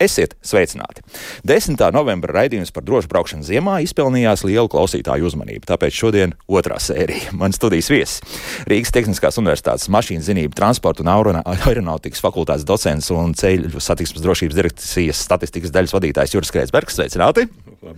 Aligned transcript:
Esiet 0.00 0.32
sveicināti! 0.40 1.02
10. 1.44 1.76
novembra 1.92 2.32
raidījums 2.38 2.70
par 2.72 2.86
drošu 2.88 3.10
braukšanu 3.10 3.44
ziemā 3.44 3.74
izpelnījās 3.84 4.46
lielu 4.48 4.70
klausītāju 4.72 5.26
uzmanību, 5.28 5.66
tāpēc 5.68 5.92
šodien 5.92 6.32
otrā 6.48 6.78
sērija. 6.80 7.34
Man 7.36 7.52
studijas 7.52 7.90
viesis 7.92 8.38
Rīgas 8.70 8.94
Tehniskās 8.96 9.36
Universitātes 9.42 9.90
mašīnu 9.92 10.24
zinību, 10.24 10.56
transporta 10.56 11.04
un 11.04 11.42
aeronautikas 11.42 12.24
fakultātes 12.24 12.64
docents 12.64 13.10
un 13.12 13.36
ceļu 13.36 13.76
satiksmes 13.76 14.24
drošības 14.24 14.56
direkcijas 14.56 15.20
statistikas 15.28 15.76
daļas 15.76 15.92
vadītājs 15.98 16.38
Juris 16.38 16.54
Kreisbergs. 16.56 16.96
Sveicināti! 16.96 17.50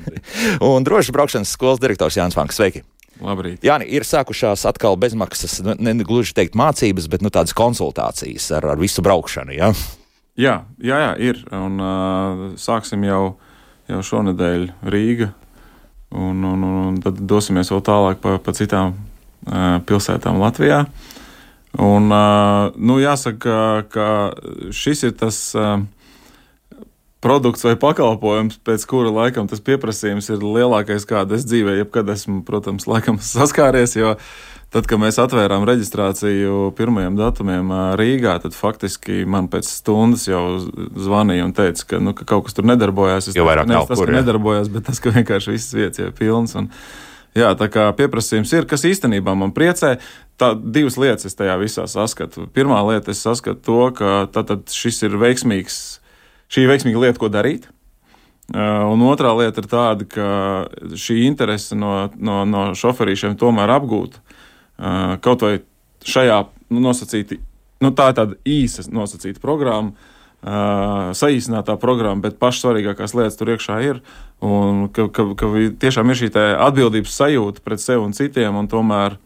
un 0.73 0.83
drošas 0.83 1.15
braukšanas 1.15 1.55
skolas 1.55 1.79
direktors 1.87 2.19
Jānis 2.19 2.35
Fanks. 2.35 2.59
Sveiki! 2.59 2.83
Labrīt. 3.23 3.63
Jā, 3.63 3.79
ir 3.87 4.03
sākušās 4.03 4.67
atkal 4.67 4.99
bezmaksas, 4.99 5.61
ne, 5.63 5.93
ne 5.95 6.07
gluži 6.07 6.35
teikt 6.35 6.59
mācības, 6.59 7.07
bet 7.13 7.23
nu, 7.23 7.31
tādas 7.31 7.55
konsultācijas 7.55 8.51
ar, 8.59 8.73
ar 8.75 8.81
visu 8.83 9.05
braukšanu. 9.07 9.55
Ja? 9.55 9.71
Jā, 10.39 10.63
jā, 10.81 10.97
jā 10.97 11.13
ir. 11.21 11.41
Un, 11.53 11.77
uh, 11.77 12.43
sāksim 12.57 13.05
jau, 13.05 13.37
jau 13.91 14.03
šonadēļ 14.09 14.69
Rīga, 14.89 15.33
un, 16.17 16.45
un, 16.49 16.63
un 16.65 17.01
tad 17.05 17.21
dosimies 17.29 17.73
vēl 17.73 17.83
tālāk 17.85 18.23
pa, 18.23 18.39
pa 18.41 18.55
citām 18.57 18.95
uh, 18.95 19.81
pilsētām 19.85 20.41
Latvijā. 20.41 20.87
Un, 21.77 22.09
uh, 22.09 22.73
nu, 22.81 22.97
jāsaka, 23.01 23.59
ka 23.93 24.07
šis 24.73 25.05
ir 25.11 25.13
tas 25.21 25.43
uh, 25.57 25.77
produkts 27.21 27.69
vai 27.69 27.77
pakalpojums, 27.81 28.57
pēc 28.65 28.89
kura 28.89 29.13
laikam 29.13 29.49
tas 29.53 29.61
pieprasījums 29.61 30.33
ir 30.33 30.41
lielākais, 30.41 31.05
kāda 31.09 31.37
es 31.37 31.45
dzīvē, 31.45 31.77
jebkad 31.83 32.09
esmu, 32.17 32.41
protams, 32.49 32.89
laikam 32.89 33.21
saskāries. 33.35 33.99
Jo 34.01 34.17
uh, 34.17 34.33
Tad, 34.73 34.87
kad 34.89 34.97
mēs 35.03 35.19
atvērām 35.21 35.67
reģistrāciju 35.69 36.71
pirmajiem 36.79 37.17
datumiem 37.19 37.69
Rīgā, 38.01 38.39
tad 38.41 38.55
faktiski 38.57 39.27
man 39.29 39.51
pēc 39.53 39.69
stundas 39.69 40.25
jau 40.31 40.63
zvanīja 40.65 41.45
un 41.45 41.53
teica, 41.59 41.85
ka, 41.91 42.01
nu, 42.01 42.15
ka 42.17 42.25
kaut 42.31 42.47
kas 42.47 42.57
tur 42.57 42.65
nedarbojās. 42.71 43.29
Es 43.29 43.37
jau 43.37 43.45
vairāk 43.45 43.69
nevis 43.69 43.91
tas, 43.91 44.01
kur, 44.01 44.09
ka 44.09 44.23
nedarbojās, 44.23 44.71
bet 44.73 44.87
tas, 44.89 45.03
ka 45.05 45.13
vienkārši 45.13 45.53
viss 45.53 45.77
vietas 45.77 46.01
ir 46.01 46.15
pilns. 46.17 46.57
Un, 46.57 46.71
jā, 47.37 47.53
tā 47.61 47.69
kā 47.75 47.85
pieprasījums 48.01 48.57
ir, 48.57 48.71
kas 48.71 48.87
īstenībā 48.89 49.37
man 49.37 49.53
priecē. 49.53 49.99
Tā 50.41 50.55
divas 50.57 50.97
lietas 50.97 51.29
es 51.29 51.37
tajā 51.37 51.59
visā 51.61 51.85
saskatu. 51.85 52.49
Pirmā 52.57 52.81
lieta, 52.89 53.13
es 53.13 53.21
saskatu 53.21 53.61
to, 53.69 53.79
ka 54.01 54.25
tātad 54.33 54.73
šis 54.73 55.05
ir 55.05 55.21
veiksmīgs, 55.21 55.83
šī 56.49 56.65
ir 56.65 56.73
veiksmīga 56.73 57.07
lieta, 57.11 57.21
ko 57.21 57.29
darīt. 57.29 57.69
Un 58.57 59.05
otrā 59.05 59.37
lieta 59.37 59.61
ir 59.61 59.69
tāda, 59.69 60.09
ka 60.09 60.97
šī 60.97 61.27
interese 61.29 61.77
no, 61.77 62.07
no, 62.17 62.47
no 62.49 62.71
šoferīšiem 62.73 63.37
tomēr 63.37 63.77
apgūta 63.77 64.32
kaut 65.23 65.45
vai 65.47 65.57
šajā 66.09 66.39
nu, 66.73 66.83
nosacīti, 66.83 67.39
nu, 67.85 67.93
tā 67.95 68.11
ir 68.11 68.19
tāda 68.19 68.41
īsa 68.49 68.89
nosacīta 68.91 69.43
programma. 69.43 69.95
Uh, 70.43 71.13
saīsinātā 71.15 71.77
programma, 71.79 72.19
bet 72.25 72.41
pašas 72.41 72.65
svarīgākās 72.65 73.13
lietas 73.15 73.37
tur 73.39 73.53
iekšā 73.55 73.77
ir. 73.87 74.01
Un 74.43 74.89
ka, 74.91 75.07
ka, 75.07 75.29
ka 75.39 75.51
tiešām 75.79 76.11
ir 76.11 76.19
šī 76.19 76.33
atbildības 76.35 77.15
sajūta 77.15 77.63
pret 77.63 77.79
sevi 77.79 78.03
un 78.03 78.17
citiem, 78.17 78.57
un 78.59 78.67
tomēr 78.67 79.21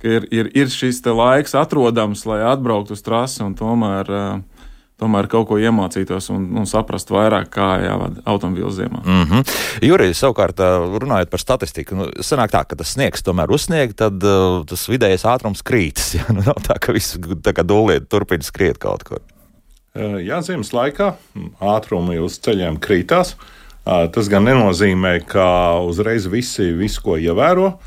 ir, 0.00 0.24
ir, 0.32 0.48
ir 0.56 0.72
šis 0.72 1.02
laiks 1.04 1.52
atrodams, 1.54 2.24
lai 2.24 2.40
atbrauktu 2.48 2.96
uz 2.96 3.04
trasi 3.04 3.44
un 3.44 3.52
tomēr 3.58 4.08
uh, 4.08 4.40
tomēr 5.00 5.28
kaut 5.28 5.48
ko 5.50 5.58
iemācītos 5.60 6.30
un, 6.32 6.48
un 6.56 6.68
saprastu 6.68 7.16
vairāk, 7.16 7.50
kā 7.52 7.68
jāvada 7.84 8.22
automobīls 8.24 8.78
ziemā. 8.78 9.02
Mm 9.04 9.24
-hmm. 9.28 9.56
Jurijs, 9.84 10.22
savukārt, 10.22 10.60
runājot 11.02 11.30
par 11.30 11.40
statistiku, 11.40 11.94
nu, 11.94 12.08
sanāk 12.20 12.52
tā, 12.54 12.64
ka 12.64 12.76
tas 12.76 12.94
sniegs 12.96 13.22
tomēr 13.22 13.52
uzsnieg, 13.52 13.94
tad 13.94 14.24
uh, 14.24 14.64
tas 14.64 14.88
vidējais 14.88 15.24
ātrums 15.24 15.62
krītas. 15.62 16.14
Ja? 16.16 16.24
Nu, 16.32 16.40
nav 16.40 16.56
tā, 16.64 16.78
ka 16.80 16.92
viss 16.92 17.18
tā 17.42 17.52
kā 17.52 17.62
dūliet 17.62 18.08
turpina 18.08 18.42
skriet 18.42 18.78
kaut 18.78 19.04
kur. 19.04 19.20
Jā, 19.96 20.40
ziemas 20.44 20.72
laikā 20.72 21.14
ātrumi 21.60 22.18
uz 22.20 22.38
ceļiem 22.44 22.78
krītās. 22.80 23.34
Tas 23.84 24.28
gan 24.28 24.44
nenozīmē, 24.44 25.20
ka 25.28 25.78
uzreiz 25.86 26.26
visi 26.26 26.72
visu 26.76 27.02
ko 27.04 27.16
ievēro. 27.16 27.78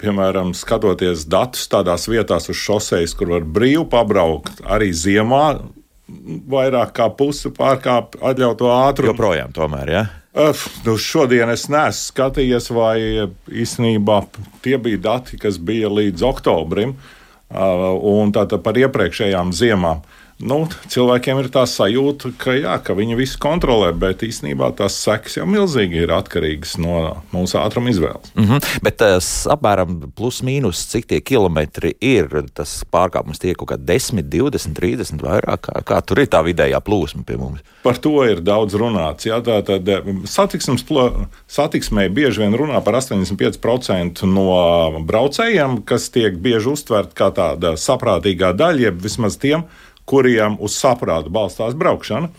Piemēram, 0.00 0.52
skatoties 0.54 1.24
datus 1.26 1.66
tādās 1.68 2.06
vietās 2.08 2.48
uz 2.52 2.56
šoseis, 2.56 3.14
kur 3.18 3.32
var 3.34 3.40
brīvi 3.40 3.84
pabraukt 3.90 4.62
arī 4.62 4.92
ziemā, 4.94 5.58
vairāk 6.06 6.94
kā 6.96 7.08
pusi 7.18 7.50
pārkāpj 7.54 8.20
atļautu 8.30 8.70
ātrumu. 8.70 9.14
Joprojām, 9.14 9.52
tomēr, 9.56 9.90
ja? 9.90 10.04
Uh, 10.36 10.66
nu 10.84 10.96
šodien 11.00 11.50
es 11.50 11.66
neesmu 11.72 12.12
skatījies, 12.12 12.68
vai 12.76 12.98
īstenībā 13.48 14.20
tie 14.64 14.76
bija 14.82 15.00
dati, 15.08 15.38
kas 15.40 15.56
bija 15.58 15.90
līdz 15.90 16.26
oktobrim, 16.28 16.92
uh, 16.92 17.88
un 17.96 18.34
tātad 18.36 18.62
par 18.66 18.78
iepriekšējām 18.78 19.54
ziemām. 19.56 20.04
Nu, 20.36 20.66
cilvēkiem 20.92 21.38
ir 21.40 21.46
tā 21.48 21.62
sajūta, 21.64 22.28
ka, 22.36 22.52
jā, 22.52 22.74
ka 22.84 22.92
viņi 22.96 23.16
visu 23.16 23.38
kontrolē, 23.40 23.88
bet 23.96 24.20
īstenībā 24.26 24.68
tās 24.76 24.98
sekas 25.00 25.38
jau 25.38 25.46
milzīgi 25.48 26.02
ir 26.04 26.12
atkarīgas 26.12 26.74
no 26.82 27.22
mūsu 27.32 27.56
ātruma 27.62 27.88
izvēles. 27.88 28.34
Mm 28.36 28.44
-hmm. 28.44 28.66
Bet 28.84 28.98
tas 29.00 29.46
apmēram 29.48 30.12
plus 30.16 30.42
mīnus, 30.44 30.84
cik 30.92 31.06
tie 31.08 31.20
kilometri 31.20 31.94
ir, 32.00 32.28
tas 32.52 32.84
pārkāpums 32.92 33.40
tiek 33.40 33.56
kaut 33.56 33.70
kā 33.70 33.78
10, 33.80 34.28
20, 34.28 34.76
30 34.76 35.24
vairāk. 35.24 35.64
Kā, 35.66 35.80
kā 35.82 36.02
tur 36.04 36.20
ir 36.20 36.28
tā 36.28 36.44
vidējā 36.44 36.80
plūsma 36.84 37.24
pie 37.24 37.36
mums? 37.36 37.64
Par 37.82 37.96
to 37.96 38.24
ir 38.24 38.40
daudz 38.40 38.74
runāts. 38.74 39.24
Jā, 39.24 39.40
tā 39.40 39.62
tad 39.64 39.88
eh, 39.88 40.02
satiksmes 40.24 40.84
plo, 40.84 41.26
satiksmē 41.48 42.08
bieži 42.12 42.44
vien 42.44 42.52
runā 42.52 42.84
par 42.84 42.94
85% 42.94 44.26
no 44.28 45.00
braucējiem, 45.00 45.82
kas 45.84 46.10
tiek 46.10 46.36
bieži 46.36 46.68
uztvert 46.68 47.14
kā 47.14 47.32
tāda 47.32 47.72
saprātīgā 47.72 48.52
daļa, 48.52 48.80
jeb 48.80 49.00
vismaz 49.02 49.36
tiem, 49.36 49.64
kuriem 50.08 50.58
uz 50.62 50.78
saprātu 50.80 51.32
balstās 51.34 51.76
braukšana. 51.78 52.30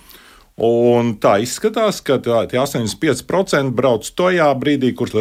Un 0.57 1.13
tā 1.21 1.35
izskatās, 1.43 1.99
ka 2.01 2.17
tā, 2.23 2.41
tie 2.49 2.57
85% 2.57 3.75
brauc 3.77 4.07
tajā 4.17 4.47
brīdī, 4.57 4.95
kur 4.97 5.11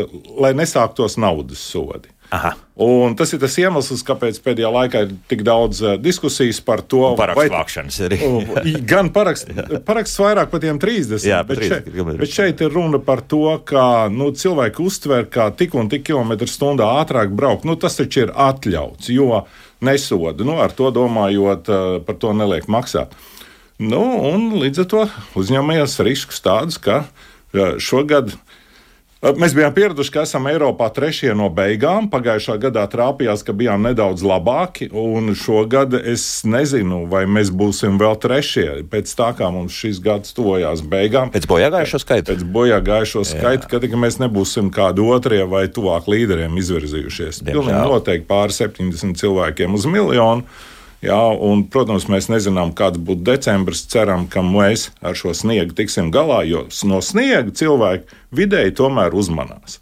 lai 0.40 0.54
nesāktos 0.56 1.18
naudas 1.20 1.60
sodi. 1.60 2.08
Aha. 2.30 2.56
Un 2.82 3.14
tas 3.16 3.30
ir 3.32 3.40
tas 3.40 3.54
iemesls, 3.60 4.02
kāpēc 4.04 4.38
pēdējā 4.44 4.70
laikā 4.72 5.02
ir 5.06 5.12
tik 5.30 5.44
daudz 5.46 5.78
uh, 5.84 5.92
diskusijas 6.00 6.58
par 6.64 6.82
to, 6.84 7.14
vai 7.16 7.46
vākšanas 7.52 7.98
arī. 8.08 8.18
gan 8.90 9.08
paraksts, 9.14 9.48
paraksts 9.86 10.18
vairāk 10.20 10.50
par 10.52 10.60
tiem 10.64 10.80
30, 10.82 11.24
Jā, 11.24 11.38
bet, 11.46 11.62
30 11.62 11.70
šeit, 11.70 12.18
bet 12.20 12.34
šeit 12.34 12.64
ir 12.66 12.74
runa 12.74 13.00
par 13.04 13.22
to, 13.24 13.44
ka 13.68 14.08
nu, 14.12 14.32
cilvēki 14.36 14.82
uztver, 14.84 15.28
ka 15.32 15.48
tik 15.56 15.76
un 15.78 15.88
tik 15.92 16.04
kilometru 16.10 16.50
stundā 16.50 16.90
ātrāk 17.00 17.32
braukt. 17.36 17.64
Nu, 17.68 17.78
tas 17.80 17.96
taču 18.00 18.26
ir 18.26 18.34
atļauts, 18.34 19.12
jo 19.14 19.44
nesoda. 19.84 20.44
Nu, 20.46 20.58
ar 20.62 20.74
to 20.76 20.90
domājot, 20.94 21.68
uh, 21.68 21.98
par 22.06 22.18
to 22.20 22.32
neliek 22.36 22.68
maksāt. 22.72 23.14
Nu, 23.82 24.02
līdz 24.56 24.84
ar 24.84 24.90
to 24.92 25.02
uzņemamies 25.36 25.98
riskus 26.06 26.40
tādus, 26.44 26.80
ka 26.80 27.04
uh, 27.04 27.76
šogad 27.82 28.32
Mēs 29.24 29.54
bijām 29.56 29.72
pieraduši, 29.72 30.10
ka 30.12 30.22
esam 30.26 30.44
Eiropā 30.50 30.90
trešie 30.92 31.30
no 31.34 31.46
beigām. 31.48 32.10
Pagājušā 32.12 32.58
gadā 32.60 32.82
trāpījās, 32.92 33.40
ka 33.46 33.54
bijām 33.56 33.86
nedaudz 33.88 34.20
labāki, 34.20 34.90
un 34.92 35.32
šogad 35.32 35.96
es 35.96 36.44
nezinu, 36.44 37.06
vai 37.08 37.22
mēs 37.24 37.48
būsim 37.48 37.96
vēl 37.96 38.18
trešie. 38.20 38.66
Pēc 38.92 39.14
tā 39.16 39.30
kā 39.38 39.48
mums 39.54 39.72
šis 39.72 40.02
gads 40.04 40.36
tuvojās 40.36 40.84
beigām. 40.84 41.32
Pēc 41.32 41.48
bojā 41.48 41.72
gājušo 41.72 42.02
skaitu. 42.04 42.34
Pēc 42.34 42.44
bojā 42.58 42.82
gājušo 42.84 43.24
skaitu, 43.32 43.72
kad 43.72 43.88
mēs 44.04 44.20
nebūsim 44.20 44.68
kādi 44.74 45.08
otrie 45.08 45.40
vai 45.48 45.64
tuvāk 45.72 46.12
līderiem 46.12 46.60
izvirzījušies. 46.60 47.40
Pilnīgi 47.48 47.82
noteikti 47.88 48.28
pāri 48.28 48.60
70 48.60 49.16
cilvēkiem 49.16 49.80
uz 49.80 49.88
miljonu. 49.88 50.44
Jā, 51.06 51.22
un, 51.38 51.62
protams, 51.70 52.08
mēs 52.10 52.26
nezinām, 52.32 52.72
kāds 52.74 52.98
būs 52.98 53.22
decembris. 53.26 53.84
Ceram, 53.92 54.26
ka 54.30 54.42
mēs 54.42 54.88
ar 55.04 55.14
šo 55.18 55.34
sniegu 55.36 55.76
tiksim 55.76 56.10
galā, 56.14 56.40
jo 56.48 56.64
no 56.88 56.98
sniega 57.04 57.52
cilvēki 57.54 58.22
vidēji 58.34 58.74
tomēr 58.80 59.14
uzmanās. 59.14 59.78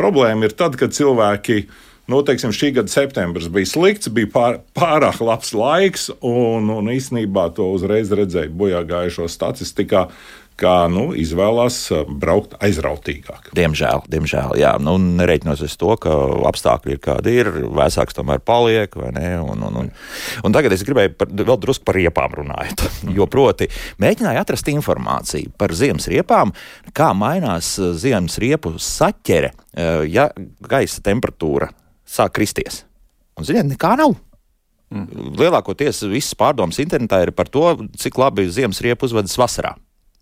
Problēma 0.00 0.46
ir 0.46 0.54
tad, 0.56 0.78
kad 0.80 0.94
cilvēki. 0.96 1.64
Nu, 2.10 2.24
teiksim, 2.26 2.50
šī 2.54 2.72
gada 2.74 2.90
septembris 2.90 3.46
bija 3.52 3.68
slikts, 3.70 4.10
bija 4.10 4.26
pār, 4.32 4.56
pārāk 4.74 5.20
labs 5.22 5.52
laiks, 5.54 6.08
un, 6.26 6.66
un 6.74 6.90
īsnībā 6.90 7.44
to 7.54 7.68
uzreiz 7.76 8.10
redzēja 8.10 8.50
bojā 8.50 8.80
gājušo 8.88 9.28
statistikā 9.30 10.08
kā 10.60 10.74
nu, 10.92 11.10
izvēlās 11.16 11.78
braukt 12.20 12.56
aizrautīgāk. 12.62 13.50
Diemžēl, 13.56 14.04
diemžēl 14.12 14.54
jā, 14.60 14.74
nu, 14.82 14.96
nereiķinoties 15.20 15.76
to, 15.80 15.94
ka 16.02 16.14
apstākļi 16.50 16.96
ir 16.96 17.02
kādi 17.04 17.34
ir, 17.42 17.50
vecāks 17.80 18.16
tomēr 18.16 18.42
paliek. 18.44 18.94
Un, 19.00 19.64
un, 19.66 19.80
un, 19.82 19.90
un 20.44 20.56
tagad 20.56 20.74
es 20.76 20.84
gribēju 20.86 21.14
par, 21.18 21.32
vēl 21.32 21.60
drusku 21.64 21.86
par 21.88 21.98
riepām 21.98 22.38
runāt. 22.42 22.84
Jo 23.10 23.26
proti, 23.30 23.70
mēģināju 24.02 24.42
atrast 24.42 24.68
informāciju 24.70 25.54
par 25.60 25.74
ziemas 25.76 26.08
riepām, 26.10 26.52
kā 26.96 27.10
mainās 27.16 27.72
ziemas 28.00 28.38
riepu 28.42 28.76
saķere, 28.80 29.52
ja 30.10 30.28
gaisa 30.70 31.02
temperatūra 31.04 31.70
sāk 32.10 32.36
kristies. 32.38 32.84
Un, 33.38 33.46
ziniet, 33.48 33.68
nekā 33.70 33.94
nav. 34.00 34.16
Mm. 34.90 35.34
Lielākoties 35.38 36.02
visas 36.10 36.34
pārdomas 36.38 36.80
internetā 36.82 37.22
ir 37.22 37.32
par 37.36 37.50
to, 37.52 37.62
cik 37.98 38.18
labi 38.18 38.48
ziemas 38.50 38.82
riepa 38.84 39.06
uzvedas 39.06 39.38
vasarā. 39.38 39.76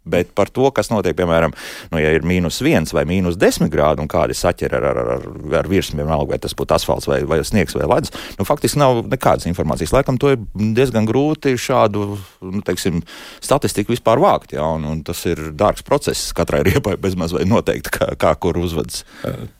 Bet 0.08 0.32
par 0.36 0.50
to, 0.52 0.70
kas 0.74 0.92
notiek, 0.92 1.16
piemēram, 1.18 1.54
nu, 1.92 2.00
ja 2.02 2.12
ir 2.16 2.26
mīnus 2.26 2.60
viens 2.64 2.94
vai 2.96 3.04
mīnus 3.08 3.38
desmit 3.40 3.72
grādi 3.72 4.04
un 4.04 4.10
kādi 4.10 4.36
saķer 4.36 4.78
ar, 4.78 4.88
ar, 4.92 5.02
ar, 5.16 5.26
ar 5.60 5.70
virsmu, 5.70 6.00
vienalga, 6.02 6.34
vai 6.34 6.40
tas 6.42 6.56
būtu 6.56 6.76
asfalts 6.76 7.08
vai, 7.10 7.20
vai 7.28 7.40
sniegs 7.46 7.76
vai 7.76 7.88
ledus, 7.88 8.14
nu, 8.38 8.46
faktiski 8.48 8.80
nav 8.80 9.02
nekādas 9.08 9.48
informācijas. 9.50 9.94
Laikam 9.94 10.18
to 10.20 10.32
ir 10.34 10.42
diezgan 10.54 11.08
grūti 11.08 11.54
šādu 11.60 12.06
nu, 12.16 12.62
teiksim, 12.66 13.02
statistiku 13.44 13.94
vispār 13.94 14.20
vākt. 14.22 14.54
Ja, 14.56 14.66
un, 14.76 14.86
un 14.88 15.02
tas 15.06 15.20
ir 15.28 15.50
dārgs 15.58 15.84
process 15.86 16.32
katrai 16.36 16.64
riepai 16.66 16.96
bezmaz 17.00 17.34
vai 17.36 17.44
noteikti, 17.48 17.92
kā, 17.98 18.10
kā 18.20 18.34
kur 18.40 18.58
uzvedas. 18.60 19.04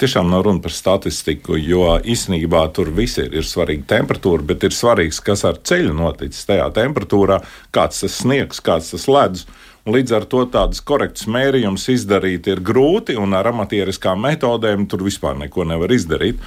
Tiešām 0.01 0.31
nav 0.33 0.47
runa 0.47 0.63
par 0.65 0.75
statistiku, 0.75 1.59
jo 1.61 1.97
īsnībā 1.99 2.65
tur 2.77 2.93
viss 2.95 3.21
ir, 3.23 3.33
ir 3.37 3.47
svarīga 3.47 3.89
temperatūra, 3.99 4.47
bet 4.53 4.69
ir 4.69 4.77
svarīgs, 4.77 5.23
kas 5.25 5.45
ar 5.49 5.61
ceļu 5.69 5.95
noticis 5.97 6.47
tajā 6.49 6.69
temperatūrā, 6.77 7.41
kāds 7.75 8.05
tas 8.05 8.21
sniegs, 8.23 8.63
kāds 8.65 8.93
tas 8.95 9.09
ledus. 9.11 9.47
Līdz 9.89 10.13
ar 10.13 10.25
to 10.29 10.43
tādus 10.53 10.83
korektus 10.85 11.25
mērījumus 11.33 11.87
izdarīt 11.95 12.49
ir 12.51 12.61
grūti, 12.61 13.15
un 13.17 13.33
ar 13.33 13.47
amatieriskām 13.49 14.21
metodēm 14.21 14.85
tur 14.91 15.01
vispār 15.07 15.39
neko 15.41 15.65
nevar 15.65 15.95
izdarīt. 15.95 16.43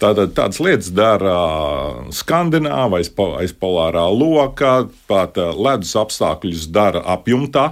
Tātad 0.00 0.32
tādas 0.36 0.60
lietas 0.64 0.88
dara 0.96 1.34
Skandināva, 2.12 3.02
aiz, 3.02 3.10
aiz 3.40 3.52
polārā 3.52 4.06
lokā, 4.12 4.86
pat 5.10 5.36
ledus 5.36 5.92
apstākļus 5.96 6.70
dara 6.72 7.02
apjumtā, 7.16 7.66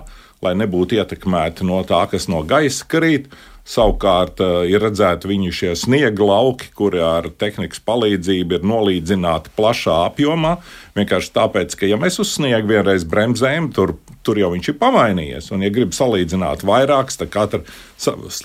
lai 0.45 0.55
nebūtu 0.61 1.01
ietekmēti 1.01 1.65
no 1.69 1.81
tā, 1.89 2.03
kas 2.13 2.29
no 2.29 2.43
gaisa 2.45 2.85
krīt. 2.89 3.31
Savukārt 3.65 4.43
ir 4.69 4.83
redzēti 4.85 5.29
viņu 5.31 5.53
šie 5.57 5.71
sniega 5.81 6.27
lauki, 6.29 6.67
kuri 6.77 7.01
ar 7.01 7.31
tehnikas 7.41 7.81
palīdzību 7.89 8.59
ir 8.59 8.67
nolīdzināti 8.69 9.55
plašā 9.57 10.03
apjomā. 10.11 10.59
Vienkārši 10.99 11.33
tāpēc, 11.33 11.79
ka 11.81 11.89
ja 11.89 11.97
mēs 12.01 12.21
uz 12.21 12.35
sniegu 12.37 12.69
vienreiz 12.75 13.07
bremzējam, 13.09 13.71
tur, 13.73 13.95
tur 14.21 14.43
jau 14.43 14.53
viņš 14.53 14.69
ir 14.69 14.79
pamainījies. 14.83 15.49
Un, 15.57 15.65
ja 15.65 15.73
grib 15.73 15.97
salīdzināt 15.97 16.67
vairākus, 16.69 17.17
tad 17.23 17.33
katru 17.33 17.65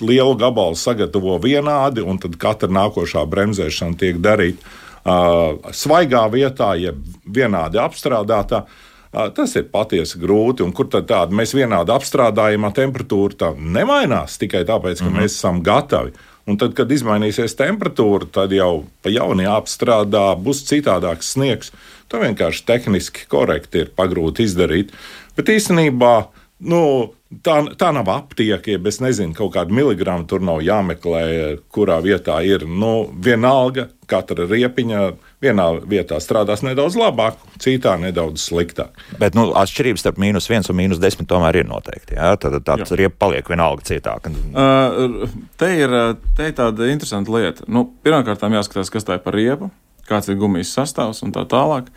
lielu 0.00 0.38
gabalu 0.40 0.80
sagatavo 0.80 1.36
vienādi, 1.44 2.00
un 2.00 2.16
tad 2.22 2.40
katra 2.40 2.72
nākošā 2.72 3.26
bremzēšana 3.28 4.00
tiek 4.00 4.24
darīta 4.24 4.64
uh, 4.64 5.60
svaigā 5.76 6.30
vietā, 6.32 6.72
jeb 6.80 7.04
vienādi 7.28 7.82
apstrādātā. 7.84 8.64
Uh, 8.64 8.86
Tas 9.10 9.56
ir 9.58 9.66
patiesi 9.72 10.20
grūti. 10.22 10.62
Un 10.62 10.72
kur 10.76 10.86
tad 10.90 11.08
tāda 11.10 11.34
mēs 11.34 11.54
vienādi 11.56 11.90
apstrādājumā 11.94 12.70
temperatūra 12.76 13.54
nemainās 13.58 14.38
tikai 14.38 14.62
tāpēc, 14.68 15.00
ka 15.00 15.08
mm 15.08 15.10
-hmm. 15.10 15.22
mēs 15.22 15.38
esam 15.38 15.62
gatavi. 15.66 16.12
Un 16.46 16.56
tad, 16.58 16.74
kad 16.74 16.90
izmainīsies 16.90 17.54
temperatūra, 17.58 18.26
tad 18.32 18.52
jau 18.52 18.84
pa 19.02 19.10
jaunu 19.10 19.42
jāapstrādā, 19.44 20.34
būs 20.40 20.64
citādāks 20.66 21.34
sniegs. 21.34 21.72
To 22.08 22.18
vienkārši 22.18 22.64
tehniski 22.66 23.26
korekti 23.28 23.84
ir 23.84 23.92
pagrūti 23.96 24.46
izdarīt. 24.48 24.90
Bet 25.36 25.52
īstenībā 25.52 26.14
nu, 26.60 27.12
tā, 27.44 27.56
tā 27.78 27.90
nav 27.94 28.08
aptiekta, 28.08 28.70
ja 28.70 28.80
es 28.90 29.00
nezinu, 29.00 29.34
kaut 29.36 29.54
kāda 29.54 29.74
miligrama 29.74 30.26
tur 30.26 30.42
nav 30.44 30.62
jāmeklē, 30.64 31.58
kurā 31.68 32.00
vietā 32.02 32.40
ir. 32.46 32.66
Nu, 32.66 33.10
vienalga, 33.24 33.88
katra 34.10 34.48
riepiņa 34.50 35.04
vienā 35.40 35.66
vietā 35.88 36.18
strādās 36.20 36.62
nedaudz 36.64 36.96
labāk, 37.00 37.40
citā 37.62 37.96
nedaudz 38.00 38.44
sliktāk. 38.50 39.00
Bet 39.20 39.36
nu, 39.38 39.48
atšķirības 39.56 40.04
starp 40.04 40.20
mīnus 40.20 40.48
viens 40.50 40.68
un 40.70 40.78
mīnus 40.78 41.00
desmit 41.00 41.30
tomēr 41.30 41.62
ir 41.62 41.68
noteikti. 41.70 42.18
Jā? 42.18 42.34
Tad 42.40 42.58
tāds 42.66 42.92
riepa 42.96 43.16
paliek 43.26 43.48
vienalga 43.48 43.86
cietāk. 43.88 44.28
Uh, 44.52 45.26
te, 45.60 45.72
ir, 45.80 45.96
te 46.36 46.50
ir 46.50 46.56
tāda 46.60 46.90
interesanta 46.92 47.32
lieta. 47.32 47.66
Nu, 47.72 47.86
Pirmkārt, 48.04 48.44
jāskatās, 48.60 48.92
kas 48.92 49.08
tā 49.08 49.16
ir 49.16 49.24
par 49.24 49.36
riepu, 49.38 49.70
kāds 50.08 50.28
ir 50.28 50.40
gumijas 50.40 50.74
sastāvs 50.76 51.24
un 51.24 51.32
tā 51.36 51.46
tālāk. 51.48 51.88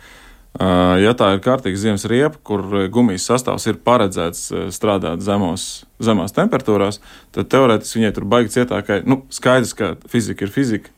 Uh, 0.54 0.94
ja 1.02 1.12
tā 1.18 1.32
ir 1.34 1.44
kārtīga 1.44 1.80
ziemas 1.82 2.04
riepa, 2.08 2.38
kur 2.46 2.62
gumijas 2.94 3.26
sastāvs 3.28 3.66
ir 3.66 3.80
paredzēts 3.84 4.46
strādāt 4.72 5.24
zemos, 5.26 5.82
zemās 5.98 6.32
temperatūrās, 6.36 7.00
tad 7.34 7.50
teorētiski 7.52 8.00
viņai 8.00 8.12
tur 8.14 8.28
baigi 8.30 8.54
cietākai. 8.60 9.02
Nu, 9.04 9.24
skaidrs, 9.34 9.74
ka 9.76 9.96
fizika 10.08 10.46
ir 10.46 10.54
fizika, 10.54 10.94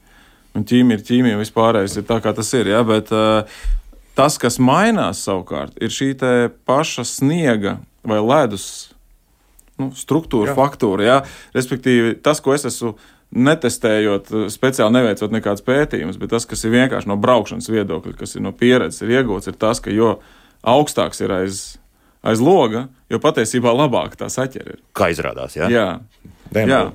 ķīmija 0.64 1.00
ir 1.00 1.05
ķīmija, 1.05 1.37
un 1.37 1.43
vispārējais 1.44 1.99
ir 2.00 2.06
tā, 2.08 2.20
kā 2.25 2.32
tas 2.37 2.53
ir. 2.56 2.70
Ja? 2.73 2.81
Bet 2.87 3.12
uh, 3.14 3.44
tas, 4.17 4.38
kas 4.41 4.61
mainās 4.62 5.25
savukārt, 5.26 5.76
ir 5.82 5.93
šī 5.93 6.14
paša 6.69 7.05
sniega 7.08 7.76
vai 8.06 8.23
ledus 8.23 8.94
nu, 9.81 9.91
struktūra, 9.97 10.53
jā. 10.53 10.56
faktūra. 10.56 11.05
Ja? 11.05 11.19
Respektīvi, 11.56 12.17
tas, 12.25 12.41
ko 12.44 12.55
es 12.56 12.67
esmu 12.69 12.94
netestējot, 13.37 14.31
speciāli 14.55 14.94
neveicot 14.94 15.32
nekādus 15.35 15.64
pētījumus, 15.67 16.19
bet 16.20 16.31
tas, 16.32 16.47
kas 16.49 16.62
ir 16.64 16.73
vienkārši 16.76 17.11
no 17.11 17.19
braukšanas 17.20 17.69
viedokļa, 17.73 18.14
kas 18.20 18.37
ir 18.38 18.44
no 18.47 18.53
pieredzes, 18.56 19.03
ir 19.03 19.17
iegūts, 19.19 19.50
ir 19.50 19.58
tas, 19.61 19.82
ka 19.82 19.93
jo 19.93 20.20
augstāks 20.67 21.20
ir 21.25 21.35
aiz, 21.35 21.64
aiz 22.26 22.43
loga, 22.43 22.87
jo 23.12 23.20
patiesībā 23.23 23.75
labāk 23.75 24.14
tā 24.20 24.31
saķer 24.32 24.76
ir. 24.76 24.81
Kā 24.97 25.11
izrādās, 25.12 25.58
jā? 25.58 25.69
jā. 25.75 25.88
Diemžēl. 26.54 26.90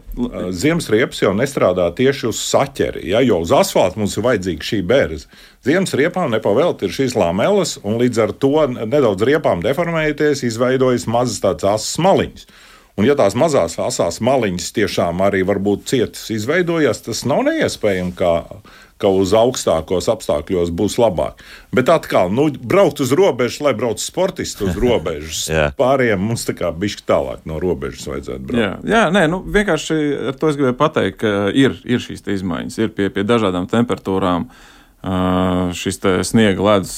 Ziemas 0.55 0.87
riepas 0.91 1.21
jau 1.21 1.31
nestrādā 1.35 1.87
tieši 1.95 2.29
uz 2.29 2.39
saķeri, 2.45 3.03
ja, 3.11 3.21
jo 3.25 3.41
uz 3.43 3.51
asfalta 3.55 3.99
mums 3.99 4.15
ir 4.17 4.25
vajadzīga 4.25 4.67
šī 4.67 4.81
bērza. 4.87 5.29
Ziemas 5.67 5.95
riepām 5.97 6.31
nepavēlti 6.33 6.87
ir 6.87 6.95
šīs 6.95 7.15
lamelas, 7.19 7.77
un 7.83 7.99
līdz 8.01 8.23
ar 8.25 8.33
to 8.33 8.65
nedaudz 8.79 9.27
riepām 9.27 9.63
deformējoties, 9.65 10.45
izveidojas 10.47 11.07
mazas 11.11 11.41
tādas 11.43 11.67
asas 11.75 11.99
maliņas. 12.03 12.47
Un, 12.99 13.07
ja 13.07 13.15
tās 13.15 13.37
mazās 13.39 13.77
asās 13.79 14.19
maliņas 14.23 14.73
tiešām 14.75 15.21
arī 15.23 15.45
varbūt 15.47 15.87
cietas 15.89 16.27
izveidojas, 16.33 16.99
tas 17.05 17.23
nav 17.29 17.45
neiespējami, 17.47 18.11
kā 18.19 18.33
ka 19.01 19.11
uz 19.11 19.33
augstākos 19.37 20.09
apstākļos 20.11 20.73
būs 20.77 20.97
labāk. 21.01 21.41
Bet 21.75 21.91
atkal, 21.91 22.31
nu, 22.33 22.47
braukt 22.51 23.01
uz 23.03 23.13
robežas, 23.17 23.61
lai 23.65 23.75
brauc 23.77 24.01
sportisti 24.03 24.67
uz 24.67 24.77
robežas. 24.79 25.45
Pārējiem 25.81 26.21
mums 26.31 26.45
tā 26.47 26.55
kā 26.57 26.73
bišķi 26.75 27.07
tālāk 27.09 27.47
no 27.49 27.61
robežas 27.63 28.07
vajadzētu 28.11 28.45
braukt. 28.49 28.61
Jā, 28.61 28.73
jā 28.93 29.05
nē, 29.13 29.25
nu, 29.31 29.41
vienkārši 29.45 30.01
ar 30.31 30.37
to 30.41 30.51
es 30.51 30.59
gribēju 30.59 30.79
pateikt, 30.79 31.21
ka 31.23 31.33
ir, 31.55 31.79
ir 31.87 32.03
šīs 32.03 32.27
izmaiņas, 32.39 32.79
ir 32.81 32.93
pie, 32.95 33.09
pie 33.13 33.25
dažādām 33.27 33.69
temperatūrām. 33.71 34.47
Uh, 34.51 34.69
šis 35.01 35.97
sniega 36.29 36.61
ledus 36.61 36.93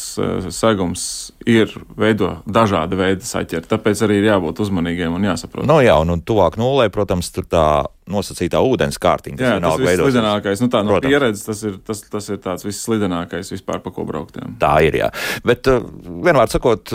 segums 0.51 1.03
ir 1.47 1.71
veido 1.95 2.33
dažāda 2.43 2.97
veida 2.99 3.23
saķeri. 3.23 3.63
Tāpēc 3.71 4.01
arī 4.03 4.17
ir 4.19 4.27
jābūt 4.27 4.59
uzmanīgiem 4.65 5.15
un 5.15 5.27
jāsaprot. 5.29 5.67
No 5.67 5.79
jā, 5.83 5.95
un, 6.03 6.11
un 6.17 6.23
tuvāk 6.25 6.57
nulē, 6.59 6.89
protams, 6.91 7.31
tur 7.31 7.47
tā 7.47 7.63
nosacītā 8.11 8.59
ūdens 8.59 8.99
kārtiņa. 8.99 9.39
Jā, 9.39 9.55
tas 9.63 9.79
ir 9.79 9.87
visslidenākais. 9.87 10.63
Nu, 10.63 10.69
tā 10.73 10.83
no 10.83 10.97
protams. 10.97 11.13
pieredzes 11.13 11.47
tas 11.47 11.63
ir, 11.63 11.79
tas, 11.87 12.03
tas 12.11 12.29
ir 12.35 12.43
tāds 12.43 12.67
visslidenākais 12.67 13.53
vispār, 13.55 13.79
pa 13.85 13.93
ko 13.95 14.03
braukt. 14.09 14.35
Jā. 14.41 14.51
Tā 14.59 14.73
ir, 14.83 14.99
jā. 15.05 15.09
Bet 15.47 15.71
vienmēr 15.71 16.51
sakot, 16.51 16.91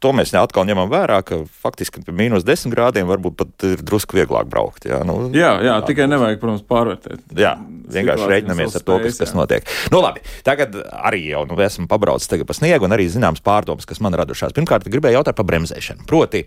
to 0.00 0.12
mēs 0.16 0.32
atkal 0.38 0.64
ņemam 0.68 0.88
vērā, 0.90 1.20
ka 1.26 1.42
faktiski 1.62 2.02
pie 2.06 2.14
mīnus 2.16 2.46
10 2.46 2.72
grādiem 2.72 3.08
varbūt 3.10 3.36
pat 3.38 3.66
ir 3.68 3.82
drusku 3.84 4.16
vieglāk 4.16 4.48
braukt. 4.50 4.86
Jā, 4.88 5.02
nu, 5.06 5.28
jā, 5.36 5.52
jā 5.64 5.76
tā, 5.82 5.90
tikai 5.90 6.08
nevajag, 6.10 6.40
protams, 6.40 6.64
pārvērtēt. 6.68 7.24
Jā, 7.36 7.54
vienkārši 7.92 8.28
reiķinamies 8.30 8.78
ar 8.78 8.84
to, 8.86 8.98
kas, 9.04 9.20
kas 9.20 9.34
notiek. 9.36 9.68
Nu, 9.92 10.00
labi, 10.04 10.24
tagad 10.46 10.78
arī 10.96 11.26
jau 11.28 11.44
nu, 11.50 11.58
esmu 11.60 11.88
pabraucis 11.90 12.32
pa 12.46 12.56
sniegu 12.56 12.88
un 12.88 12.96
arī 12.96 13.08
zināms 13.12 13.44
pārdomas, 13.44 13.88
kas 13.88 14.00
man 14.04 14.16
radušās. 14.16 14.54
Pirmkārt, 14.56 14.88
gribēju 14.90 15.20
jautāt 15.20 15.36
par 15.38 15.48
bremzēšanu. 15.50 16.06
Proti, 16.08 16.44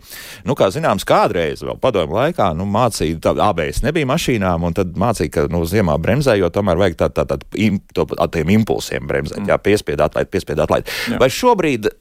nu, 0.47 0.57
kā 0.57 0.71
zināms, 0.73 1.05
kādreiz 1.07 1.61
vēl 1.65 1.77
padomu 1.81 2.17
laikā 2.17 2.49
nu, 2.57 2.65
mācīja, 2.69 3.21
tā 3.23 3.35
ABS 3.49 3.83
nebija 3.85 4.09
mašīnām, 4.09 4.65
un 4.65 4.77
tad 4.77 4.97
mācīja, 4.99 5.33
ka 5.37 5.47
nu, 5.53 5.61
ziemā 5.69 5.99
bremzējot, 6.01 6.55
tomēr 6.57 6.81
vajag 6.81 6.99
tā, 7.03 7.11
tā, 7.13 7.27
tā, 7.29 7.37
tā, 7.37 8.07
tā, 8.17 8.29
tiem 8.33 8.55
impulsiem 8.57 9.05
bremzēt, 9.09 9.43
mm. 9.43 9.53
jā, 9.53 9.59
piespiedu 9.61 10.07
atlaid, 10.07 10.31
piespiedu 10.33 10.65
atlaid. 10.65 10.89
Jā. 11.11 11.21
Vai 11.21 11.29
šobrīd 11.33 11.91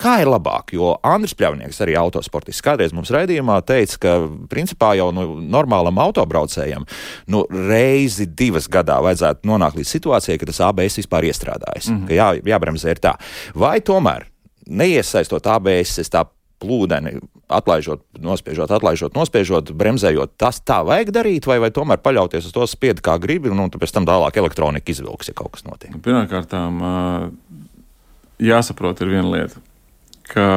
Kā 0.00 0.14
ir 0.22 0.30
labāk? 0.32 0.72
Jo 0.72 0.94
Andris 1.04 1.34
Pļavnieks, 1.36 1.80
arī 1.84 1.96
autosportists, 2.00 2.64
kādreiz 2.64 2.94
mums 2.96 3.12
raidījumā 3.12 3.58
teica, 3.68 3.98
ka 4.00 4.14
principā 4.48 4.94
jau 4.96 5.10
nu, 5.12 5.26
normālam 5.52 6.00
autobraucējam 6.00 6.86
nu, 7.32 7.44
reizi 7.68 8.24
divas 8.26 8.68
gadā 8.72 8.96
vajadzētu 9.04 9.48
nonākt 9.50 9.76
līdz 9.76 9.92
situācijai, 9.98 10.38
ka 10.40 10.48
tas 10.48 10.62
ABS 10.70 11.02
vispār 11.02 11.28
iestrādājas, 11.28 11.90
mm 11.90 11.98
-hmm. 11.98 12.08
ka 12.08 12.16
jā, 12.16 12.28
jābremzē 12.54 12.96
ir 12.96 13.02
tā. 13.04 13.14
Vai 13.54 13.80
tomēr 13.80 14.26
neiesaistot 14.66 15.46
ABS, 15.46 15.98
es 15.98 16.08
tā 16.08 16.24
plūdeni, 16.60 17.18
atlaižot, 17.48 18.02
nospiežot, 18.20 18.70
atlaižot, 18.70 19.14
nospiežot, 19.16 19.72
bremzējot. 19.72 20.36
Tas 20.36 20.60
tā 20.60 20.84
vajag 20.84 21.10
darīt, 21.10 21.46
vai, 21.46 21.58
vai 21.58 21.70
tomēr 21.70 21.98
paļauties 21.98 22.46
uz 22.46 22.52
to 22.52 22.66
spiedu, 22.66 23.00
kā 23.02 23.18
gribi, 23.18 23.48
un, 23.48 23.58
un 23.60 23.70
pēc 23.70 23.92
tam 23.92 24.06
tālāk 24.06 24.36
elektronika 24.36 24.92
izvilks, 24.92 25.28
ja 25.28 25.34
kaut 25.34 25.52
kas 25.56 25.64
notiek. 25.64 25.96
Pirmkārt, 26.04 26.52
jāsaprot, 28.38 29.00
ir 29.00 29.08
viena 29.08 29.30
lieta 29.30 29.60
ka 30.30 30.50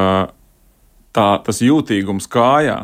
tā, 1.14 1.28
tas 1.46 1.62
jūtīgums 1.64 2.30
kājā, 2.32 2.80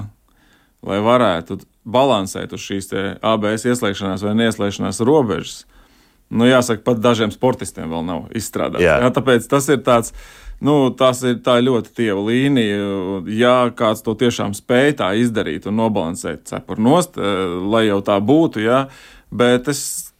lai 0.86 1.00
varētu 1.03 1.60
balansēt 1.89 2.53
uz 2.55 2.63
šīs 2.63 2.91
ABS 3.25 3.65
ieslēgšanās 3.69 4.24
vai 4.25 4.36
neieslēgšanās 4.43 5.01
robežas, 5.08 5.63
nu, 6.29 6.46
jāsaka, 6.50 6.84
pat 6.86 7.01
dažiem 7.03 7.34
sportistiem 7.34 7.89
vēl 7.91 8.05
nav 8.05 8.29
izstrādāts. 8.38 8.86
Jā. 8.86 9.00
Jā, 9.03 9.10
tāpēc 9.15 9.50
tas 9.50 9.69
ir 9.72 9.81
tāds. 9.86 10.13
Nu, 10.60 10.89
tas 10.91 11.22
ir 11.24 11.38
tā 11.39 11.55
ļoti 11.63 11.93
tieva 11.96 12.19
līnija. 12.19 13.22
Ja 13.31 13.53
kāds 13.72 14.03
to 14.03 14.12
tiešām 14.19 14.51
spēj 14.58 14.98
tā 15.00 15.13
izdarīt 15.15 15.69
un 15.72 15.77
nobalansēt 15.79 16.50
cepuru 16.51 16.84
nost, 16.84 17.15
eh, 17.15 17.46
lai 17.63 17.86
jau 17.88 18.01
tā 18.03 18.17
būtu, 18.19 18.60
jā, 18.65 18.81
bet 19.31 19.72
es, 19.72 20.12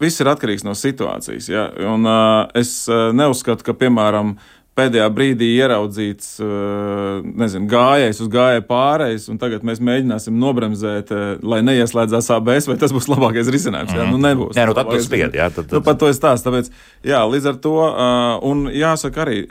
viss 0.00 0.24
ir 0.24 0.32
atkarīgs 0.32 0.64
no 0.64 0.72
situācijas. 0.72 1.50
Jā, 1.52 1.66
un, 1.92 2.08
uh, 2.08 2.48
es 2.58 2.88
neuzskatu, 2.88 3.68
ka, 3.68 3.76
piemēram, 3.76 4.38
pēdējā 4.78 5.06
brīdī 5.12 5.48
ieraudzīts, 5.58 6.28
nezinu, 7.42 7.66
gājējs 7.68 8.22
uz 8.24 8.28
gājēju 8.32 8.64
pārējais, 8.68 9.26
un 9.32 9.40
tagad 9.40 9.66
mēs 9.68 9.82
mēģināsim 9.84 10.38
nobremzēt, 10.40 11.12
lai 11.44 11.60
neieslēdzās 11.66 12.30
ABS, 12.38 12.68
vai 12.70 12.78
tas 12.80 12.94
būs 12.96 13.10
labākais 13.12 13.50
risinājums. 13.52 13.92
Mm. 13.92 14.00
Jā, 14.00 14.06
nu 14.08 14.20
nebūs. 14.22 14.56
Nē, 14.56 14.64
nu 14.70 14.76
tad 14.78 14.88
tas 14.88 15.04
spied, 15.04 15.36
jā. 15.36 15.50
Tad, 15.52 15.68
tad... 15.68 15.76
Nu, 15.76 15.82
par 15.84 15.98
to 16.00 16.08
es 16.08 16.16
stāstu, 16.20 16.48
tāpēc, 16.48 16.72
jā, 17.12 17.20
līdz 17.34 17.50
ar 17.52 17.60
to, 17.66 17.74
un 18.48 18.64
jāsaka 18.72 19.24
arī, 19.26 19.42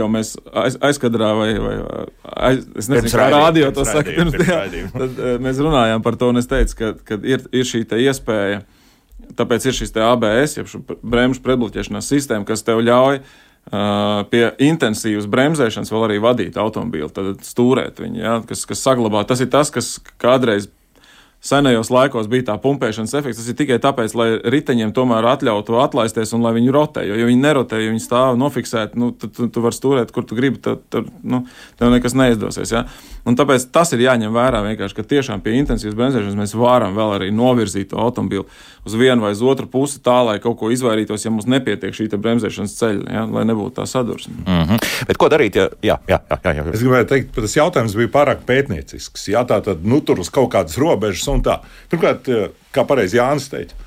jau 0.00 0.10
mēs 0.16 0.34
aiz, 0.64 0.80
aizkadrā 0.90 1.30
vai, 1.38 1.50
vai 1.62 1.76
aiz, 2.50 2.66
es 2.82 2.90
nezinu, 2.90 3.14
kā 3.14 3.30
rādio 3.36 3.70
to 3.76 3.86
saka, 3.86 4.10
pirms, 4.10 4.38
jā, 4.42 4.62
tad 4.96 5.24
mēs 5.44 5.62
runājām 5.62 6.02
par 6.02 6.18
to, 6.18 6.32
un 6.34 6.42
es 6.42 6.50
teicu, 6.50 6.80
ka, 6.82 6.92
ka 7.06 7.22
ir, 7.22 7.46
ir 7.54 7.68
šī 7.68 7.86
iespēja, 8.08 8.64
tāpēc 9.38 9.70
ir 9.70 9.76
šis 9.76 9.94
ABS, 10.02 10.58
jeb 10.58 10.96
bremžu 11.02 11.44
pretbloķēšanās 11.44 12.08
sistēma, 12.10 12.46
kas 12.48 12.64
tev 12.66 12.80
ļauj 12.82 13.20
uh, 13.20 13.36
pie 13.68 14.44
intensīvas 14.64 15.28
bremzēšanas 15.28 15.92
vēl 15.92 16.06
arī 16.06 16.18
vadīt 16.24 16.58
automobīlu, 16.60 17.10
tad 17.12 17.44
stūrēt 17.44 18.00
viņu, 18.00 18.20
ja, 18.22 18.34
kas, 18.48 18.64
kas 18.68 18.84
saglabā. 18.84 19.24
Tas 19.28 19.42
ir 19.44 19.50
tas, 19.52 19.72
kas 19.74 19.96
kādreiz 20.20 20.70
senajos 21.40 21.90
laikos 21.94 22.26
bija 22.30 22.48
tā 22.50 22.56
pumpēšanas 22.62 23.14
efekts. 23.20 23.38
Tas 23.40 23.50
ir 23.50 23.56
tikai 23.58 23.78
tāpēc, 23.82 24.14
lai 24.18 24.28
riteņiem 24.42 24.92
tomēr 24.96 25.26
atļautu 25.34 25.78
atlaisties 25.78 26.34
un 26.34 26.42
lai 26.42 26.54
viņi 26.56 26.72
rotē. 26.74 27.04
Jo, 27.06 27.18
ja 27.20 27.28
viņi 27.28 27.42
nerotē, 27.42 27.78
ja 27.82 27.92
viņi 27.92 28.02
stāv 28.02 28.38
nofiksēti, 28.40 28.98
nu, 28.98 29.12
tad 29.14 29.36
tu, 29.36 29.46
tu 29.52 29.62
vari 29.64 29.78
stūrēt, 29.78 30.12
kur 30.14 30.26
tu 30.26 30.38
gribi, 30.38 30.58
tad, 30.62 30.82
tad 30.90 31.06
nu, 31.22 31.44
tev 31.78 31.94
nekas 31.94 32.16
neizdosies. 32.18 32.74
Ja? 32.74 32.84
Un 33.28 33.36
tāpēc 33.38 33.68
tas 33.74 33.92
ir 33.94 34.02
jāņem 34.02 34.34
vērā 34.34 34.64
vienkārši, 34.64 34.96
ka 34.96 35.06
tiešām 35.06 35.42
pie 35.44 35.58
intensīvas 35.60 35.96
bremzēšanas 35.98 36.38
mēs 36.38 36.56
varam 36.58 36.96
vēl 36.96 37.14
arī 37.18 37.30
novirzīt 37.34 37.92
to 37.92 38.00
automobili 38.02 38.46
uz 38.88 38.94
vienu 38.96 39.26
vai 39.26 39.34
uz 39.36 39.42
otru 39.44 39.68
pusi 39.68 40.00
tā, 40.00 40.16
lai 40.24 40.38
kaut 40.42 40.56
ko 40.58 40.70
izvairītos, 40.72 41.26
ja 41.26 41.32
mums 41.34 41.48
nepietiek 41.50 41.94
šī 41.94 42.08
bremzēšanas 42.16 42.76
ceļa, 42.78 43.04
ja? 43.12 43.24
lai 43.28 43.44
nebūtu 43.50 43.76
tā 43.78 43.86
sadursme. 43.86 44.34
Mm 44.46 44.64
-hmm. 44.64 44.86
Bet 45.10 45.20
ko 45.20 45.28
darīt, 45.28 45.56
ja 45.56 45.68
jā, 45.82 45.98
jā, 46.08 46.20
jā, 46.30 46.54
jā. 46.56 46.64
Es 46.72 46.82
gribēju 46.82 47.08
teikt, 47.12 47.34
ka 47.34 47.44
tas 47.44 47.56
jautājums 47.56 47.96
bija 47.96 48.08
pārāk 48.08 48.44
pētniecisks. 48.48 49.28
Jā, 49.28 49.44
tā 49.44 49.60
tad 49.64 49.84
nu, 49.84 50.00
tur 50.00 50.20
uz 50.20 50.30
kaut 50.30 50.50
kādas 50.54 50.78
robežas 50.78 51.27
un 51.30 51.44
tā. 51.44 51.60
Turklāt, 51.92 52.28
eh, 52.32 52.50
kā 52.74 52.84
pareizi 52.88 53.20
Jānis 53.20 53.48
teica, 53.52 53.78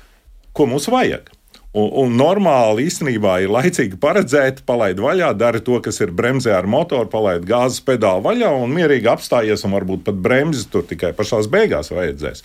ko 0.52 0.68
mums 0.70 0.88
vajag? 0.92 1.30
Un, 1.72 1.86
un 2.02 2.16
normāli 2.20 2.84
īstenībā 2.84 3.38
ir 3.40 3.52
laicīgi 3.52 3.96
paredzēt, 4.00 4.60
palaid 4.68 4.98
vaļā, 5.00 5.30
dari 5.40 5.62
to, 5.64 5.78
kas 5.80 6.02
ir 6.04 6.10
bremzē 6.12 6.52
ar 6.52 6.68
motoru, 6.68 7.08
palaid 7.08 7.46
gāzes 7.48 7.80
pedāli 7.80 8.20
vaļā 8.26 8.50
un 8.60 8.74
mierīgi 8.76 9.08
apstājies, 9.08 9.64
un 9.64 9.72
varbūt 9.78 10.04
pat 10.04 10.18
bremzes 10.20 10.68
tur 10.68 10.84
tikai 10.84 11.14
pašās 11.16 11.48
beigās 11.52 11.88
vajadzēs. 11.94 12.44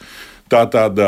Tā 0.51 0.63
tad 0.71 0.99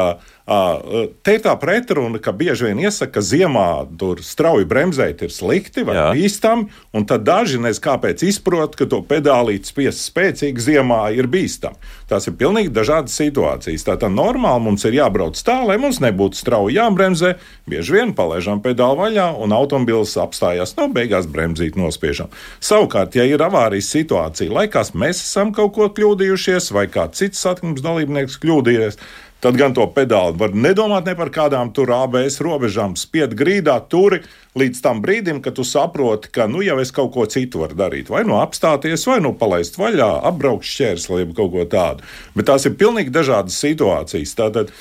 te 1.24 1.36
ir 1.36 1.41
tā 1.46 1.53
pretruna, 1.62 2.17
ka 2.17 2.31
bieži 2.34 2.69
vien 2.69 2.79
iesaka, 2.81 3.19
ka 3.19 3.22
ziemā 3.22 3.86
tur 4.01 4.24
strauji 4.25 4.65
bremzēt 4.69 5.22
ir 5.22 5.34
slikti 5.34 5.84
vai 5.86 6.08
bīstami, 6.17 6.65
un 6.98 7.05
tad 7.05 7.22
daži 7.27 7.60
nezinu, 7.62 7.84
kāpēc 7.86 8.24
izprot, 8.25 8.74
ka 8.79 8.88
to 8.89 9.03
pedālīt 9.05 9.69
spiest 9.69 10.01
spēcīgi 10.08 10.65
ziemā 10.65 11.03
ir 11.13 11.29
bīstami. 11.29 11.77
Tās 12.10 12.25
ir 12.25 12.34
pilnīgi 12.39 12.74
dažādas 12.74 13.13
situācijas. 13.19 13.86
Tātad 13.86 14.15
normāli 14.15 14.65
mums 14.65 14.88
ir 14.89 14.98
jābrauc 14.98 15.38
tā, 15.38 15.60
lai 15.69 15.77
mums 15.81 16.01
nebūtu 16.01 16.41
strauji 16.41 16.79
jābremzē, 16.79 17.36
bieži 17.69 18.00
vien 18.00 18.15
palaižam 18.17 18.63
pedāli 18.65 19.03
vaļā 19.03 19.29
un 19.38 19.53
automobilis 19.53 20.17
apstājās, 20.17 20.74
no 20.81 20.89
beigās 20.89 21.29
bremzīt 21.29 21.77
nospiežam. 21.77 22.34
Savukārt, 22.58 23.19
ja 23.22 23.29
ir 23.29 23.46
avārijas 23.46 23.93
situācija, 23.93 24.50
lai 24.50 24.65
kas 24.74 24.96
mēs 24.98 25.22
esam 25.22 25.53
kaut 25.53 25.77
ko 25.77 25.93
kļūdījušies 25.93 26.74
vai 26.74 26.89
kāds 26.89 27.22
cits 27.22 27.46
satiksmes 27.46 27.86
dalībnieks 27.86 28.41
kļūdījies, 28.41 28.98
Tad 29.39 29.55
gan 29.55 29.72
to 29.72 29.86
pedāli 29.96 30.36
var 30.36 30.51
nedomāt 30.51 31.05
ne 31.08 31.13
par 31.15 31.29
kādām 31.31 31.69
tur 31.72 31.93
ABS 31.96 32.41
robežām, 32.43 32.98
spied 33.00 33.38
grīdā, 33.39 33.77
turi 33.88 34.19
līdz 34.60 34.81
tam 34.84 35.00
brīdim, 35.00 35.39
kad 35.46 35.55
tu 35.55 35.63
saproti, 35.63 36.31
ka 36.36 36.50
nu 36.51 36.60
jau 36.65 36.75
es 36.84 36.91
kaut 36.91 37.13
ko 37.13 37.24
citu 37.31 37.62
varu 37.63 37.77
darīt. 37.79 38.12
Vai 38.12 38.25
nu 38.27 38.36
apstāties, 38.41 39.08
vai 39.08 39.22
nu 39.24 39.31
palaist 39.39 39.79
vaļā, 39.79 40.10
apbraukt 40.27 40.67
šķērsli, 40.67 41.24
vai 41.24 41.38
kaut 41.38 41.53
ko 41.55 41.63
tādu. 41.72 42.08
Bet 42.36 42.50
tās 42.51 42.67
ir 42.67 42.75
pilnīgi 42.81 43.15
dažādas 43.15 43.62
situācijas. 43.63 44.36
Tātad, 44.36 44.75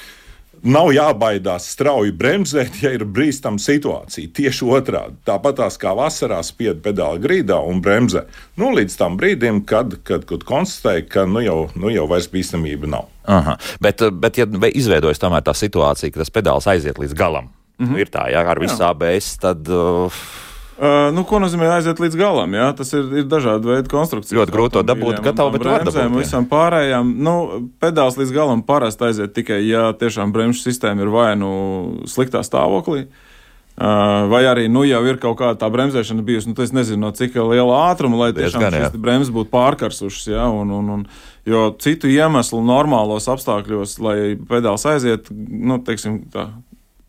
Nav 0.67 0.91
jābaidās 0.95 1.69
strauji 1.73 2.13
bremzēt, 2.19 2.81
ja 2.83 2.91
ir 2.97 3.05
brīstama 3.05 3.61
situācija. 3.63 4.31
Tieši 4.35 4.67
otrādi. 4.67 5.19
Tāpat 5.29 5.61
kā 5.81 5.93
vasarā 5.99 6.41
spied 6.47 6.83
pedāli 6.85 7.23
grīdā 7.23 7.59
un 7.63 7.83
bremzē. 7.85 8.25
Nu, 8.59 8.73
līdz 8.75 8.97
tam 8.99 9.19
brīdim, 9.21 9.63
kad, 9.69 10.01
kad, 10.09 10.27
kad 10.29 10.45
konstatēja, 10.49 11.07
ka 11.11 11.27
nu 11.31 11.45
jau, 11.45 11.61
nu 11.79 11.93
jau 11.95 12.09
vairs 12.11 12.31
bīstamība 12.33 12.91
nav. 12.91 13.07
Aha. 13.29 13.59
Bet, 13.85 14.03
bet 14.13 14.41
ja 14.41 14.49
izveidojas 14.49 15.21
tomēr 15.21 15.45
tā 15.47 15.55
situācija, 15.57 16.15
ka 16.15 16.23
tas 16.23 16.33
pedāls 16.33 16.69
aiziet 16.71 16.99
līdz 16.99 17.15
galam, 17.15 17.51
mm 17.79 17.87
-hmm. 17.87 17.99
ir 18.01 18.11
tā, 18.11 18.29
ja 18.33 18.43
ar 18.49 18.61
visu 18.61 18.83
ABS, 18.85 19.37
tad. 19.39 19.69
Uh, 19.69 20.13
Uh, 20.79 21.09
nu, 21.11 21.25
ko 21.27 21.41
nozīmē 21.43 21.67
aiziet 21.75 21.99
līdz 21.99 22.15
galam? 22.15 22.53
Jā? 22.55 22.69
Tas 22.79 22.93
ir, 22.95 23.07
ir 23.19 23.25
dažādi 23.27 23.67
veidi 23.67 23.91
konstrukcijas. 23.91 24.37
Ļoti 24.39 24.53
grūti 24.55 24.77
to 24.77 24.83
dabūt, 24.87 25.17
gatavu, 25.25 25.51
bet 25.57 25.65
bremzēm 25.65 26.13
un 26.15 26.23
visam 26.23 26.45
pārējām. 26.47 27.09
Nu, 27.27 27.33
pedāls 27.83 28.15
līdz 28.21 28.35
galam 28.37 28.63
parasti 28.67 29.09
aiziet 29.09 29.35
tikai, 29.35 29.59
ja 29.67 29.89
tiešām 29.99 30.31
bremžu 30.35 30.63
sistēma 30.63 31.03
ir 31.03 31.11
vai 31.11 31.33
nu 31.41 31.51
sliktā 32.07 32.45
stāvoklī. 32.47 33.09
Uh, 33.79 34.29
vai 34.31 34.45
arī 34.47 34.69
nu, 34.71 34.85
jau 34.87 35.03
ir 35.07 35.19
kaut 35.23 35.37
kāda 35.39 35.59
tā 35.59 35.67
bremzēšana 35.71 36.23
bijusi, 36.27 36.51
nu, 36.51 36.55
es 36.63 36.73
nezinu, 36.75 37.03
no 37.05 37.11
cik 37.15 37.35
liela 37.39 37.83
ātruma, 37.91 38.23
lai 38.23 38.31
tiešām 38.39 38.71
šīs 38.75 38.97
bremzes 39.03 39.35
būtu 39.35 39.51
pārkarsušas. 39.51 40.31
Ja? 40.31 40.47
Un, 40.51 40.71
un, 40.79 40.95
un, 40.95 41.05
jo 41.47 41.69
citu 41.83 42.11
iemeslu 42.11 42.63
normālos 42.63 43.27
apstākļos, 43.31 43.99
lai 44.03 44.17
pedāls 44.51 44.87
aiziet, 44.87 45.31
nu, 45.35 45.83
teiksim, 45.87 46.25
tā, 46.31 46.49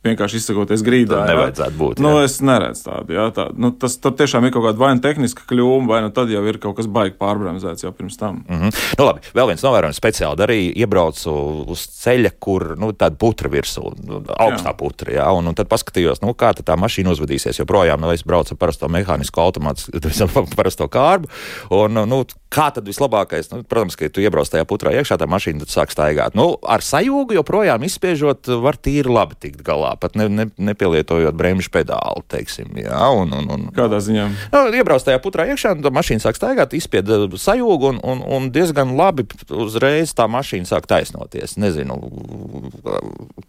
vienkārši 0.06 0.40
izsakoties 0.40 0.84
grīdā. 0.86 1.18
Tā 1.24 1.34
nevajadzētu 1.34 1.76
būt. 1.80 2.02
Nu, 2.04 2.14
es 2.24 2.38
neredzu 2.46 2.86
tādu. 2.86 3.16
Jā, 3.18 3.26
tā, 3.36 3.50
nu, 3.60 3.72
tas 3.76 3.98
tiešām 4.00 4.48
ir 4.48 4.54
kaut 4.56 4.66
kāda 4.70 4.80
vai 4.80 4.94
nu 4.96 5.04
tehniska 5.04 5.44
kļūme, 5.50 5.90
vai 5.90 6.00
nu 6.06 6.12
tad 6.16 6.32
jau 6.32 6.44
ir 6.48 6.60
kaut 6.64 6.78
kas 6.78 6.88
baigi 6.92 7.18
pārbremzēts 7.20 7.84
jau 7.84 7.92
pirms 7.96 8.16
tam. 8.20 8.42
Mm 8.48 8.62
-hmm. 8.62 8.80
nu, 9.00 9.08
labi, 9.10 9.26
vēl 9.36 9.52
viens 9.52 9.66
novērojums 9.66 10.00
speciāli 10.00 10.40
darīja. 10.40 10.76
Iebraucu 10.86 11.36
uz 11.68 11.86
ceļa, 12.00 12.32
kur 12.40 12.76
nu, 12.80 12.92
tāda 12.94 13.20
putra 13.20 13.52
virsū, 13.52 13.92
nu, 14.08 14.24
augstā 14.40 14.72
jā. 14.72 14.78
putra. 14.78 15.14
Jā, 15.14 15.30
un, 15.36 15.52
un 15.52 15.56
tad 15.56 15.68
paskatījos, 15.68 16.24
nu, 16.24 16.34
kā 16.34 16.54
tā 16.56 16.78
mašīna 16.80 17.12
uzvedīsies. 17.12 17.60
Joprojām 17.60 18.00
nu, 18.02 18.12
es 18.12 18.24
braucu 18.24 18.56
ar 18.56 18.58
parasto 18.58 18.88
mehānisko 18.88 19.42
automātu, 19.42 20.00
parasto 20.60 20.88
kārbu. 20.88 21.28
Un, 21.70 21.94
nu, 22.08 22.24
kā 22.54 22.70
tad 22.74 22.88
vislabākais? 22.90 23.52
Nu, 23.54 23.62
protams, 23.68 23.96
ka 23.98 24.08
ja 24.08 24.14
tu 24.14 24.24
iebrauc 24.24 24.50
tajā 24.50 24.66
putrā 24.70 24.94
iekšā, 24.98 25.20
tā 25.22 25.28
mašīna 25.30 25.68
sāk 25.70 25.94
staigāt. 25.94 26.36
Nu, 26.38 26.52
ar 26.66 26.84
sajūgu 26.86 27.38
joprojām 27.38 27.86
izspiežot, 27.86 28.50
var 28.64 28.80
tīri 28.82 29.12
labi 29.12 29.38
tikt 29.40 29.62
galā 29.66 29.94
pat 30.02 30.18
ne, 30.20 30.28
ne, 30.34 30.48
nepielietojot 30.58 31.38
bremžu 31.38 31.72
pedāli. 31.74 32.26
Teiksim, 32.30 32.74
jā, 32.82 33.02
un, 33.16 33.34
un, 33.38 33.50
un, 33.54 33.68
Kādā 33.76 34.02
ziņā? 34.04 34.28
Nu, 34.54 34.64
iebrauc 34.76 35.06
tajā 35.06 35.22
putrā 35.24 35.46
iekšā, 35.54 35.76
tā 35.84 35.94
mašīna 35.94 36.26
sāk 36.26 36.40
staigāt, 36.40 36.74
izspied 36.78 37.10
sajūgu, 37.40 37.94
un, 37.94 38.02
un, 38.04 38.24
un 38.26 38.50
diezgan 38.54 38.96
labi 38.98 39.28
uzreiz 39.54 40.16
tā 40.18 40.26
mašīna 40.32 40.70
sāk 40.70 40.90
taisnoties. 40.90 41.58
Nezinu, 41.62 42.00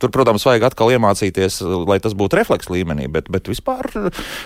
tur, 0.01 0.13
protams, 0.13 0.45
vajag 0.49 0.69
atkal 0.71 0.93
iemācīties, 0.97 1.61
lai 1.89 2.01
tas 2.05 2.17
būtu 2.17 2.41
refleks 2.41 2.71
līmenī, 2.73 3.09
bet, 3.13 3.31
bet 3.33 3.49
vispār 3.51 3.89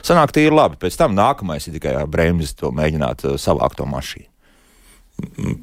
sanāk 0.05 0.35
tīri 0.35 0.55
labi. 0.55 0.79
Pēc 0.81 0.99
tam 1.01 1.17
nākamais 1.19 1.67
ir 1.69 1.79
tikai 1.79 1.97
ar 2.03 2.11
bremzi 2.11 2.55
to 2.59 2.71
mēģināt 2.75 3.27
uh, 3.27 3.37
savākt 3.41 3.81
to 3.81 3.89
mašīnu. 3.89 4.31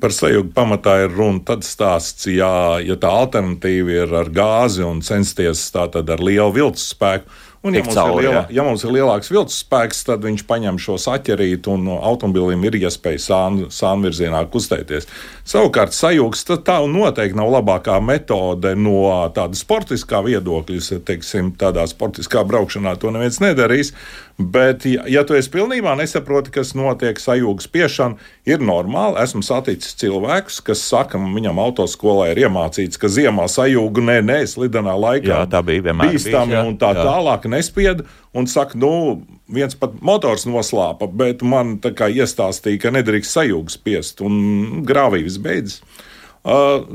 Par 0.02 0.14
sajūgu 0.16 0.54
pamatā 0.56 1.02
ir 1.04 1.16
runa. 1.16 1.42
Tad 1.46 1.66
stāsts, 1.68 2.28
ja, 2.32 2.80
ja 2.80 2.96
tā 3.00 3.12
alternatīva 3.12 3.98
ir 4.04 4.14
ar 4.22 4.32
gāzi 4.32 4.86
un 4.88 5.02
censties 5.06 5.66
tātad 5.76 6.10
ar 6.10 6.24
lielu 6.24 6.54
viltus 6.56 6.88
spēku, 6.94 7.28
Un, 7.62 7.76
ja, 7.78 7.84
mums 7.86 7.94
cauri, 7.94 8.24
lielā, 8.26 8.40
ja 8.50 8.64
mums 8.66 8.82
ir 8.82 8.90
lielāks 8.96 9.30
viltus 9.30 9.60
spēks, 9.62 10.00
tad 10.08 10.24
viņš 10.26 10.44
paņem 10.50 10.80
šo 10.82 10.96
saķerīti 10.98 11.70
un 11.70 11.92
automobilim 11.94 12.64
ir 12.66 12.80
iespēja 12.80 13.22
sānu, 13.22 13.68
sānu 13.70 14.08
virzienā 14.08 14.40
kustēties. 14.50 15.06
Savukārt 15.46 15.94
sajūgs 15.94 16.42
tā 16.50 16.80
noteikti 16.90 17.38
nav 17.38 17.52
labākā 17.54 18.00
metode 18.02 18.74
no 18.74 19.04
tāda 19.36 19.60
sportiskā 19.60 20.24
viedokļa. 20.26 21.04
Teiksim, 21.06 21.54
tādā 21.62 21.86
sportiskā 21.92 22.42
braukšanā 22.50 22.96
to 22.98 23.14
neviens 23.14 23.38
nedarīs. 23.44 23.94
Bet, 24.38 24.86
ja, 24.90 25.04
ja 25.10 25.24
tu 25.28 25.36
esi 25.38 25.52
pilnībā 25.54 25.94
nesaproti, 26.00 26.54
kas 26.56 26.74
notiek 26.78 27.20
sajūgas 27.22 27.68
piešana, 27.72 28.18
ir 28.50 28.64
normāli. 28.64 29.20
Esmu 29.22 29.44
saticis 29.46 29.96
cilvēkus, 30.02 30.62
kas 30.66 30.84
saka, 30.88 31.20
viņam 31.22 31.60
autoskolā 31.62 32.32
ir 32.32 32.44
iemācīts, 32.46 33.00
ka 33.02 33.12
ziemā 33.12 33.48
sajūga 33.52 34.06
nē, 34.08 34.18
nē, 34.28 34.40
slidenā 34.50 34.96
laikā 34.98 35.30
jā, 35.30 35.42
tā 35.52 35.62
bija 35.66 35.90
vienmēr 35.90 36.16
bīstami 36.16 36.58
un 36.64 36.78
tā 36.82 36.94
jā. 36.98 37.06
tālāk 37.06 37.50
nespieda. 37.52 38.08
Un 38.38 38.48
saka, 38.48 38.80
nu, 38.80 38.92
viens 39.52 39.76
pat 39.78 39.98
motors 40.02 40.48
noslāpa, 40.48 41.10
bet 41.10 41.44
man 41.44 41.76
tā 41.84 41.92
kā 41.98 42.08
iestāstīja, 42.12 42.86
ka 42.86 42.96
nedrīkst 42.96 43.36
sajūgas 43.36 43.78
spiest 43.80 44.24
un 44.26 44.86
grāvī 44.88 45.26
viss 45.28 45.42
beidzas. 45.42 45.82
Uh, 46.42 46.88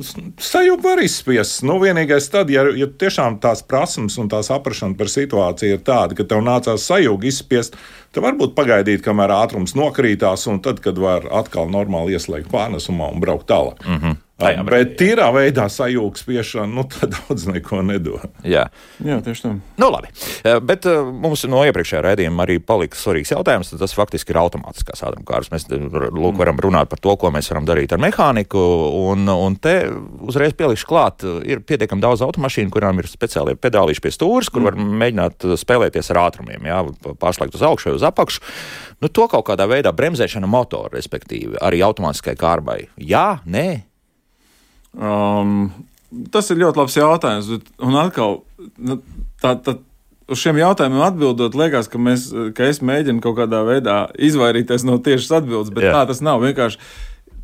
sajūta 0.42 0.82
var 0.82 1.00
izspiest. 1.04 1.60
Nu, 1.62 1.76
vienīgais 1.78 2.26
tad, 2.32 2.50
ja, 2.50 2.64
ja 2.74 2.88
tiešām 2.90 3.36
tās 3.38 3.62
prasības 3.62 4.16
un 4.18 4.30
tās 4.32 4.50
aprašana 4.50 4.98
par 4.98 5.10
situāciju 5.12 5.76
ir 5.76 5.84
tāda, 5.86 6.18
ka 6.18 6.26
tev 6.26 6.42
nācās 6.42 6.88
sajūta 6.90 7.30
izspiest, 7.30 7.78
tad 8.10 8.26
varbūt 8.26 8.56
pagaidīt, 8.58 9.04
kamēr 9.06 9.30
ātrums 9.36 9.76
nokrītās, 9.78 10.48
un 10.50 10.58
tad, 10.64 10.82
kad 10.82 10.98
var 10.98 11.28
atkal 11.30 11.70
normāli 11.70 12.18
ieslēgt 12.18 12.50
pārnesumā 12.50 13.12
un 13.14 13.22
braukt 13.22 13.46
tālāk. 13.52 13.86
Mm 13.86 14.00
-hmm. 14.02 14.22
Tajā 14.36 14.64
bet 14.68 14.90
tīrā 15.00 15.30
veidā 15.32 15.64
sajūta 15.72 16.20
spiešana, 16.20 16.68
nu, 16.76 16.82
tā 16.92 17.08
daudz 17.08 17.46
neko 17.48 17.80
nedod. 17.88 18.26
Jā, 18.44 18.66
Jā 19.00 19.16
tieši 19.24 19.46
tā. 19.46 19.52
Nu, 19.80 19.88
labi. 19.88 20.10
Bet 20.68 20.84
uh, 20.90 21.08
mums 21.08 21.46
no 21.48 21.62
iepriekšējā 21.64 22.02
raidījuma 22.04 22.44
arī 22.44 22.58
palika 22.60 23.00
svarīgs 23.00 23.32
jautājums. 23.32 23.72
Tas 23.80 23.96
faktiski 23.96 24.34
ir 24.34 24.40
automātiskās 24.42 25.00
ātrumkārs. 25.08 25.48
Mēs 25.54 25.64
lūk, 25.72 26.36
varam 26.36 26.60
runāt 26.60 26.92
par 26.92 27.00
to, 27.00 27.16
ko 27.16 27.32
mēs 27.32 27.48
varam 27.54 27.64
darīt 27.68 27.96
ar 27.96 28.02
mehāniku. 28.04 28.60
Un, 29.08 29.24
un 29.32 29.56
te 29.56 29.74
uzreiz 30.28 30.52
pielikšu 30.60 30.90
klāt, 30.92 31.24
ir 31.48 31.64
pietiekami 31.64 32.04
daudz 32.04 32.26
automašīnu, 32.28 32.74
kurām 32.76 33.00
ir 33.00 33.08
speciāli 33.08 33.56
pedālīši 33.56 34.04
pie 34.04 34.12
stūres, 34.18 34.52
kur 34.52 34.68
var 34.68 34.76
mēģināt 34.76 35.48
spēlēties 35.64 36.12
ar 36.12 36.24
ātrumiem, 36.26 36.68
jā, 36.68 36.84
pārslēgt 37.24 37.56
uz 37.56 37.64
augšu 37.64 37.88
vai 37.88 37.96
uz 37.96 38.04
apakšu. 38.12 38.44
Nu, 39.00 39.08
to 39.08 39.30
kaut 39.32 39.48
kādā 39.48 39.64
veidā 39.70 39.96
bremzēšana 39.96 40.48
motora, 40.48 40.92
respektīvi, 40.92 41.56
arī 41.64 41.80
automātiskai 41.88 42.36
kārbai. 42.36 42.82
Jā, 43.00 43.28
nē. 43.48 43.95
Um, 44.96 45.68
tas 46.32 46.48
ir 46.50 46.60
ļoti 46.62 46.80
labs 46.80 46.96
jautājums. 46.96 47.50
Bet, 47.52 47.68
un 47.84 47.98
atkal, 48.00 48.40
nu, 48.80 48.98
tā, 49.42 49.54
tā, 49.60 49.76
uz 50.32 50.42
šiem 50.42 50.60
jautājumiem 50.60 51.04
atbildot, 51.06 51.58
liekas, 51.58 51.90
ka, 51.92 52.00
mēs, 52.02 52.28
ka 52.56 52.70
es 52.70 52.80
mēģinu 52.84 53.22
kaut 53.24 53.38
kādā 53.40 53.62
veidā 53.66 53.98
izvairīties 54.28 54.86
no 54.88 54.98
tiešas 55.02 55.42
atbildes, 55.42 55.74
bet 55.74 55.88
Jā. 55.88 55.98
tā 55.98 56.06
tas 56.12 56.22
nav. 56.24 56.40
Vienkārši 56.44 56.80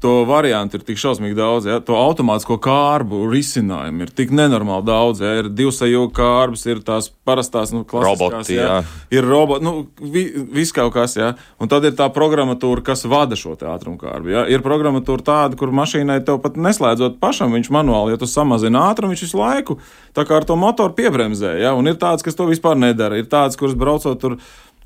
to 0.02 0.12
variantu 0.26 0.78
ir 0.78 0.84
tik 0.86 0.98
šausmīgi 0.98 1.36
daudz. 1.38 1.66
Ja? 1.70 1.78
To 1.86 1.94
automātisko 1.94 2.56
kārbu 2.62 3.22
risinājumu 3.30 4.02
ir 4.02 4.10
tik 4.10 4.32
nenormāli 4.34 4.86
daudz. 4.88 5.22
Ja? 5.22 5.36
Ir 5.38 5.50
divsajūga 5.54 6.12
kārbas, 6.16 6.64
ir 6.66 6.82
tās 6.86 7.08
parastās, 7.28 7.70
nu, 7.74 7.84
klasiskās. 7.86 8.18
Roboti, 8.18 8.56
ja? 8.58 8.80
Ir 9.14 9.26
roboti, 9.28 9.66
nu, 9.66 9.74
vi, 10.02 10.24
viss 10.56 10.74
kaut 10.74 10.90
kas, 10.96 11.14
ja? 11.20 11.32
Un 11.62 11.70
tad 11.70 11.86
ir 11.86 11.94
tā 11.98 12.08
programmatūra, 12.14 12.82
kas 12.90 13.06
vada 13.10 13.38
šo 13.38 13.54
ātrumkārbu. 13.54 14.34
Ja? 14.34 14.42
Ir 14.50 14.64
programmatūra 14.66 15.26
tāda, 15.28 15.60
kur 15.60 15.70
mašīnai 15.78 16.18
tev 16.26 16.42
pat 16.42 16.58
neslēdzot 16.58 17.20
pašam, 17.22 17.54
viņš 17.54 17.70
manuāli, 17.74 18.16
ja 18.16 18.20
tu 18.20 18.26
samazini 18.30 18.80
ātrumu, 18.82 19.14
viņš 19.14 19.24
visu 19.28 19.38
laiku 19.38 19.78
tā 20.16 20.26
kā 20.26 20.40
ar 20.40 20.48
to 20.48 20.58
motoru 20.58 20.96
piebremzē. 20.98 21.54
Ja? 21.62 21.76
Un 21.78 21.86
ir 21.86 22.00
tāds, 22.02 22.26
kas 22.26 22.38
to 22.38 22.50
vispār 22.50 22.74
nedara. 22.78 23.22
Ir 23.22 23.30
tāds, 23.30 23.60
kurš 23.60 23.78
braucot 23.78 24.18
tur 24.18 24.38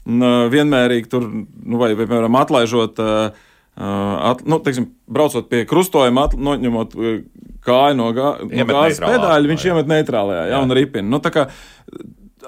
vienmērīgi, 0.07 1.09
tur, 1.11 1.27
nu, 1.33 1.81
vai, 1.81 1.95
piemēram, 1.99 2.37
atlaižot. 2.45 3.01
Uh, 3.01 3.45
At, 3.77 4.41
nu, 4.49 4.57
teiksim, 4.65 4.89
braucot 5.13 5.51
pie 5.51 5.67
krustojuma, 5.69 6.31
at, 6.31 6.37
noņemot 6.41 6.95
kāju 7.67 7.99
no, 7.99 8.07
gā, 8.17 8.31
no 8.49 8.69
gāzes 8.71 9.03
pedāļa, 9.03 9.51
viņš 9.51 9.67
iemet 9.69 9.91
neitrālajā, 9.91 10.47
ja, 10.53 10.63
un 10.65 10.73
ripina. 10.77 11.11
Nu, 11.11 11.21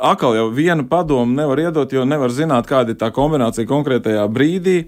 atkal 0.01 0.39
jau 0.39 0.47
vienu 0.55 0.87
padomu 0.89 1.37
nevar 1.37 1.61
iedot, 1.67 1.93
jo 1.93 2.07
nevar 2.09 2.33
zināt, 2.33 2.69
kāda 2.71 2.95
ir 2.95 3.01
tā 3.01 3.11
kombinācija 3.15 3.69
konkrētajā 3.69 4.25
brīdī. 4.33 4.79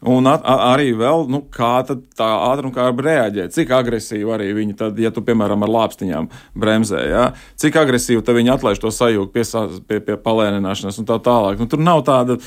Un 0.00 0.24
at, 0.30 0.40
a, 0.48 0.54
arī 0.70 0.94
vēl, 0.96 1.26
nu, 1.28 1.42
kā 1.52 1.82
tā 1.84 2.28
ātrumkārba 2.46 3.04
reaģē, 3.04 3.50
cik 3.52 3.72
agresīvi 3.76 4.30
arī 4.32 4.46
viņi 4.56 4.78
tad, 4.78 4.96
ja 5.02 5.10
tu, 5.12 5.20
piemēram, 5.26 5.60
ar 5.66 5.72
lāpstiņām 5.74 6.30
bremzē, 6.56 7.02
ja? 7.10 7.24
cik 7.60 7.76
agresīvi 7.82 8.24
viņi 8.38 8.54
atlaiž 8.54 8.80
to 8.80 8.94
sajūgu 8.96 9.28
pie, 9.34 9.44
pie, 9.90 9.98
pie 10.06 10.16
palēnināšanas 10.24 11.02
un 11.02 11.08
tā 11.10 11.18
tālāk. 11.20 11.60
Nu, 11.60 11.68
tur 11.68 11.84
nav 11.84 12.00
tāda. 12.08 12.38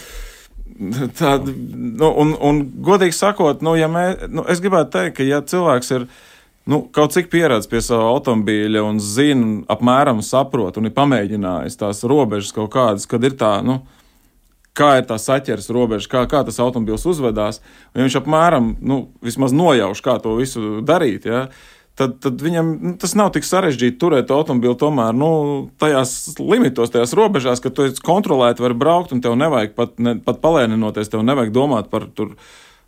Tāda, 1.20 1.54
nu, 1.54 2.10
un, 2.24 2.34
un, 2.42 2.62
godīgi 2.86 3.16
sakot, 3.16 3.62
nu, 3.66 3.76
ja 3.78 3.90
mē, 3.92 4.06
nu, 4.32 4.46
es 4.50 4.62
gribētu 4.64 4.96
teikt, 4.96 5.18
ka 5.20 5.26
ja 5.28 5.42
cilvēks 5.46 5.92
ir 5.94 6.08
nu, 6.72 6.80
kaut 6.96 7.14
cik 7.14 7.30
pieredzējis 7.34 7.70
pie 7.70 7.82
sava 7.84 8.08
automobīļa 8.14 8.84
un 8.88 9.02
zina, 9.04 9.50
apmēram 9.74 10.24
saprot 10.26 10.80
un 10.80 10.90
ir 10.90 10.96
pamēģinājis 10.96 11.78
tās 11.82 12.02
robežas 12.08 12.56
kaut 12.56 12.72
kādas, 12.74 13.06
kad 13.10 13.24
ir 13.28 13.36
tā, 13.40 13.58
nu, 13.66 13.82
kā 14.78 14.96
ir 15.02 15.08
tā 15.10 15.20
saķers 15.22 15.70
robeža, 15.76 16.10
kā, 16.10 16.24
kā 16.32 16.42
tas 16.48 16.58
automobīls 16.64 17.06
uzvedās, 17.12 17.62
ja 17.94 18.02
viņš 18.02 18.20
apmēram, 18.24 18.74
nu, 18.82 19.04
vismaz 19.26 19.54
nojauš, 19.54 20.02
kā 20.06 20.18
to 20.24 20.38
visu 20.40 20.80
darīt, 20.86 21.28
ja, 21.30 21.46
tad, 22.00 22.18
tad 22.24 22.42
viņam 22.42 22.74
nu, 22.74 22.94
tas 23.00 23.14
nav 23.18 23.32
tik 23.36 23.46
sarežģīti 23.48 24.00
turēt 24.02 24.34
automobili 24.34 24.76
tomēr 24.80 25.16
nu, 25.18 25.30
tajās 25.82 26.36
limitos, 26.40 26.94
tajās 26.94 27.16
robežās, 27.18 27.62
ka 27.64 27.72
tu 27.74 27.88
kontrolēti 28.06 28.64
vari 28.66 28.78
braukt 28.78 29.14
un 29.14 29.22
tev 29.24 29.38
nevajag 29.40 29.76
pat, 29.78 29.96
ne, 30.02 30.18
pat 30.24 30.42
palēninoties, 30.44 31.12
tev 31.14 31.26
nevajag 31.28 31.56
domāt 31.56 31.92
par 31.94 32.10
tur. 32.10 32.38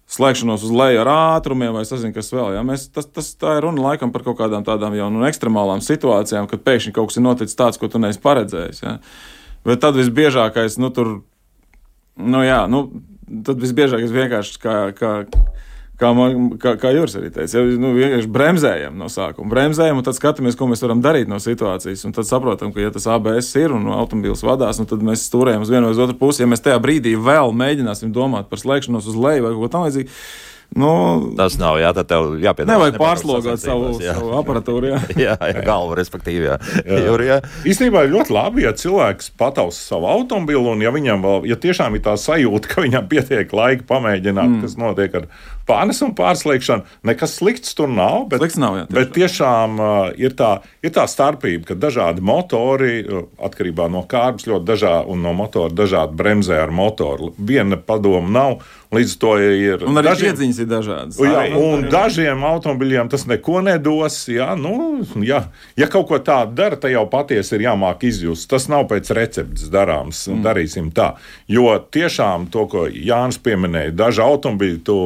Slēgšanos 0.05 0.61
uz 0.61 0.69
leju 0.69 0.99
ar 1.01 1.09
ātrumiem, 1.09 1.71
vai 1.73 1.79
es 1.81 1.89
nezinu, 1.89 2.13
kas 2.13 2.27
vēl. 2.29 2.51
Ja? 2.53 2.59
Mēs, 2.61 2.83
tas, 2.93 3.07
tas 3.09 3.31
tā 3.41 3.55
ir 3.57 3.63
runa 3.65 3.81
laikam 3.87 4.11
par 4.13 4.21
kaut 4.21 4.35
kādām 4.37 4.61
tādām 4.61 4.93
jau 4.93 5.07
nu, 5.09 5.23
ekstremālām 5.25 5.81
situācijām, 5.81 6.45
kad 6.51 6.61
pēkšņi 6.61 6.93
kaut 6.93 7.09
kas 7.09 7.17
ir 7.17 7.23
noticis 7.25 7.57
tāds, 7.57 7.79
ko 7.81 7.89
tu 7.89 7.97
neesi 8.03 8.21
paredzējis. 8.21 8.83
Ja? 8.85 8.99
Bet 9.65 9.81
tad 9.81 9.97
visbiežākais, 9.97 10.77
nu, 10.77 10.91
tur, 10.93 11.09
nu, 12.21 12.43
jā, 12.45 12.59
nu, 12.69 12.83
tad 13.49 13.57
visbiežākais 13.65 14.13
vienkārši 14.13 14.61
kā, 14.61 14.75
kā 14.93 15.15
Kā, 15.95 16.09
man, 16.11 16.49
kā, 16.59 16.73
kā 16.79 16.89
Juris 16.91 17.13
arī 17.15 17.29
teica, 17.31 17.55
jau 17.55 17.77
nu, 17.79 17.93
vienkārši 17.95 18.31
bremzējam 18.35 18.97
no 18.99 19.07
sākuma. 19.11 19.47
Bremzējam, 19.53 20.01
un 20.01 20.07
tad 20.07 20.17
skatāmies, 20.17 20.57
ko 20.59 20.67
mēs 20.67 20.83
varam 20.83 21.03
darīt 21.03 21.29
no 21.31 21.39
situācijas. 21.39 22.03
Un 22.07 22.15
tad 22.15 22.27
saprotam, 22.27 22.73
ka, 22.75 22.83
ja 22.83 22.91
tas 22.91 23.07
ABS 23.11 23.53
ir 23.61 23.75
un 23.75 23.87
automobilis 23.95 24.43
vadās, 24.43 24.81
nu, 24.81 24.87
tad 24.89 25.05
mēs 25.05 25.23
stūrējam 25.29 25.63
uz 25.63 25.71
vienu 25.71 25.87
vai 25.87 25.95
uz 25.95 26.01
otru 26.03 26.17
pusi. 26.19 26.43
Ja 26.43 26.49
mēs 26.51 26.65
tajā 26.65 26.81
brīdī 26.83 27.15
vēl 27.15 27.55
mēģināsim 27.55 28.11
domāt 28.15 28.51
par 28.51 28.59
slēgšanos 28.59 29.07
uz 29.07 29.15
leju 29.27 29.47
vai 29.47 29.55
ko 29.55 29.71
tamlīdzīgu, 29.71 30.11
Nu, 30.75 30.89
tas 31.37 31.55
nav, 31.61 31.77
jā, 31.79 31.91
tad 31.95 32.07
tev 32.09 32.33
jāpiedāvā. 32.41 32.73
Nevajag 32.73 32.97
pārslogot 32.99 33.61
savu, 33.61 33.93
jā. 34.01 34.15
savu 34.17 34.33
aparatūru. 34.35 34.89
Jā, 34.89 34.99
jā, 35.27 35.35
jā 35.51 35.61
galvu, 35.63 35.95
respektīvi. 35.95 36.49
Jā. 36.49 36.57
Jā. 36.81 36.99
Jur, 37.05 37.23
jā. 37.23 37.37
Īstenībā 37.69 38.03
ir 38.03 38.11
ļoti 38.15 38.35
labi, 38.35 38.65
ja 38.65 38.73
cilvēks 38.75 39.31
patausa 39.39 39.79
savu 39.93 40.09
automobili, 40.11 40.65
un 40.73 40.83
ja 40.83 40.91
viņam 40.95 41.23
vēl, 41.23 41.47
ja 41.51 41.59
tiešām 41.67 41.95
ir 41.95 42.03
tā 42.07 42.17
sajūta, 42.19 42.71
ka 42.73 42.83
viņam 42.83 43.07
pietiek 43.11 43.55
laika 43.55 43.87
pamēģināt, 43.87 44.51
mm. 44.51 44.65
kas 44.65 44.75
notiek 44.81 45.15
ar 45.21 45.29
pārnesumu 45.69 46.15
pārslēgšanu, 46.17 46.85
nekas 47.07 47.37
slikts 47.39 47.75
tur 47.77 47.91
nav. 47.91 48.27
Bet, 48.31 48.41
slikts 48.43 48.59
nav 48.61 48.79
jā, 48.79 48.85
tiešām. 48.85 48.99
bet 48.99 49.13
tiešām 49.17 49.79
uh, 49.81 49.91
ir, 50.21 50.35
tā, 50.37 50.51
ir 50.85 50.95
tā 50.95 51.05
starpība, 51.09 51.71
ka 51.71 51.79
dažādi 51.79 52.23
motori, 52.25 52.95
uh, 53.03 53.27
atkarībā 53.49 53.89
no 53.91 54.05
kārbas, 54.09 54.47
ļoti 54.49 54.69
dažādi 54.71 55.13
un 55.13 55.25
no 55.25 55.35
motora 55.37 55.73
dažādi 55.73 56.17
bremzē 56.19 56.61
ar 56.63 56.73
motoru. 56.75 57.33
Viena 57.37 57.79
padoma 57.81 58.31
nav. 58.39 58.59
Līdz 58.95 59.13
to 59.19 59.31
ir. 59.41 59.83
Un 59.83 59.97
arī 59.99 60.11
dažiem, 60.11 60.31
iedziņas 60.31 60.59
ir 60.61 60.67
dažādas. 60.69 61.17
Jā, 61.19 61.41
un 61.57 61.87
dažiem 61.91 62.43
automobiļiem 62.47 63.09
tas 63.11 63.25
neko 63.27 63.59
nedos. 63.65 64.19
Jā, 64.31 64.53
nu, 64.59 65.01
jā. 65.25 65.41
Ja 65.79 65.89
kaut 65.91 66.07
ko 66.11 66.19
tādu 66.23 66.55
dara, 66.55 66.77
tad 66.79 66.93
jau 66.93 67.03
patiesi 67.11 67.57
ir 67.57 67.65
jāmāk 67.65 68.05
izjust. 68.07 68.47
Tas 68.51 68.69
nav 68.71 68.85
pēc 68.91 69.11
receptes 69.17 69.71
darāms. 69.73 70.25
Mm. 70.29 70.43
Darīsim 70.45 70.91
tā. 70.95 71.09
Jo 71.51 71.75
tiešām 71.79 72.47
to, 72.53 72.67
ko 72.71 72.85
Jānis 72.87 73.41
pieminēja, 73.43 73.95
daži 74.05 74.23
automobiļi 74.25 74.79
tu 74.87 74.99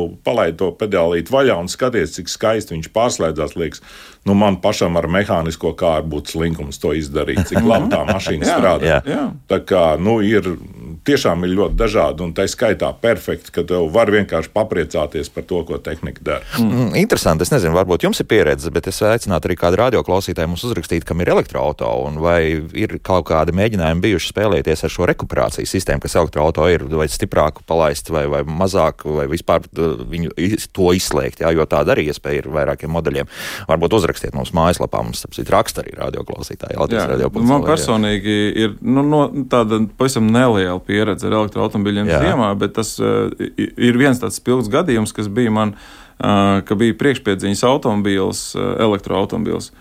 palaid 0.50 0.58
to 0.58 0.72
pedālīt 0.78 1.30
vaļā 1.30 1.58
un 1.60 1.70
skaties, 1.70 2.16
cik 2.18 2.30
skaisti 2.30 2.76
viņš 2.76 2.90
pārslēdzās. 2.94 3.56
Liekas, 3.56 3.82
nu, 4.26 4.34
man 4.34 4.60
pašam 4.62 4.98
ar 4.98 5.08
mehānisko 5.08 5.74
kārtu 5.76 6.10
būtu 6.10 6.38
slinkums 6.38 6.80
to 6.80 6.94
izdarīt, 6.94 7.48
cik 7.48 7.64
labi 7.64 7.90
tā 7.92 8.06
mašīna 8.08 8.46
strādā. 8.54 9.02
Tā 9.50 9.60
kā 9.66 9.98
nu, 10.00 10.20
ir 10.22 10.58
tiešām 11.06 11.46
ir 11.46 11.56
ļoti 11.56 11.78
dažādi, 11.80 12.24
un 12.24 12.34
tā 12.34 12.46
skaitā 12.50 12.92
perfekti, 13.02 13.52
ka 13.52 13.64
tev 13.64 13.90
var 13.94 14.12
vienkārši 14.12 14.52
papriecāties 14.54 15.30
par 15.34 15.46
to, 15.50 15.64
ko 15.68 15.78
tehnika 15.78 16.24
dara. 16.24 16.46
Mm. 16.60 16.70
mm. 16.70 16.96
Interesanti. 17.00 17.46
Es 17.46 17.54
nezinu, 17.54 17.76
varbūt 17.78 18.06
jums 18.06 18.20
ir 18.20 18.28
pieredze, 18.30 18.72
bet 18.74 18.90
es 18.92 19.00
aicinātu 19.06 19.50
arī 19.50 19.58
kādu 19.60 19.80
radioklausītāju 19.80 20.52
mums 20.52 20.66
uzrakstīt, 20.68 21.06
kam 21.08 21.22
ir 21.24 21.32
elektroautorāta, 21.36 22.20
vai 22.20 22.42
ir 22.78 22.98
kaut 23.06 23.30
kādi 23.30 23.56
mēģinājumi 23.56 24.04
bijuši 24.04 24.32
spēlēties 24.34 24.84
ar 24.86 24.94
šo 24.94 25.08
rekuperācijas 25.10 25.72
sistēmu, 25.76 26.04
kas 26.04 26.18
elektroautorāta 26.20 26.76
ir, 26.76 26.86
vai 27.00 27.08
stiprāk 27.12 27.62
palaist, 27.70 28.12
vai, 28.14 28.26
vai 28.32 28.44
mazāk, 28.44 29.06
vai 29.08 29.30
vispār 29.32 29.66
viņu 29.74 30.34
to 30.75 30.89
izslēgt, 30.97 31.43
jā, 31.43 31.52
jo 31.56 31.65
tāda 31.69 31.93
arī 31.95 32.08
iespēja 32.10 32.43
ir 32.43 32.49
vairākiem 32.54 32.91
modeļiem. 32.93 33.30
Varbūt 33.69 33.95
uzrakstiet 33.99 34.36
mums 34.38 34.52
mājaslapā, 34.56 35.02
mums 35.06 35.25
ir 35.25 35.54
raksta 35.54 35.84
arī 35.84 35.95
radioklausītāji. 35.99 36.78
Jā, 36.93 37.30
man 37.36 37.65
personīgi 37.67 38.38
ir 38.65 38.75
nu, 38.82 39.04
no, 39.06 39.23
tāda 39.52 39.82
pavisam 39.99 40.30
neliela 40.34 40.80
pieredze 40.84 41.30
ar 41.30 41.39
elektroautomobiļiem 41.41 42.12
ziemā, 42.12 42.52
bet 42.60 42.78
tas 42.80 42.95
uh, 43.02 43.32
ir 43.58 43.99
viens 43.99 44.21
tāds 44.21 44.39
spilgts 44.41 44.71
gadījums, 44.71 45.15
kas 45.15 45.30
bija 45.32 45.54
man, 45.54 45.75
uh, 45.75 46.60
ka 46.65 46.78
bija 46.80 46.97
priekšpiedziņas 46.99 47.65
automobīls, 47.69 48.45
uh, 48.58 48.75
elektroautomobīls. 48.88 49.71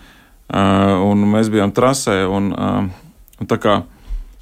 Uh, 0.49 0.97
un 1.05 1.27
mēs 1.29 1.51
bijām 1.53 1.73
trasē, 1.75 2.23
un, 2.25 2.51
uh, 2.57 3.39
un 3.39 3.49
tā 3.49 3.59
kā 3.61 3.81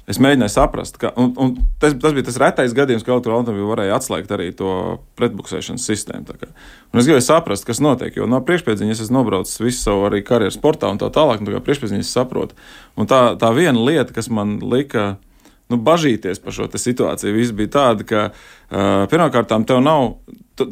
es 0.08 0.18
mēģināju 0.22 0.52
saprast, 0.52 0.96
ka 1.00 1.10
un, 1.20 1.32
un 1.40 1.54
tas, 1.80 1.94
tas 2.00 2.14
bija 2.16 2.26
tas 2.28 2.38
retais 2.40 2.74
gadījums, 2.76 3.04
ka 3.04 3.12
elektroautobīlu 3.14 3.68
varēja 3.68 3.98
atslēgt 3.98 4.32
arī 4.34 4.48
to 4.56 4.70
pretbuksēšanas 5.20 5.84
sistēmu. 5.90 6.38
Es 6.96 7.08
gribēju 7.08 7.26
saprast, 7.26 7.66
kas 7.68 7.82
notiek, 7.84 8.16
jo 8.16 8.28
no 8.30 8.40
priekšpēdziņas 8.44 9.04
es 9.04 9.12
nobraucu 9.14 9.66
visu 9.66 9.82
savu 9.82 10.08
arī 10.08 10.22
karjeras 10.26 10.56
sportā 10.56 10.90
un 10.92 11.00
tā 11.00 11.10
tālāk, 11.14 11.42
un 11.42 11.50
tā 11.50 11.56
kā 11.56 11.62
priekšpēdziņas 11.68 12.14
saprotu. 12.16 12.56
Un 12.96 13.10
tā, 13.10 13.22
tā 13.40 13.52
viena 13.56 13.76
lieta, 13.76 14.16
kas 14.16 14.32
man 14.32 14.56
lika 14.64 15.18
nu, 15.68 15.76
bažīties 15.76 16.40
par 16.40 16.56
šo 16.56 16.70
situāciju. 16.72 17.36
Viss 17.36 17.52
bija 17.56 17.74
tāda, 17.76 18.08
ka 18.08 18.26
uh, 18.32 19.04
pirmkārt, 19.12 19.52
tev 19.68 19.84
nav, 19.84 20.14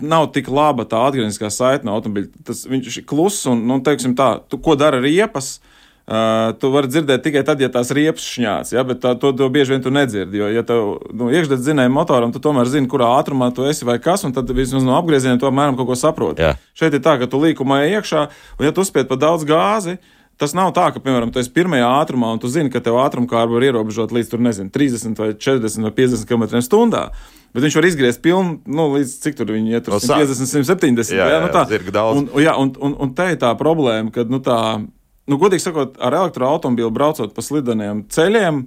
nav 0.00 0.30
tik 0.32 0.48
laba 0.48 0.88
tā 0.88 1.04
atgriezniskā 1.10 1.52
saite 1.52 1.84
no 1.84 1.98
automobīļa. 1.98 2.46
Tas 2.48 2.64
viņš 2.64 3.02
ir 3.02 3.08
kluss 3.08 3.44
un, 3.52 3.66
nu, 3.68 3.82
teiksim 3.84 4.16
tā, 4.16 4.38
tu, 4.48 4.56
ko 4.64 4.80
dara 4.80 5.04
riepas. 5.04 5.58
Uh, 5.58 5.72
tu 6.62 6.70
vari 6.70 6.86
dzirdēt 6.86 7.24
tikai 7.24 7.42
tad, 7.46 7.62
ja 7.62 7.66
tās 7.72 7.90
riepas 7.94 8.22
šņāc, 8.22 8.72
ja, 8.76 8.84
bet 8.86 9.00
tā, 9.02 9.16
to, 9.18 9.32
to 9.34 9.48
bieži 9.50 9.74
vien 9.74 9.82
tu 9.82 9.90
nedzirdi. 9.90 10.38
Jo, 10.38 10.50
ja 10.54 10.62
tev 10.66 10.92
nu, 11.10 11.30
iekšdedz 11.34 11.66
zinēja 11.66 11.90
motoram, 11.90 12.34
tu 12.34 12.42
tomēr 12.42 12.70
zini, 12.70 12.86
kurā 12.90 13.08
ātrumā 13.18 13.50
tu 13.54 13.66
esi 13.66 13.88
vai 13.88 13.98
kas, 14.02 14.22
un 14.26 14.34
tad 14.36 14.50
vismaz 14.54 14.86
no 14.86 14.94
apgriezieniem 15.00 15.40
tu 15.42 15.50
apmēram 15.50 15.78
kaut 15.78 15.90
ko 15.90 15.98
saproti. 15.98 16.46
Jā. 16.46 16.54
Šeit 16.78 16.94
ir 16.94 17.02
tā, 17.02 17.16
ka 17.18 17.26
tu 17.30 17.42
līkumā 17.42 17.82
iekšā, 17.96 18.28
un 18.60 18.68
ja 18.68 18.74
tu 18.76 18.86
spied 18.86 19.10
pa 19.10 19.18
daudz 19.18 19.48
gāzi, 19.48 19.98
Tas 20.36 20.52
nav 20.52 20.74
tā, 20.76 20.90
ka, 20.92 21.00
piemēram, 21.00 21.30
tu 21.32 21.40
esi 21.40 21.48
pirmajā 21.48 21.86
ātrumā, 22.02 22.28
un 22.36 22.40
tu 22.40 22.48
zini, 22.52 22.68
ka 22.68 22.82
tev 22.84 22.98
ātrumkārba 23.00 23.56
var 23.56 23.64
ierobežot 23.70 24.12
līdz, 24.12 24.28
tur, 24.28 24.42
nezinu, 24.44 24.68
30 24.68 25.16
vai 25.16 25.30
40 25.32 25.86
vai 25.86 25.92
50 25.96 26.28
km/h. 26.28 27.06
Bet 27.56 27.64
viņš 27.64 27.76
var 27.78 27.86
izgriezt 27.88 28.20
pilnu, 28.20 28.58
nu, 28.68 28.84
līdz 28.98 29.14
cik 29.22 29.38
tur 29.38 29.48
viņi 29.54 29.72
iet, 29.72 29.88
150, 29.88 30.44
170. 30.44 31.14
Jā, 31.16 31.24
jā, 31.24 31.38
jā, 31.38 31.40
nu 31.40 31.48
tā 31.54 31.62
ir 31.72 31.88
daudz. 31.88 32.20
Un, 32.20 32.28
jā, 32.44 32.52
un, 32.60 32.74
un, 32.84 32.98
un 33.06 33.14
te 33.16 33.30
ir 33.32 33.40
tā 33.40 33.54
problēma, 33.56 34.12
ka, 34.12 34.26
nu, 34.28 34.42
tā, 34.44 34.58
nu, 35.30 35.38
godīgi 35.40 35.66
sakot, 35.66 35.96
ar 36.02 36.16
elektroautobīlu 36.20 36.92
braucot 36.94 37.34
pa 37.34 37.44
slideniem 37.44 38.04
ceļiem, 38.12 38.64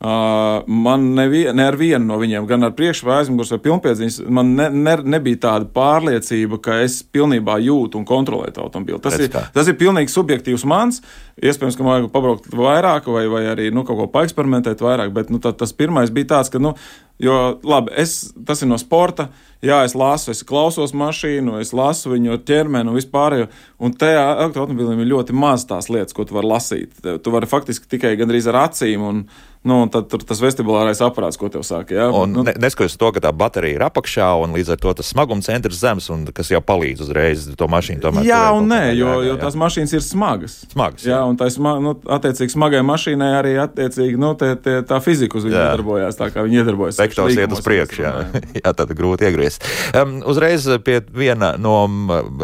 man 0.00 1.02
nevien, 1.12 1.52
ne 1.56 1.66
ar 1.68 1.76
vienu 1.76 2.06
no 2.08 2.16
viņiem, 2.20 2.46
gan 2.48 2.64
ar 2.64 2.72
priekšu 2.72 3.04
vai 3.04 3.18
pilnpiedziņas, 3.60 4.22
man 4.32 4.54
ne, 4.56 4.70
ne, 4.72 4.94
nebija 5.16 5.42
tāda 5.42 5.68
pārliecība, 5.74 6.56
ka 6.64 6.78
es 6.86 7.02
pilnībā 7.04 7.58
jūtu 7.60 8.00
un 8.00 8.06
kontrolēju 8.08 8.54
to 8.56 8.64
automobili. 8.64 9.00
Tas, 9.04 9.18
ir, 9.20 9.28
tas 9.28 9.68
ir 9.68 9.76
pilnīgi 9.76 10.08
subjektīvs 10.14 10.64
mans. 10.64 11.02
Iespējams, 11.40 11.76
ka 11.76 11.84
man 11.84 11.94
vajag 11.98 12.08
pabraukt 12.14 12.48
vairāk, 12.48 13.12
vai, 13.12 13.26
vai 13.28 13.44
arī 13.52 13.68
nu, 13.76 13.84
kaut 13.84 14.00
ko 14.00 14.08
paeksperimentēt 14.14 14.80
vairāk, 14.84 15.12
bet 15.12 15.28
nu, 15.32 15.40
tā, 15.40 15.52
tas 15.52 15.76
pirmais 15.76 16.12
bija 16.12 16.32
tāds, 16.32 16.52
ka, 16.52 16.60
nu, 16.60 16.72
jo, 17.20 17.36
labi, 17.68 17.92
es, 18.00 18.32
tas 18.48 18.64
ir 18.64 18.72
no 18.72 18.80
sporta. 18.80 19.28
Jā, 19.60 19.82
es 19.84 19.92
lasu, 19.92 20.30
es 20.32 20.40
klausos 20.48 20.94
mašīnu, 20.96 21.58
es 21.60 21.74
lasu 21.76 22.14
viņu 22.14 22.38
ķermeni 22.48 22.88
un 22.88 22.96
vispārējo. 22.96 23.50
Un 23.84 23.92
tajā 24.00 24.22
elektroautomobilim 24.46 25.04
ir 25.04 25.10
ļoti 25.12 25.36
maz 25.36 25.66
tās 25.68 25.90
lietas, 25.92 26.16
ko 26.16 26.24
tu 26.24 26.38
vari 26.38 26.48
lasīt. 26.48 26.96
Tu 27.04 27.34
vari 27.34 27.48
faktiski 27.48 27.90
tikai 27.92 28.14
gandrīz 28.16 28.48
ar 28.48 28.62
acīm. 28.62 29.04
Un, 29.04 29.20
Nu, 29.60 29.82
tad 29.92 30.06
tur 30.08 30.22
tas 30.24 30.38
vestibulārais 30.40 31.02
aparāts, 31.04 31.36
ko 31.36 31.50
tev 31.52 31.60
saka. 31.68 31.92
Ja? 31.92 32.06
Un 32.16 32.30
nu, 32.32 32.44
ne, 32.46 32.54
neskatoties 32.56 32.96
to, 32.96 33.10
ka 33.12 33.20
tā 33.20 33.32
baterija 33.36 33.76
ir 33.76 33.82
apakšā 33.84 34.30
un 34.40 34.54
līdz 34.56 34.72
ar 34.72 34.78
to 34.80 34.94
tas 34.96 35.10
smaguma 35.12 35.44
centrs 35.44 35.82
zems, 35.82 36.06
un 36.14 36.22
kas 36.32 36.48
jau 36.48 36.62
palīdz 36.64 37.02
uzreiz 37.04 37.44
to 37.60 37.68
mašīnu 37.68 38.00
tomēr. 38.00 38.24
jā, 38.24 38.38
turēt 38.40 38.56
un 38.56 38.70
nē, 38.72 38.78
kā, 38.86 38.94
jo, 38.96 39.10
jā, 39.10 39.16
jā, 39.18 39.26
jo 39.28 39.34
jā. 39.34 39.40
tās 39.42 39.58
mašīnas 39.60 39.92
ir 39.98 40.04
smagas. 40.06 40.54
Smagas, 40.70 41.04
Jā, 41.04 41.18
jā. 41.18 41.18
un 41.28 41.36
tā 41.36 41.50
sma, 41.52 41.74
nu, 41.84 41.92
attiecīgi 42.16 42.54
smagai 42.54 42.80
mašīnai 42.88 43.28
arī 43.36 43.52
attiecīgi, 43.60 44.16
nu, 44.20 44.32
tie, 44.40 44.54
tie, 44.64 44.78
tā 44.88 45.02
fizika 45.04 45.36
uz 45.36 45.44
viņu 45.44 45.58
Jā. 45.58 45.66
iedarbojās, 45.66 46.16
tā 46.22 46.30
kā 46.32 46.46
viņi 46.46 46.60
iedarbojas. 46.62 47.02
Vektors 47.02 47.36
iet 47.36 47.52
uz 47.52 47.60
priekšu, 47.66 48.00
jā, 48.06 48.14
jā 48.62 48.74
tad 48.80 48.94
grūti 48.96 49.28
iegriezt. 49.28 49.68
Um, 49.92 50.22
uzreiz 50.24 50.64
pie 50.88 51.02
viena 51.12 51.52
no 51.60 51.76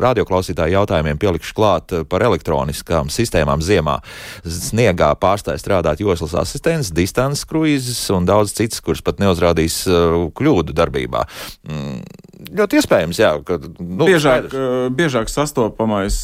radioklausītāja 0.05 0.83
jautājumiem 0.83 1.17
pielikšu 1.23 1.57
klāt 1.57 1.97
par 2.13 2.29
elektroniskām 2.29 3.09
sistēmām 3.09 3.65
ziemā. 3.65 4.03
Sniegā 4.45 5.15
pārstāja 5.17 5.65
strādāt 5.65 6.05
joslas 6.05 6.37
asistents, 6.45 6.93
distances 7.07 7.47
kruīzes 7.49 8.03
un 8.13 8.27
daudz 8.29 8.53
citas, 8.59 8.83
kuras 8.85 9.01
pat 9.07 9.23
neuzrādīs 9.23 9.85
uh, 9.89 10.27
kļūdu 10.37 10.75
darbībā. 10.77 11.25
Mm, 11.71 12.03
ļoti 12.59 12.79
iespējams, 12.83 13.19
jā. 13.23 13.31
Ka, 13.47 13.57
nu, 13.81 14.05
Biežāk, 14.05 14.47
skaidrs. 14.51 14.55
eh, 14.61 14.87
biežāk 14.99 15.31
sastopamais, 15.33 16.19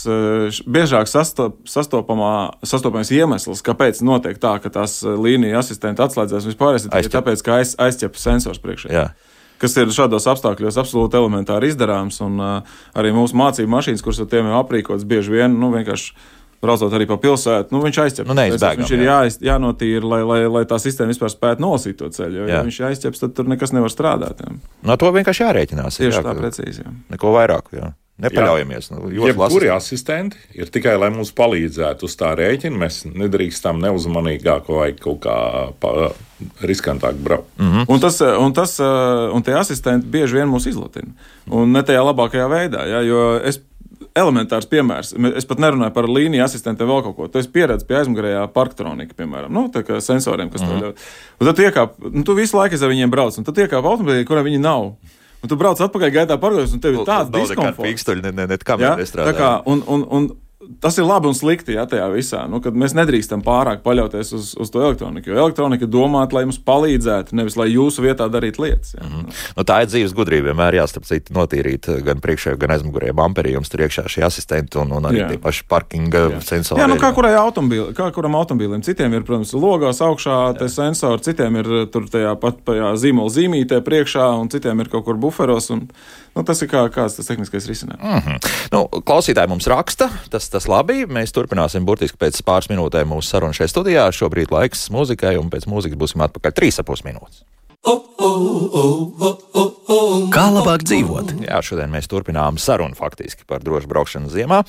š- 0.52 0.66
biežāk 0.68 1.08
sastop, 1.10 1.56
sastopamā, 1.70 2.32
sastopamais 2.68 3.10
iemesls, 3.14 3.62
kāpēc 3.64 4.02
notiek 4.04 4.36
tā, 4.42 4.58
ka 4.62 4.70
tās 4.74 5.00
līnija 5.06 5.62
asistenti 5.62 6.02
atslēdzas 6.04 6.46
vispār, 6.52 6.76
ir 6.78 6.88
tikai 6.90 7.14
tāpēc, 7.16 7.42
ka 7.46 7.60
aiz, 7.62 7.72
aizķep 7.80 8.18
sensors 8.20 8.60
priekšā. 8.62 8.92
Jā. 8.92 9.06
Kas 9.62 9.76
ir 9.78 9.92
šādos 9.94 10.24
apstākļos 10.26 10.74
absolūti 10.80 11.14
elementāri 11.14 11.68
izdarāms. 11.70 12.16
Un, 12.26 12.40
uh, 12.42 12.78
arī 12.98 13.12
mūsu 13.14 13.36
mācību 13.38 13.70
mašīnas, 13.70 14.02
kuras 14.02 14.18
ar 14.24 14.26
tiem 14.32 14.48
ir 14.50 14.56
aprīkotas, 14.58 15.04
bieži 15.06 15.36
vien 15.36 15.54
nu, 15.54 15.68
vienkārši 15.70 16.16
braucot 16.62 16.94
arī 16.94 17.08
pa 17.10 17.18
pilsētu, 17.22 17.74
nu, 17.74 17.80
viņš 17.82 18.00
aizķeps. 18.04 18.28
Nu, 18.30 18.36
neizbēgam, 18.38 18.84
viņš 18.84 18.92
ir 18.94 19.04
jā. 19.04 19.16
jā, 19.26 19.32
jānotīra, 19.50 20.10
lai, 20.14 20.20
lai, 20.28 20.40
lai 20.58 20.62
tā 20.70 20.78
sistēma 20.82 21.10
vispār 21.14 21.32
spētu 21.34 21.64
nolasīt 21.64 21.98
to 21.98 22.10
ceļu. 22.14 22.42
Jo, 22.42 22.44
Jā. 22.46 22.60
ja 22.60 22.66
viņš 22.68 22.78
aizķeps, 22.90 23.24
tad 23.24 23.34
tur 23.38 23.50
nekas 23.50 23.74
nevar 23.74 23.92
strādāt. 23.92 24.44
Jā. 24.44 24.54
No 24.86 24.98
to 25.00 25.10
vienkārši 25.14 25.46
jārēķinās. 25.46 25.98
Tieši 25.98 26.20
jā, 26.20 26.24
tā, 26.26 26.36
precīzi. 26.38 26.86
Jā. 26.86 26.94
Neko 27.12 27.34
vairāk. 27.34 27.74
Jā. 27.74 27.92
Nepaļaujamies. 28.22 28.90
Nu, 28.92 29.08
lasu- 29.34 29.70
asistenti 29.72 30.36
ir 30.54 30.68
tikai, 30.70 30.94
lai 31.00 31.08
mums 31.10 31.32
palīdzētu 31.34 32.06
uz 32.06 32.14
tā 32.20 32.34
rēķina. 32.38 32.78
Mēs 32.84 33.00
nedrīkstam 33.08 33.80
neuzmanīgāk 33.82 34.68
vai 34.70 34.92
kaut 34.92 35.24
kā 35.24 35.36
pa, 35.80 36.12
riskantāk 36.62 37.18
braukt. 37.18 37.48
Mhm. 37.58 37.88
Un, 37.88 38.00
tas, 38.00 38.20
eh, 38.20 38.36
un, 38.38 38.52
tas, 38.52 38.78
eh, 38.78 39.32
un 39.34 39.42
tie 39.42 39.56
asistenti 39.58 40.06
bieži 40.06 40.38
vien 40.38 40.48
mūs 40.48 40.68
izlatina. 40.68 41.10
Un 41.50 41.72
ne 41.72 41.82
tajā 41.82 42.04
labākajā 42.04 42.46
veidā. 42.52 42.86
Ja, 42.86 43.00
jo 43.00 43.40
es 43.42 43.58
elementārs 44.18 44.66
piemērs. 44.68 45.14
Es 45.38 45.46
pat 45.48 45.62
nerunāju 45.62 45.94
par 45.96 46.08
līniju 46.10 46.44
asistentiem 46.44 46.88
vēl 46.90 47.02
kaut 47.06 47.16
ko. 47.16 47.28
Tu 47.32 47.40
esi 47.40 47.50
pieredzējis 47.54 47.88
pie 47.88 47.96
aizmugurējā 48.02 48.42
parktronika, 48.52 49.16
piemēram, 49.18 49.52
nu, 49.54 49.66
tā 49.72 49.82
kā 49.86 50.00
sensoriem, 50.04 50.50
kas 50.52 50.62
mm. 50.62 50.68
Mhm. 50.68 50.78
tev 50.78 50.86
ļauj. 50.86 51.08
Un 51.40 51.48
tad 51.48 51.56
tu 51.58 51.66
iekāp, 51.66 51.96
nu, 52.12 52.22
tu 52.28 52.36
visu 52.38 52.58
laiku 52.58 52.76
ar 52.80 52.92
viņiem 52.92 53.10
brauc, 53.14 53.38
un 53.40 53.48
tad 53.48 53.60
iekāp 53.64 53.88
automobilī, 53.88 54.26
kuram 54.28 54.46
viņi 54.48 54.60
nav. 54.62 54.92
Un 55.42 55.50
tu 55.50 55.56
brauc 55.58 55.80
atpakaļ 55.82 56.12
gaitā 56.14 56.36
parkojas, 56.38 56.70
un 56.76 56.80
tev 56.84 56.94
ir 56.94 57.06
tāds 57.08 57.32
Nav 57.32 57.40
nekāda 57.40 57.48
diskomforts. 57.48 57.88
pīkstuļa, 57.88 58.22
ne, 58.28 58.32
ne, 58.36 58.46
ne 58.52 58.58
kam 58.62 58.80
Ja? 58.84 58.92
nestrādā. 59.00 59.32
Tā 59.32 59.38
kā, 59.40 59.48
un, 59.66 59.82
un, 59.90 60.04
un 60.06 60.28
tas 60.80 60.98
ir 60.98 61.06
labi 61.06 61.30
un 61.30 61.36
slikti 61.36 61.74
ja, 61.76 61.84
tajā 61.88 62.06
visā. 62.12 62.42
Nu, 62.50 62.60
mēs 62.60 62.94
nedrīkstam 62.96 63.42
pārāk 63.44 63.82
paļauties 63.84 64.32
uz, 64.36 64.50
uz 64.58 64.70
to 64.72 64.82
elektroniku. 64.82 65.32
Jo 65.32 65.40
elektronika 65.44 65.86
ir 65.86 65.92
domāta, 65.92 66.36
lai 66.36 66.44
mums 66.46 66.60
palīdzētu, 66.62 67.36
nevis 67.38 67.56
lai 67.58 67.68
jūsu 67.72 68.04
vietā 68.04 68.28
darītu 68.32 68.64
lietas. 68.64 68.94
Ja. 68.96 69.06
Mm. 69.06 69.28
Nu, 69.58 69.66
tā 69.68 69.82
ir 69.82 69.90
dzīves 69.90 70.14
gudrība. 70.16 70.50
Vienmēr 70.52 70.78
jāstarp 70.80 71.06
citu 71.08 71.34
notīrīt 71.36 71.88
eh, 71.92 72.00
gan 72.06 72.22
priekšējā, 72.24 72.58
gan 72.60 72.76
aizmugurējā 72.76 73.16
bumperī. 73.18 73.54
Jums 73.56 73.72
tur 73.72 73.84
iekšā 73.86 74.06
šie 74.12 74.24
asistenti 74.26 74.80
un, 74.82 74.94
un 74.98 75.10
arī 75.10 75.22
Jā. 75.22 75.30
tie 75.32 75.40
paši 75.42 75.66
parkinga 75.70 76.24
Jā. 76.36 76.42
sensori. 76.46 76.82
Jā, 76.82 76.88
nu 76.90 76.98
kā, 77.02 77.12
kurai 77.16 77.34
automobīli, 77.40 77.92
kā 77.98 78.08
kuram 78.14 78.38
automobilim. 78.38 78.84
Citiem 78.86 79.18
ir, 79.18 79.26
protams, 79.28 79.54
logos 79.56 80.02
augšā 80.04 80.38
tie 80.60 80.70
sensori, 80.72 81.24
citiem 81.26 81.60
ir 81.62 81.72
uh, 81.72 81.84
tur 81.92 82.08
tajā 82.12 82.34
pat 82.42 82.62
tajā 82.68 82.94
zīmola 83.02 83.32
zīmītē 83.32 83.82
priekšā, 83.86 84.28
un 84.40 84.52
citiem 84.52 84.84
ir 84.84 84.92
kaut 84.92 85.06
kur 85.08 85.20
buferos. 85.20 85.70
Un, 85.74 85.86
nu, 86.36 86.44
tas 86.48 86.62
ir 86.64 86.70
kā, 86.72 86.84
kāds 86.92 87.18
tas 87.18 87.28
tehniskais 87.30 87.68
risinājums. 87.70 88.02
Mm. 88.02 88.40
Nu, 88.74 88.84
klausītāji 89.06 89.52
mums 89.52 89.68
raksta, 89.70 90.10
tas, 90.32 90.48
tas 90.52 90.68
labi. 90.70 91.02
Mēs 91.10 91.34
turpināsim 91.36 91.86
burtiski 91.88 92.20
pēc 92.20 92.42
pāris 92.46 92.70
minūtēm 92.72 93.12
mūsu 93.12 93.34
sarunu 93.34 93.56
šajā 93.56 93.72
studijā. 93.72 94.06
Šobrīd 94.14 94.54
laiks 94.54 94.88
mūzikai, 94.94 95.36
un 95.40 95.52
pēc 95.52 95.68
mūzikas 95.70 96.00
būsim 96.00 96.24
atpakaļ 96.28 96.56
3,5 96.62 97.08
minūtes. 97.08 97.44
Kā 100.32 100.44
labāk 100.54 100.84
dzīvot? 100.86 101.32
Jā, 101.42 101.58
šodien 101.66 101.90
mēs 101.90 102.06
turpinām 102.06 102.54
sarunu 102.62 102.94
faktiski 102.94 103.42
par 103.48 103.64
drošu 103.66 103.88
braukšanu 103.90 104.30
ziemā. 104.30 104.60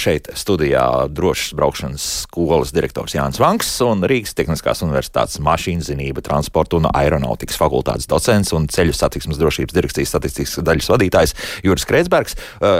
Šeit 0.00 0.30
studijā 0.32 1.08
drošas 1.12 1.52
braukšanas 1.58 2.06
skolas 2.22 2.72
direktors 2.72 3.12
Jānis 3.12 3.36
Vanks 3.42 3.68
un 3.84 4.00
Rīgas 4.08 4.32
Tehniskās 4.38 4.80
Universitātes 4.86 5.36
mašīnzinība, 5.44 6.24
transporta 6.24 6.78
un 6.80 6.88
aeronautikas 6.88 7.60
fakultātes 7.60 8.08
docents 8.08 8.54
un 8.56 8.64
ceļu 8.72 8.96
satiksmes 8.96 9.36
drošības 9.40 9.76
direkcijas 9.76 10.14
statistikas 10.14 10.56
daļas 10.64 10.88
vadītājs 10.94 11.36
Juris 11.68 11.84
Kreitsbergs. 11.88 12.38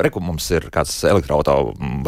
Reku 0.08 0.24
mums 0.24 0.48
ir 0.56 0.70
kāds 0.72 0.96
elektroauto 1.04 1.58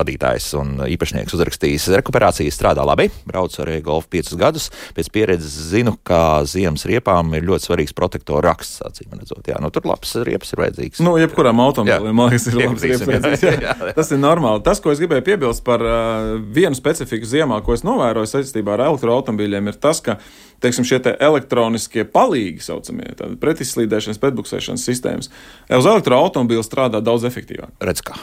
vadītājs 0.00 0.48
un 0.62 0.80
īpašnieks 0.88 1.36
uzrakstījis 1.36 1.90
rekuperācijas 2.00 2.56
strādā 2.56 2.88
labi, 2.88 3.10
brauc 3.28 3.52
arī 3.60 3.82
golfu 3.84 4.08
piecus 4.16 4.40
gadus. 4.40 4.72
Pēc 4.96 5.12
pieredzes 5.12 5.60
zinu, 5.74 5.92
ka 6.00 6.40
ziemas 6.48 6.88
riepām 6.88 7.36
ir 7.36 7.42
ļoti 7.44 7.49
svarīgs 7.58 7.92
protektoru 7.96 8.44
raksts, 8.46 8.78
acīm 8.86 9.16
redzot. 9.18 9.42
Jā, 9.50 9.58
nu, 9.58 9.72
tur 9.74 9.88
labs 9.90 10.14
riepas 10.22 10.52
ir 10.54 10.62
vajadzīgs. 10.62 11.00
Nu, 11.02 11.16
jebkuram 11.18 11.58
automobilim, 11.64 12.14
man 12.14 12.30
liekas, 12.30 12.46
ir 12.52 12.60
labs 12.62 12.84
riepas. 12.86 13.42
jā. 13.42 13.50
Jā, 13.50 13.56
Jā, 13.60 13.74
jā. 13.90 13.94
Tas 13.96 14.10
ir 14.14 14.20
normāli. 14.22 14.62
Tas, 14.62 14.78
ko 14.84 14.92
es 14.94 15.00
gribēju 15.02 15.24
piebilst 15.26 15.64
par 15.66 15.82
uh, 15.82 16.36
vienu 16.54 16.76
specifiku 16.78 17.26
ziemā, 17.26 17.58
ko 17.66 17.74
es 17.74 17.82
novēroju 17.86 18.30
saistībā 18.30 18.76
ar 18.76 18.84
elektroautobīļiem, 18.86 19.72
ir 19.72 19.78
tas, 19.82 19.98
ka 20.04 20.18
teiksim, 20.62 20.84
šie 20.86 21.00
te 21.02 21.16
elektroniskie 21.18 22.04
palīgi, 22.04 22.60
saucamie 22.62 23.14
pretizslīdēšanas, 23.40 24.20
pretbuksēšanas 24.22 24.84
sistēmas, 24.86 25.30
uz 25.72 25.88
elektroautobīļa 25.90 26.66
strādā 26.66 27.00
daudz 27.04 27.24
efektīvāk. 27.28 27.72
Redz, 27.80 28.04
kā. 28.04 28.18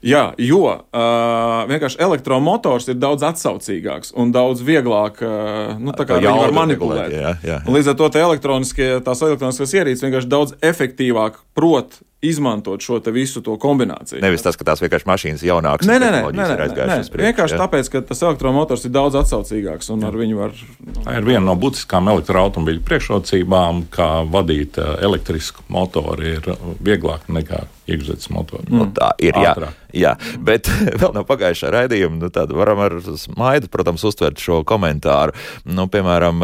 Jā, 0.00 0.30
jo 0.40 0.62
uh, 0.64 1.64
vienkārši 1.68 2.00
elektromotors 2.00 2.88
ir 2.88 2.96
daudz 3.00 3.24
atsaucīgāks 3.28 4.14
un 4.16 4.32
daudz 4.32 4.62
vieglāk 4.64 5.20
uh, 5.20 5.74
nu, 5.76 5.92
tā 5.96 6.06
var 6.16 6.54
manipulēt. 6.56 7.12
jā, 7.12 7.34
jā. 7.44 7.58
Un 7.66 7.76
Līdz 7.76 7.92
ar 7.92 7.98
to 8.00 8.08
te 8.14 8.22
elektroniskie, 8.24 8.92
tās 9.04 9.20
elektroniskās 9.26 9.74
ierīces 9.76 10.06
vienkārši 10.06 10.30
daudz 10.32 10.56
efektīvāk 10.64 11.42
prot 11.56 12.00
izmantot 12.20 12.80
šo 12.84 12.98
te 13.00 13.12
visu 13.12 13.40
to 13.44 13.54
kombināciju. 13.60 14.20
Nevis 14.20 14.44
tas, 14.44 14.56
ka 14.56 14.64
tās 14.68 14.82
vienkārši 14.82 15.08
mašīnas 15.08 15.44
jaunākas 15.44 15.88
Nē, 15.88 15.96
nē, 15.96 16.00
nē, 16.00 16.18
tehnoloģijas 16.18 16.48
nē, 16.48 16.52
ir 16.52 16.60
nē, 16.60 16.60
nē. 16.60 16.66
aizgājušas 16.68 17.04
uz 17.06 17.12
priekšu, 17.14 17.26
vienkārši 17.28 17.56
jā. 17.56 17.60
tāpēc, 17.62 17.90
ka 17.94 18.02
tas 18.10 18.22
elektromotors 18.28 18.84
ir 18.84 18.92
daudz 18.92 19.16
atsaucīgāks 19.22 19.92
un 19.94 20.04
ar 20.04 20.18
viņu 20.20 20.40
var. 20.40 20.56
Tā 21.00 21.16
ir 21.16 21.28
viena 21.28 21.44
no 21.48 21.56
būtiskām 21.60 22.12
elektroautomobiļu 22.12 22.84
priekšrocībām, 22.88 23.86
kā 23.94 24.10
vadīt 24.28 24.76
elektrisku 24.80 25.64
motoru 25.72 26.28
ir 26.34 26.50
vieglāk 26.84 27.24
nekā 27.32 27.64
iekšzemes 27.88 28.28
motoru. 28.34 28.64
Nu, 28.70 28.86
tā 28.94 29.12
ir. 29.22 29.36
Jā, 29.40 29.54
Ātrāk. 29.54 29.76
jā, 29.96 30.12
bet 30.44 30.68
vēl 31.00 31.14
no 31.16 31.22
pagājušā 31.26 31.70
raidījuma 31.74 32.20
nu, 32.20 32.30
tad 32.34 32.52
varam 32.54 32.82
ar 32.84 32.96
smaidu, 33.00 33.70
protams, 33.72 34.04
uztvert 34.06 34.40
šo 34.42 34.60
komentāru. 34.68 35.34
Nu, 35.68 35.86
piemēram, 35.90 36.42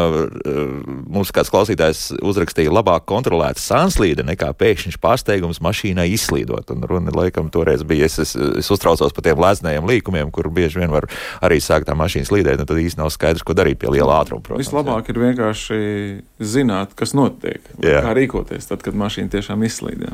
mums 1.07 1.31
kāds 1.35 1.51
klausītājs 1.53 2.03
uzrakstīja, 2.17 2.73
labāk 2.73 3.07
kontrolēta 3.09 3.61
sanslīde 3.61 4.25
nekā 4.27 4.51
pēkšņs 4.57 4.99
pārsteigums 5.03 5.61
mašīnai 5.63 6.07
izslīdot. 6.15 6.73
Un 6.73 6.87
runa 6.89 7.13
laikam 7.15 7.51
toreiz 7.53 7.85
bija, 7.87 8.09
es, 8.09 8.17
es, 8.23 8.35
es 8.35 8.71
uztraucos 8.73 9.15
par 9.15 9.27
tiem 9.27 9.41
leznējiem 9.43 9.87
līkumiem, 9.91 10.31
kur 10.33 10.49
bieži 10.53 10.81
vien 10.81 10.93
var 10.93 11.09
arī 11.45 11.59
sākt 11.63 11.89
tā 11.89 11.95
mašīna 11.97 12.29
slīdēt, 12.29 12.63
un 12.63 12.69
tad 12.69 12.81
īsti 12.81 13.01
nav 13.01 13.11
skaidrs, 13.13 13.45
ko 13.47 13.55
darīt 13.57 13.81
pie 13.81 13.91
liela 13.93 14.21
ātruma. 14.21 14.43
Protams, 14.43 14.65
Vislabāk 14.65 15.07
jā. 15.07 15.13
ir 15.13 15.21
vienkārši 15.27 15.77
zināt, 16.43 16.95
kas 16.97 17.15
notiek, 17.17 17.63
kā 17.81 18.15
rīkoties 18.17 18.69
tad, 18.69 18.83
kad 18.85 18.97
mašīna 18.97 19.31
tiešām 19.37 19.63
izslīd. 19.67 20.07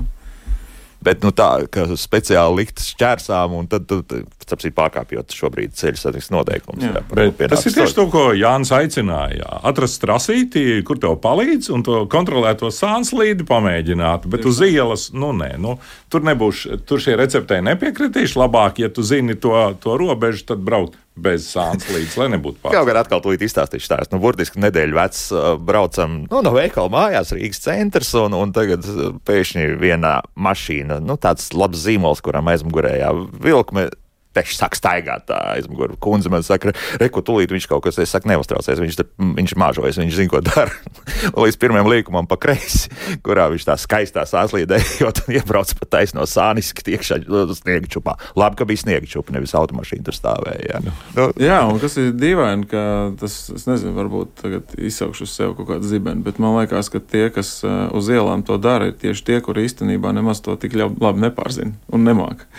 Jā. 1.04 1.08
Bet 1.10 1.24
nu, 1.26 1.34
tā, 1.36 1.50
ka 1.68 1.86
speciāli 2.00 2.64
likt 2.64 2.80
šķērsām, 2.80 3.56
un 3.60 3.68
tad, 3.68 3.86
tad, 3.90 4.14
tad 4.48 4.64
pārkāpjot 4.78 5.36
šobrīd 5.36 5.76
ceļu 5.76 6.00
satiksmes 6.00 6.32
noteikumus. 6.32 6.86
Jā, 6.88 7.04
jā, 7.04 7.50
tas 7.52 7.68
ir 7.68 7.76
tieši 7.76 7.98
to, 7.98 8.08
ko 8.14 8.24
Jānis 8.38 8.72
aicināja. 8.76 9.60
Atrast 9.68 10.02
trasīti, 10.04 10.82
kur 10.88 11.02
tev 11.04 11.18
palīdz, 11.24 11.70
un 11.76 11.84
to 11.86 12.04
kontrolēto 12.12 12.72
sānslīdi 12.72 13.48
pamēģināt. 13.50 14.30
Bet 14.32 14.48
uz 14.48 14.64
ielas, 14.64 15.10
nu 15.16 15.34
nē, 15.36 15.54
nu, 15.62 15.78
tur 16.14 16.24
nebūs, 16.24 16.66
tur 16.88 17.04
šie 17.04 17.18
receptei 17.20 17.60
nepiekritīši. 17.68 18.40
Labāk, 18.40 18.80
ja 18.84 18.92
tu 18.94 19.04
zini 19.06 19.36
to, 19.36 19.56
to 19.84 20.00
robežu, 20.00 20.48
tad 20.54 20.64
braukt 20.64 20.96
bez 21.16 21.46
sāns 21.54 21.86
līdz, 21.92 22.16
lai 22.20 22.30
nebūtu 22.34 22.62
pārāk. 22.64 22.76
Kaut 22.78 22.90
kā 22.90 23.00
atkal 23.00 23.22
tūlīt 23.24 23.46
izstāstīšu 23.46 23.86
stāstu. 23.88 24.16
Nu, 24.16 24.22
burtiski 24.24 24.62
nedēļu 24.64 24.98
vecs 24.98 25.24
braucam 25.66 26.24
nu, 26.26 26.42
no 26.46 26.54
veikala 26.56 26.92
mājās, 26.94 27.34
Rīgas 27.38 27.62
centrs, 27.64 28.14
un, 28.20 28.36
un 28.38 28.54
tagad 28.56 28.88
pēkšņi 29.28 29.68
vienā 29.82 30.20
mašīna, 30.34 31.00
nu, 31.04 31.18
tāds 31.22 31.52
labs 31.58 31.86
zīmols, 31.86 32.24
kuram 32.26 32.50
aizmugurējā 32.54 33.12
vilkme 33.44 33.90
pēkšņi 34.36 34.60
sāk 34.60 34.78
staigāt 34.78 35.28
tā 35.30 35.40
aizmugurē. 35.56 35.98
Kundze 36.04 36.32
man 36.34 36.46
saka, 36.46 36.74
reku, 37.02 37.24
tūlīt 37.26 37.54
viņš 37.54 37.68
kaut 37.72 37.86
kas, 37.86 38.00
es 38.02 38.14
saku, 38.14 38.30
neuztraucies, 38.32 38.82
viņš, 38.82 39.00
te, 39.00 39.06
viņš 39.20 39.56
māžojas, 39.60 40.00
viņš 40.02 40.18
zina, 40.18 40.32
ko 40.32 40.42
dara. 40.46 40.74
Līdz 41.44 41.60
pirmajam 41.62 41.90
līkumam 41.92 42.28
pa 42.30 42.38
kreisi, 42.42 42.92
kurā 43.26 43.50
viņš 43.54 43.68
tā 43.70 43.78
skaistā 43.82 44.26
sāslīdējot, 44.30 45.24
iebrauc 45.38 45.74
pa 45.80 45.90
taisno 45.98 46.26
sāniski 46.30 46.86
tiekšā 46.90 47.22
sniega 47.60 47.90
čupā. 47.92 48.18
Labi, 48.40 48.60
ka 48.60 48.68
bija 48.70 48.84
sniega 48.84 49.10
čupa, 49.10 49.36
nevis 49.36 49.56
automašīna 49.58 50.08
tur 50.08 50.18
stāvēja. 50.18 50.64
Jā, 50.74 50.82
nu. 50.84 51.28
jā 51.42 51.60
un 51.70 51.82
kas 51.82 51.98
ir 52.02 52.14
dīvaini, 52.18 52.68
ka 52.72 52.84
tas, 53.20 53.38
es 53.54 53.68
nezinu, 53.70 53.96
varbūt 53.98 54.36
tagad 54.42 54.76
izsaukšu 54.78 55.28
uz 55.28 55.34
sevi 55.34 55.58
kaut 55.58 55.70
kādu 55.74 55.90
zibeni, 55.90 56.24
bet 56.26 56.40
man 56.44 56.58
liekas, 56.60 56.92
ka 56.94 57.02
tie, 57.02 57.28
kas 57.34 57.56
uh, 57.68 57.88
uz 57.96 58.10
ielām 58.12 58.46
to 58.48 58.58
dara, 58.62 58.90
ir 58.90 58.98
tieši 59.00 59.28
tie, 59.30 59.42
kuri 59.44 59.68
īstenībā 59.68 60.14
nemaz 60.16 60.44
to 60.44 60.56
tik 60.60 60.78
labi 60.78 61.28
nepārzina 61.28 61.78
un 61.94 62.08
nemāca. 62.08 62.50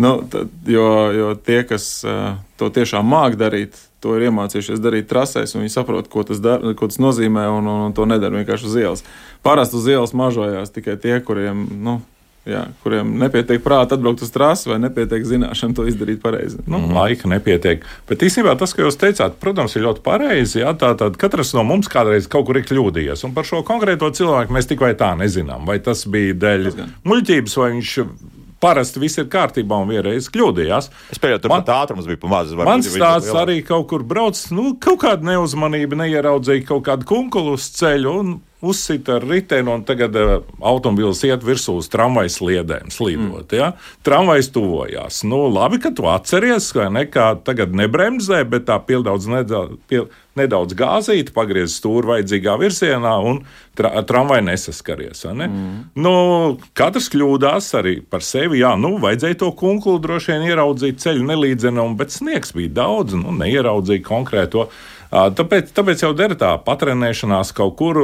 Nu, 0.00 0.14
tad, 0.32 0.52
jo, 0.70 0.88
jo 1.12 1.32
tie, 1.36 1.60
kas 1.68 1.90
to 2.56 2.68
tiešām 2.72 3.04
māk 3.04 3.36
darīt, 3.40 3.76
to 4.00 4.14
ir 4.16 4.30
iemācījušies 4.30 4.80
darīt 4.80 5.10
trasēs, 5.10 5.52
un 5.54 5.64
viņi 5.64 5.74
saprot, 5.74 6.08
ko 6.08 6.24
tas, 6.24 6.40
dar, 6.40 6.64
ko 6.76 6.88
tas 6.88 7.00
nozīmē, 7.02 7.44
un, 7.52 7.68
un, 7.68 7.82
un 7.88 7.96
to 7.96 8.06
nedara 8.08 8.40
vienkārši 8.40 8.70
uz 8.70 8.78
ielas. 8.80 9.04
Parasti 9.44 9.76
uz 9.76 9.90
ielas 9.92 10.16
mažojās 10.16 10.72
tikai 10.72 10.96
tie, 11.02 11.18
kuriem, 11.24 11.66
nu, 11.84 11.98
jā, 12.48 12.62
kuriem 12.84 13.12
nepietiek 13.20 13.60
prāta 13.64 13.98
atbraukt 13.98 14.24
uz 14.24 14.32
trasi 14.32 14.70
vai 14.72 14.78
nepietiek 14.80 15.26
zināšanu 15.28 15.76
to 15.76 15.86
izdarīt 15.90 16.22
pareizi. 16.24 16.62
Nu, 16.64 16.80
mm. 16.80 16.96
Laika 16.96 17.30
nepietiek. 17.30 17.84
Bet 18.08 18.24
īstenībā 18.24 18.56
tas, 18.60 18.72
ko 18.72 18.86
jūs 18.86 18.98
teicāt, 19.00 19.36
protams, 19.42 19.76
ir 19.76 19.84
ļoti 19.84 20.04
pareizi. 20.06 20.62
Jā, 20.62 20.72
tā, 20.80 20.94
tad 21.00 21.20
katrs 21.20 21.52
no 21.58 21.66
mums 21.68 21.92
kādreiz 21.92 22.28
kaut 22.30 22.48
kur 22.48 22.60
ir 22.60 22.64
kļūdījies. 22.68 23.28
Un 23.28 23.36
par 23.36 23.48
šo 23.48 23.60
konkrēto 23.68 24.08
cilvēku 24.16 24.56
mēs 24.56 24.70
tik 24.70 24.80
vai 24.84 24.94
tā 24.98 25.12
nezinām. 25.20 25.68
Vai 25.68 25.76
tas 25.84 26.06
bija 26.08 26.36
dēļ 26.40 26.70
muļķības, 27.04 27.60
vai 27.60 27.72
viņš 27.76 27.96
parasti 28.60 29.00
viss 29.02 29.20
ir 29.20 29.28
kārtībā 29.32 29.78
un 29.82 29.90
vienreiz 29.90 30.28
kļūdījās. 30.32 30.90
Es 31.12 31.20
pieņemu, 31.22 31.42
tur 31.44 31.54
man, 31.54 31.64
ātrums 31.76 32.08
bija 32.08 32.20
pamazs. 32.20 32.54
Mans 32.58 32.90
stāsts 32.92 33.32
arī 33.36 33.60
kaut 33.66 33.88
kur 33.92 34.04
brauc, 34.06 34.38
nu, 34.54 34.74
kaut 34.82 35.00
kāda 35.06 35.32
neuzmanība, 35.32 35.98
neieraudzīja 36.04 36.66
kaut 36.68 36.86
kādu 36.90 37.08
kunkulu 37.08 37.56
uz 37.58 37.70
ceļu. 37.78 38.14
Un, 38.20 38.36
uzsita 38.60 39.16
ar 39.16 39.24
riteni, 39.24 39.70
un 39.72 39.84
tagad 39.88 40.16
uh, 40.18 40.32
automobīls 40.60 41.22
iet 41.28 41.44
virsū 41.46 41.78
uz 41.80 41.88
tramvajas 41.92 42.38
sliedēm, 42.40 42.90
slīdot. 42.92 43.48
Mm. 43.48 43.56
Ja? 43.56 43.70
Tramvajs 44.06 44.50
tuvojās. 44.54 45.22
Nu, 45.28 45.46
labi, 45.52 45.80
ka 45.82 45.92
tu 45.96 46.08
atceries, 46.10 46.70
ka 46.76 46.90
ne, 46.92 47.06
tagad 47.46 47.72
nebremzē, 47.76 48.42
bet 48.48 48.68
tā 48.68 48.76
pildaudz 48.84 49.30
nedaudz, 49.32 49.80
pil, 49.90 50.10
nedaudz 50.38 50.76
gāzīt, 50.78 51.32
pagriez 51.36 51.74
stūri 51.78 52.12
vajadzīgā 52.12 52.56
virzienā, 52.60 53.14
un 53.26 53.42
tra, 53.78 53.92
tramvajs 54.06 54.46
nesaskaries. 54.46 55.24
Ne? 55.32 55.48
Mm. 55.48 55.80
Nu, 56.04 56.14
katrs 56.76 57.10
kļūdās 57.12 57.72
arī 57.80 57.98
par 58.04 58.24
sevi. 58.26 58.60
Jā, 58.62 58.76
nu, 58.80 58.96
vajadzēja 59.02 59.40
to 59.40 59.50
kunkulu 59.56 60.02
droši 60.04 60.34
vien 60.34 60.48
ieraudzīt 60.52 61.02
ceļu 61.02 61.26
nelīdzenumu, 61.32 61.98
bet 62.00 62.14
sniegs 62.14 62.54
bija 62.56 62.76
daudz, 62.82 63.16
nu, 63.18 63.34
neieraudzīja 63.40 64.04
konkrēto. 64.06 64.68
Tāpēc, 65.10 65.72
tāpēc 65.74 66.04
jau 66.04 66.12
der 66.14 66.36
tā 66.38 66.52
patrenēšanās 66.62 67.50
kaut 67.56 67.74
kur, 67.80 67.98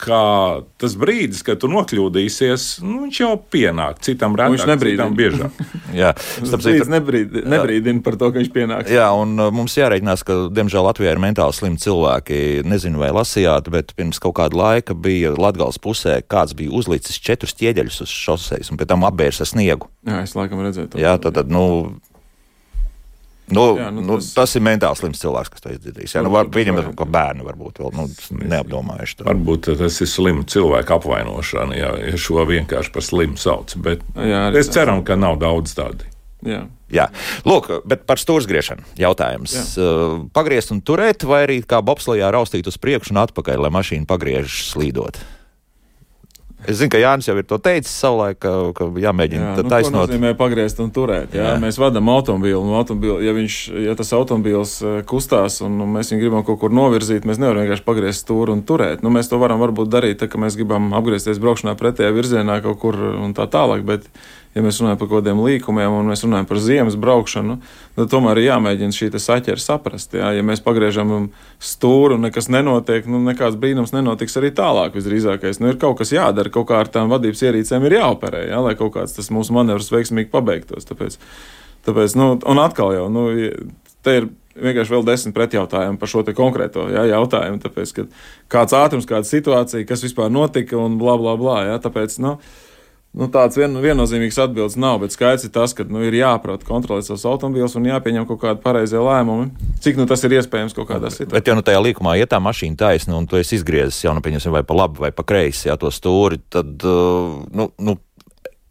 kā 0.00 0.24
tas 0.80 0.96
brīdis, 1.00 1.40
kad 1.46 1.62
tu 1.62 1.70
nokļūdīsies, 1.72 2.66
nu, 2.84 3.06
viņš 3.06 3.20
jau 3.22 3.30
pienāk 3.54 4.02
citam 4.04 4.36
redzamam, 4.36 4.58
viņš 4.58 4.68
nebrīdina 4.68 5.08
biežāk. 5.16 5.62
jā, 6.02 6.12
tas 6.12 6.92
nebrīd, 6.92 7.40
nebrīdina 7.48 8.04
par 8.04 8.20
to, 8.20 8.28
ka 8.28 8.42
viņš 8.42 8.52
pienāks. 8.52 8.92
Jā, 8.92 9.08
un 9.16 9.32
mums 9.56 9.78
jārēķinās, 9.80 10.26
ka, 10.28 10.38
diemžēl, 10.52 10.84
Latvijā 10.84 11.16
ir 11.16 11.24
mentāli 11.24 11.56
slimi 11.56 11.80
cilvēki. 11.80 12.42
Nezinu, 12.68 13.00
vai 13.00 13.08
lasījāt, 13.16 13.72
bet 13.72 13.96
pirms 13.96 14.20
kaut 14.20 14.36
kāda 14.42 14.60
laika 14.60 14.92
bija 14.92 15.32
Latgales 15.32 15.80
pusē, 15.80 16.20
kāds 16.28 16.52
bija 16.58 16.76
uzlicis 16.76 17.22
četrus 17.24 17.56
ķieģeļus 17.56 18.02
uz 18.04 18.12
šoseis 18.12 18.68
un 18.68 18.80
pēc 18.80 18.92
tam 18.92 19.08
apbērs 19.08 19.40
ar 19.40 19.48
sniegu. 19.48 19.88
Jā, 20.04 20.20
es 20.26 20.36
laikam 20.36 20.60
redzēju 20.60 20.92
to. 20.92 21.00
Jā, 21.00 21.16
tad, 21.16 21.40
tad 21.40 21.48
nu, 21.52 21.64
Nu, 23.52 23.64
jā, 23.76 23.90
nu, 23.92 24.00
nu, 24.00 24.16
tas... 24.22 24.30
tas 24.36 24.54
ir 24.56 24.62
mentāli 24.64 24.96
slims 24.96 25.20
cilvēks, 25.20 25.50
kas 25.52 25.64
to 25.64 25.74
izdarīs. 25.74 26.14
Jā, 26.16 26.22
nu, 26.24 26.32
var, 26.32 26.48
viņam 26.52 26.80
ir 26.80 26.86
kaut 26.96 27.10
bērni, 27.12 27.44
varbūt 27.44 27.82
vēl 27.82 27.92
nu, 27.98 28.06
neapdomājuši. 28.40 29.18
To. 29.18 29.26
Varbūt 29.28 29.68
tas 29.82 30.00
ir 30.00 30.08
slimu 30.08 30.46
cilvēku 30.48 30.96
apvainošana, 30.96 31.76
ja, 31.76 31.92
ja 32.00 32.16
šo 32.20 32.46
vienkārši 32.48 32.94
par 32.94 33.04
slimu 33.04 33.36
sauc. 33.40 33.76
Bet 33.84 34.04
jā, 34.16 34.46
es 34.56 34.72
ceru, 34.72 34.96
ka 35.04 35.18
nav 35.20 35.36
daudz 35.42 35.76
tādu. 35.76 36.08
Jā. 36.44 36.64
Jā. 36.92 37.08
Lūk, 37.48 37.70
bet 37.88 38.04
par 38.08 38.20
stūrgriešanu 38.20 38.84
jautājums. 39.00 39.54
Jā. 39.76 39.92
Pagriezt 40.36 40.72
un 40.74 40.82
turēt, 40.84 41.24
vai 41.28 41.44
arī 41.46 41.60
kā 41.66 41.80
bobslijā 41.84 42.28
raustīt 42.34 42.68
uz 42.70 42.78
priekšu 42.80 43.14
un 43.14 43.22
atpakaļ, 43.24 43.64
lai 43.64 43.72
mašīna 43.74 44.08
pagriež 44.08 44.60
slīdot? 44.70 45.20
Es 46.68 46.78
zinu, 46.80 46.90
ka 46.94 47.00
Jānis 47.00 47.28
jau 47.28 47.34
ir 47.36 47.46
to 47.48 47.58
teicis 47.62 47.92
savulaik, 47.92 48.38
ka, 48.42 48.52
ka 48.76 48.88
jāmēģina 49.04 49.44
jā, 49.44 49.54
nu, 49.58 49.70
taisnot. 49.72 50.06
Tas 50.08 50.14
nozīmē 50.14 50.32
pagriezt 50.38 50.80
un 50.84 50.92
turēt. 50.94 51.34
Jā? 51.36 51.50
Jā. 51.50 51.56
Mēs 51.62 51.78
vadām 51.80 52.08
automobīlu, 52.12 52.60
un 52.64 52.78
automobīlu, 52.78 53.18
ja, 53.24 53.34
viņš, 53.36 53.58
ja 53.84 53.96
tas 53.98 54.12
automobīls 54.16 54.76
eh, 54.80 54.94
kustās 55.08 55.60
un 55.64 55.76
mēs 55.96 56.12
viņu 56.12 56.24
gribam 56.24 56.46
kaut 56.46 56.62
kur 56.62 56.74
novirzīt, 56.74 57.26
mēs 57.28 57.42
nevaram 57.42 57.64
vienkārši 57.64 57.86
pagriezt 57.86 58.24
stūri 58.24 58.54
un 58.56 58.64
turēt. 58.68 59.04
Nu, 59.04 59.12
mēs 59.14 59.28
to 59.32 59.40
varam 59.42 59.60
varbūt 59.62 59.92
darīt, 59.92 60.20
tā, 60.22 60.30
ka 60.32 60.40
mēs 60.40 60.56
gribam 60.60 60.92
apgriezties 60.96 61.42
braukšanā 61.42 61.76
pretējā 61.80 62.14
virzienā 62.16 62.60
kaut 62.64 62.80
kur 62.84 62.98
un 62.98 63.36
tā 63.36 63.48
tālāk. 63.50 63.84
Bet, 63.88 64.08
ja 64.54 64.62
mēs 64.62 64.78
runājam 64.80 64.98
par 65.00 65.08
kaut 65.10 65.22
kādiem 65.22 65.40
līkumiem 65.42 65.96
un 65.98 66.10
mēs 66.12 66.22
runājam 66.24 66.46
par 66.48 66.60
ziemas 66.62 66.96
braukšanu, 67.00 67.56
tad 67.96 68.12
tomēr 68.12 68.40
ir 68.40 68.48
jāmēģina 68.48 68.94
šī 68.94 69.10
saķera 69.18 69.62
saprast. 69.62 70.14
Jā. 70.14 70.30
Ja 70.36 70.44
mēs 70.46 70.62
pagriežam 70.64 71.14
stūri 71.62 72.18
un 72.18 72.26
nekas 72.28 72.50
nenotiek, 72.52 73.08
nu, 73.10 73.22
nekāds 73.26 73.58
brīnums 73.60 73.94
nenotiks 73.96 74.38
arī 74.40 74.52
tālāk. 74.54 74.94
Visdrīzākais 74.98 75.60
nu, 75.62 75.72
ir 75.72 75.80
kaut 75.82 75.98
kas 76.02 76.14
jādara, 76.14 76.52
kaut 76.54 76.68
kā 76.70 76.78
ar 76.84 76.92
tām 76.92 77.10
vadības 77.12 77.42
ierīcēm 77.48 77.88
ir 77.88 77.98
jāoperē, 77.98 78.46
jā, 78.52 78.62
lai 78.62 78.76
kaut 78.78 78.94
kāds 78.98 79.16
tas 79.18 79.32
mūsu 79.34 79.56
manevrs 79.56 79.90
veiksmīgi 79.94 80.30
pabeigtos. 80.32 80.86
Tāpēc, 80.90 81.18
tāpēc 81.88 82.16
nu, 82.20 82.34
un 82.38 82.62
atkal 82.62 82.94
jau, 82.94 83.10
nu, 83.12 83.28
te 84.04 84.18
ir 84.20 84.30
vienkārši 84.54 84.94
vēl 84.94 85.06
desmit 85.06 85.34
pretjautājumu 85.36 85.98
par 85.98 86.10
šo 86.10 86.22
konkrēto 86.36 86.86
jā, 86.92 87.04
jautājumu. 87.10 87.60
Tāpēc, 87.62 87.94
kāds 88.52 88.76
ātrums, 88.76 89.08
kāda 89.08 89.26
situācija, 89.28 89.86
kas 89.88 90.04
vispār 90.06 90.30
notika 90.32 90.78
un 90.78 90.98
bla 91.00 91.16
bla 91.20 91.34
bla. 91.40 91.58
Jā, 91.72 91.80
tāpēc, 91.82 92.18
nu, 92.22 92.36
Nu, 93.14 93.28
tāds 93.30 93.54
vien, 93.54 93.70
viennozīmīgs 93.78 94.40
atbildes 94.42 94.74
nav, 94.80 94.96
bet 95.04 95.14
skaidrs 95.14 95.46
ir 95.46 95.52
tas, 95.54 95.70
ka 95.76 95.84
nu, 95.86 96.00
ir 96.02 96.16
jāprot 96.18 96.64
kontrolēt 96.66 97.06
savus 97.06 97.22
automobīlus 97.30 97.76
un 97.78 97.86
jāpieņem 97.86 98.26
kaut 98.26 98.40
kādi 98.42 98.62
pareizie 98.64 98.98
lēmumi. 98.98 99.52
Cik 99.84 100.00
nu, 100.00 100.06
tas 100.10 100.26
ir 100.26 100.34
iespējams 100.40 100.74
kaut 100.74 100.88
kādā 100.88 101.12
situācijā? 101.12 101.36
Bet, 101.36 101.46
ja 101.46 101.54
nu 101.54 101.62
tajā 101.62 101.84
līkumā 101.84 102.16
iet 102.18 102.32
tā 102.34 102.40
mašīna 102.42 102.80
taisna 102.80 103.14
un 103.20 103.28
tu 103.30 103.38
esi 103.38 103.54
izgriezis 103.60 104.02
jau, 104.02 104.16
nu, 104.18 104.24
pieņemsim, 104.24 104.50
vai 104.56 104.64
pa 104.66 104.74
labi 104.80 105.04
vai 105.06 105.12
pa 105.14 105.22
kreisi, 105.30 105.68
jā, 105.68 105.78
to 105.78 105.92
stūri, 105.94 106.42
tad, 106.50 106.74
uh, 106.82 107.38
nu, 107.54 107.68
nu 107.78 107.94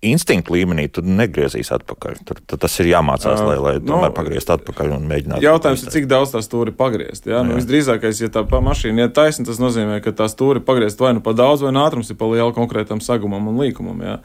instinktu 0.09 0.55
līmenī 0.55 0.87
tu 0.93 1.03
negriezīs 1.05 1.71
atpakaļ. 1.75 2.21
Tur, 2.27 2.41
tas 2.53 2.77
ir 2.83 2.91
jāmācās, 2.91 3.41
lai, 3.43 3.57
lai 3.61 3.73
nu, 3.79 3.87
tomēr 3.89 4.13
pagriezt 4.15 4.51
atpakaļ 4.53 4.95
un 4.97 5.07
mēģināt. 5.09 5.43
Jautājums 5.43 5.85
ir, 5.85 5.91
cik 5.95 6.07
daudz 6.11 6.33
tā 6.35 6.43
stūri 6.45 6.75
pagriezt. 6.77 7.27
Ja? 7.29 7.41
Nu, 7.45 7.57
visdrīzākais, 7.59 8.23
ja 8.23 8.31
tā 8.33 8.43
mašīna 8.43 9.07
ir 9.07 9.13
taisna, 9.15 9.47
tas 9.49 9.61
nozīmē, 9.63 9.99
ka 10.03 10.15
tā 10.15 10.29
stūri 10.31 10.63
pagriezt 10.65 11.01
vai 11.01 11.13
nu 11.17 11.23
pa 11.25 11.35
daudz, 11.37 11.65
vai 11.65 11.73
nu 11.75 11.83
ātrums 11.85 12.11
ir 12.11 12.19
pa 12.19 12.29
lielu 12.31 12.55
konkrētam 12.55 13.01
sagumam 13.03 13.51
un 13.51 13.61
līkumam. 13.63 14.03
Ja? 14.03 14.17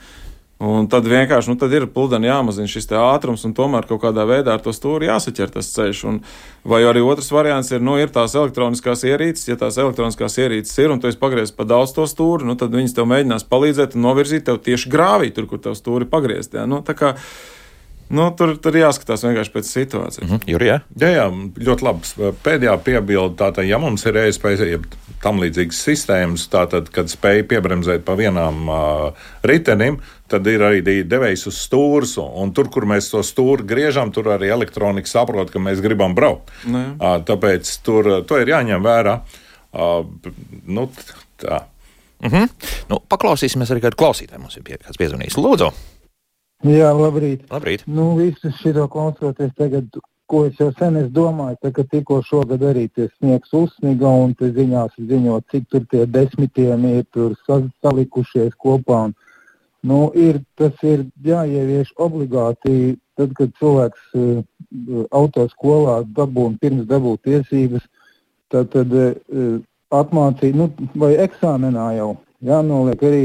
Un 0.59 0.89
tad 0.91 1.07
vienkārši 1.07 1.53
nu, 1.53 1.55
tad 1.55 1.71
ir 1.71 1.85
pludini 1.95 2.27
jāmazina 2.27 2.67
šis 2.67 2.89
ātrums, 2.99 3.45
un 3.47 3.53
tomēr 3.55 3.87
kaut 3.87 4.01
kādā 4.03 4.25
veidā 4.27 4.57
ar 4.57 4.63
to 4.65 4.73
stūri 4.75 5.07
jāsaķer 5.07 5.53
tas 5.55 5.69
ceļš. 5.71 6.01
Un, 6.11 6.17
vai 6.67 6.81
arī 6.83 7.05
otrs 7.07 7.31
variants 7.31 7.71
ir, 7.71 7.85
nu, 7.85 7.95
ir 8.03 8.11
tās 8.11 8.35
elektroniskās 8.35 9.05
ierīces, 9.07 9.47
ja 9.53 9.59
tās 9.61 9.79
elektroniskās 9.79 10.35
ierīces 10.43 10.75
ir, 10.83 10.91
un 10.91 10.99
tu 10.99 11.07
esi 11.07 11.21
pagriezis 11.21 11.55
pa 11.55 11.69
daudz 11.69 11.95
to 11.95 12.09
stūri, 12.11 12.49
nu, 12.49 12.59
tad 12.59 12.75
viņas 12.75 12.97
tev 12.97 13.07
mēģinās 13.07 13.47
palīdzēt 13.47 13.95
un 13.95 14.03
novirzīt 14.09 14.49
tev 14.51 14.59
tieši 14.67 14.91
grāvī, 14.91 15.31
tur, 15.37 15.47
kur 15.47 15.63
tev 15.63 15.79
stūri 15.79 16.11
pagriezt. 16.11 16.59
Ja? 16.59 16.67
Nu, 16.67 16.83
Nu, 18.09 18.31
tur, 18.37 18.55
tur 18.63 18.77
jāskatās 18.77 19.23
vienkārši 19.27 19.53
pēc 19.53 19.69
situācijas. 19.69 20.25
Mm 20.25 20.31
-hmm. 20.35 20.51
Jurija? 20.53 20.81
Jā, 21.01 21.09
jā, 21.13 21.27
ļoti 21.69 21.85
labi. 21.85 22.33
Pēdējā 22.45 22.77
piebilde, 22.85 23.37
tātad, 23.37 23.67
ja 23.69 23.79
mums 23.79 24.07
ir 24.07 24.17
e-spēja, 24.17 24.65
ja 24.65 24.79
tam 25.23 25.41
līdzīgas 25.43 25.83
sistēmas, 25.89 26.47
tātad, 26.49 26.89
kad 26.95 27.11
spēj 27.11 27.43
piebremzēt 27.51 28.05
pa 28.05 28.15
vienām 28.15 28.69
uh, 28.69 29.13
ritenim, 29.43 29.99
tad 30.29 30.47
ir 30.47 30.63
arī 30.63 31.05
devējs 31.05 31.47
uz 31.51 31.59
stūres, 31.69 32.17
un, 32.19 32.53
tur, 32.53 32.71
kur 32.71 32.87
mēs 32.87 33.11
to 33.11 33.23
stūri 33.23 33.67
griežam, 33.67 34.13
tur 34.13 34.31
arī 34.37 34.49
elektronika 34.49 35.09
saprot, 35.09 35.51
ka 35.51 35.59
mēs 35.59 35.83
gribam 35.85 36.15
braukt. 36.15 36.51
Uh, 36.65 37.19
tāpēc 37.25 37.83
tur 37.83 38.23
to 38.25 38.39
ir 38.39 38.49
jāņem 38.49 38.83
vērā. 38.83 39.21
Uh, 39.73 40.07
nu, 40.67 40.89
tā. 41.37 41.61
Mm 42.23 42.31
-hmm. 42.31 42.49
nu, 42.89 42.99
paklausīsimies 43.09 43.71
arī 43.71 43.81
kādu 43.81 43.97
klausītāju. 43.97 44.41
Mums 44.41 44.57
ir 44.57 44.63
kāds 44.63 44.99
piezvanījis. 44.99 45.37
Lūdzu! 45.37 45.98
Jā, 46.67 46.91
labrīt. 46.91 47.45
labrīt. 47.53 47.85
Nu, 47.87 48.17
visu 48.19 48.51
šo 48.51 48.89
klausoties 48.91 49.53
tagad, 49.55 49.95
ko 50.27 50.45
es 50.49 50.59
jau 50.59 50.73
sen 50.79 50.97
es 50.99 51.07
domāju, 51.15 51.57
tā, 51.63 51.71
ka 51.73 51.85
tikko 51.87 52.19
šogad 52.27 52.65
arī 52.67 52.89
tie 52.91 53.07
sniegs 53.13 53.53
uzsniga 53.55 54.11
un 54.11 54.35
te 54.35 54.51
ziņās 54.57 54.99
ziņot, 54.99 55.47
cik 55.53 55.69
tur 55.71 55.87
tie 55.91 56.07
desmitiem 56.07 56.85
ir 56.91 57.05
tur 57.15 57.37
salikušies 57.47 58.57
kopā. 58.59 59.05
Un, 59.07 59.15
nu, 59.87 60.01
ir, 60.19 60.41
tas 60.59 60.75
ir 60.83 61.07
jāievieš 61.25 61.95
obligāti, 61.97 62.99
tad, 63.15 63.37
kad 63.39 63.55
cilvēks 63.61 64.19
uh, 64.19 64.43
autoskolā 65.15 66.01
dabūna 66.19 66.59
pirms 66.59 66.91
dabūt 66.91 67.23
tiesības, 67.31 67.87
tad, 68.51 68.73
tad 68.75 68.91
uh, 68.99 69.63
apmācīt, 69.95 70.59
nu, 70.59 70.73
vai 70.99 71.15
eksāmenā 71.23 71.93
jau 72.01 72.11
jānoliek 72.43 73.07
arī 73.07 73.25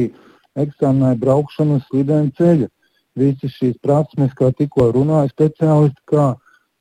eksāmenā 0.54 1.16
braukšanu 1.18 1.82
uz 1.82 1.90
slidēm 1.90 2.30
ceļa. 2.38 2.70
Visas 3.20 3.54
šīs 3.60 3.78
prasmes, 3.84 4.34
kā 4.38 4.50
tikko 4.58 4.90
runāja 4.96 5.30
speciālisti, 5.30 6.02
kā 6.10 6.34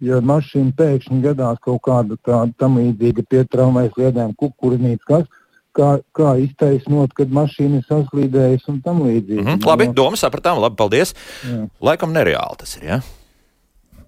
ja 0.02 0.18
mašīna 0.24 0.74
pēkšņi 0.78 1.20
gadās 1.22 1.60
kaut 1.62 1.82
kāda 1.86 2.18
tāda 2.26 2.50
tam 2.58 2.80
līdzīga 2.80 3.24
pietraumēs 3.30 3.96
liedēm, 4.00 4.34
kukurūznīca, 4.40 5.06
kas, 5.08 5.26
kā, 5.76 5.90
kā 6.16 6.34
iztaisnot, 6.42 7.14
kad 7.18 7.32
mašīna 7.32 7.80
ir 7.80 7.88
saslīdējusi 7.88 8.70
un 8.72 8.80
tam 8.84 9.02
līdzīgi. 9.06 9.42
Mm 9.42 9.50
-hmm. 9.54 9.66
Labi, 9.68 9.90
doma 9.94 10.16
sapratām, 10.16 10.60
labi, 10.62 10.76
paldies. 10.76 11.14
Jā. 11.46 11.66
Laikam 11.80 12.12
nereāli 12.16 12.58
tas 12.64 12.76
ir? 12.76 12.88
Ja? 12.88 13.02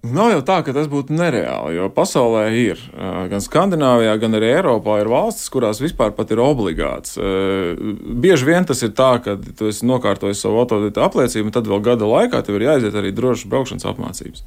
Nav 0.05 0.29
jau 0.33 0.41
tā, 0.45 0.59
ka 0.65 0.73
tas 0.75 0.89
būtu 0.91 1.15
nereāli, 1.15 1.77
jo 1.79 1.87
pasaulē 1.93 2.43
ir 2.59 2.81
gan 3.31 3.41
Skandināvijā, 3.41 4.13
gan 4.21 4.37
arī 4.37 4.51
Eiropā 4.57 4.99
ir 5.01 5.09
valstis, 5.09 5.49
kurās 5.53 5.81
vispār 5.81 6.13
pat 6.17 6.33
ir 6.35 6.41
obligāts. 6.43 7.17
Bieži 7.17 8.49
vien 8.49 8.67
tas 8.67 8.83
ir 8.85 8.93
tā, 8.97 9.15
ka 9.25 9.37
tu 9.37 9.71
esi 9.71 9.87
nokārtojis 9.89 10.43
savu 10.45 10.61
autoritāti 10.61 11.01
apliecību, 11.01 11.49
un 11.49 11.55
tad 11.57 11.69
vēl 11.71 11.81
gada 11.89 12.09
laikā 12.09 12.43
tev 12.45 12.59
ir 12.59 12.67
jāiziet 12.69 12.97
arī 12.99 13.13
drošas 13.15 13.49
braukšanas 13.49 13.89
apmācības. 13.93 14.45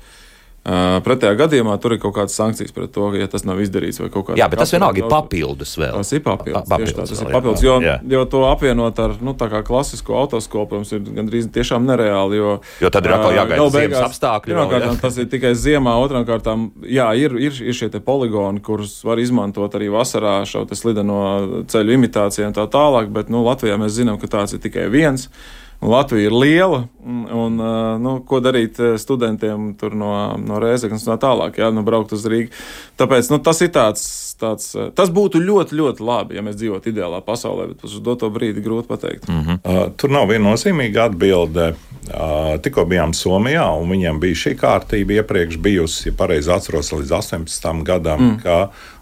Pretējā 0.68 1.32
gadījumā 1.38 1.78
tur 1.80 1.94
ir 1.94 2.00
kaut 2.02 2.12
kādas 2.18 2.34
sankcijas 2.36 2.74
par 2.76 2.88
to, 2.92 3.06
ja 3.16 3.28
tas 3.30 3.46
nav 3.48 3.60
izdarīts 3.62 4.02
vai 4.02 4.08
kaut 4.12 4.26
kādā 4.26 4.34
veidā. 4.34 4.42
Jā, 4.42 4.48
bet 4.52 4.60
tas 4.60 4.72
vienalga 4.74 5.00
ir 5.00 5.06
papildus 5.08 5.70
vēl. 5.80 5.94
Tas 5.96 6.10
ir 6.12 6.22
papildus. 6.26 6.66
papildus, 6.68 6.96
tā, 6.98 7.06
tas 7.08 7.22
ir 7.22 7.30
papildus 7.32 7.62
jo, 7.64 7.76
jā. 7.84 7.94
jo 8.12 8.24
to 8.28 8.42
apvienot 8.50 9.00
ar 9.00 9.14
nu, 9.24 9.32
klasisko 9.68 10.18
autoskolu, 10.18 10.66
protams, 10.68 10.90
ir 10.92 11.06
gandrīz 11.06 11.48
tiešām 11.54 11.86
nereāli. 11.88 12.40
Jo, 12.40 12.50
jo 12.84 12.90
tad 12.92 13.08
ir 13.08 13.14
atkal 13.16 13.36
jāgaida 13.38 13.68
ziemas 13.78 14.04
apstākļi. 14.10 14.52
Pirmkārt, 14.52 14.84
jā. 14.84 14.96
tas 15.00 15.20
ir 15.22 15.30
tikai 15.32 15.54
ziemā, 15.56 15.94
otrām 16.02 16.26
kārtām, 16.28 16.68
jā, 16.84 17.06
ir, 17.16 17.38
ir, 17.40 17.62
ir 17.64 17.78
šie 17.78 17.88
poligoni, 18.04 18.60
kurus 18.64 18.98
var 19.08 19.22
izmantot 19.22 19.78
arī 19.78 19.88
vasarā 19.94 20.42
šo 20.48 20.66
slideno 20.76 21.64
ceļu 21.70 21.96
imitāciju 21.96 22.50
un 22.50 22.58
tā 22.58 22.68
tālāk, 22.68 23.08
bet 23.14 23.32
nu, 23.32 23.40
Latvijā 23.46 23.80
mēs 23.80 23.96
zinām, 23.96 24.20
ka 24.20 24.28
tāds 24.36 24.56
ir 24.56 24.62
tikai 24.64 24.90
viens. 24.92 25.30
Latvija 25.80 26.26
ir 26.26 26.34
liela, 26.34 26.80
un, 27.04 27.20
un 27.30 27.58
nu, 28.02 28.14
ko 28.26 28.40
darīt 28.42 28.80
studentiem 28.98 29.68
no, 29.94 30.10
no 30.42 30.58
Rēzeknas 30.58 31.04
un 31.06 31.12
tā 31.12 31.16
tālāk, 31.22 31.60
ja 31.62 31.68
nu, 31.70 31.84
braukt 31.86 32.16
uz 32.16 32.24
Rīgā. 32.26 32.50
Tāpēc 32.98 33.30
nu, 33.30 33.38
tas 33.46 33.62
ir 33.62 33.70
tāds, 33.76 34.02
tāds, 34.40 34.72
tas 34.98 35.12
būtu 35.14 35.38
ļoti, 35.38 35.78
ļoti 35.78 36.02
labi, 36.02 36.38
ja 36.38 36.42
mēs 36.42 36.58
dzīvotu 36.58 36.90
ideālā 36.90 37.22
pasaulē, 37.22 37.68
bet 37.70 37.86
uz 37.86 37.94
doto 38.02 38.26
brīdi 38.34 38.64
grūti 38.64 38.90
pateikt. 38.90 39.28
Mm 39.30 39.44
-hmm. 39.44 39.60
uh, 39.62 39.94
tur 39.96 40.10
nav 40.10 40.26
viennozīmīga 40.32 41.06
atbilde. 41.12 41.74
Uh, 42.08 42.56
tikko 42.62 42.84
bijām 42.88 43.12
Somijā, 43.14 43.68
un 43.78 43.90
viņiem 43.90 44.18
bija 44.20 44.34
šī 44.34 44.56
kārtība 44.56 45.12
iepriekš 45.20 45.58
bijusi, 45.58 46.08
ja 46.08 46.14
pareizi 46.16 46.52
atceros, 46.52 46.92
līdz 46.92 47.12
18 47.12 47.82
gadam. 47.82 48.20
Mm 48.20 48.36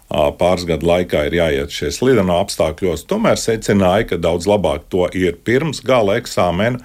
pāris 0.09 0.63
gadu 0.67 0.87
laikā 0.87 1.25
ir 1.27 1.35
jāiet 1.41 1.73
šajos 1.73 1.99
lidojuma 2.05 2.39
apstākļos. 2.43 3.05
Tomēr 3.09 3.39
secināja, 3.41 4.07
ka 4.13 4.21
daudz 4.21 4.47
labāk 4.47 4.87
to 4.91 5.09
ir 5.11 5.35
pirms 5.43 5.83
gala 5.83 6.17
eksāmena. 6.21 6.79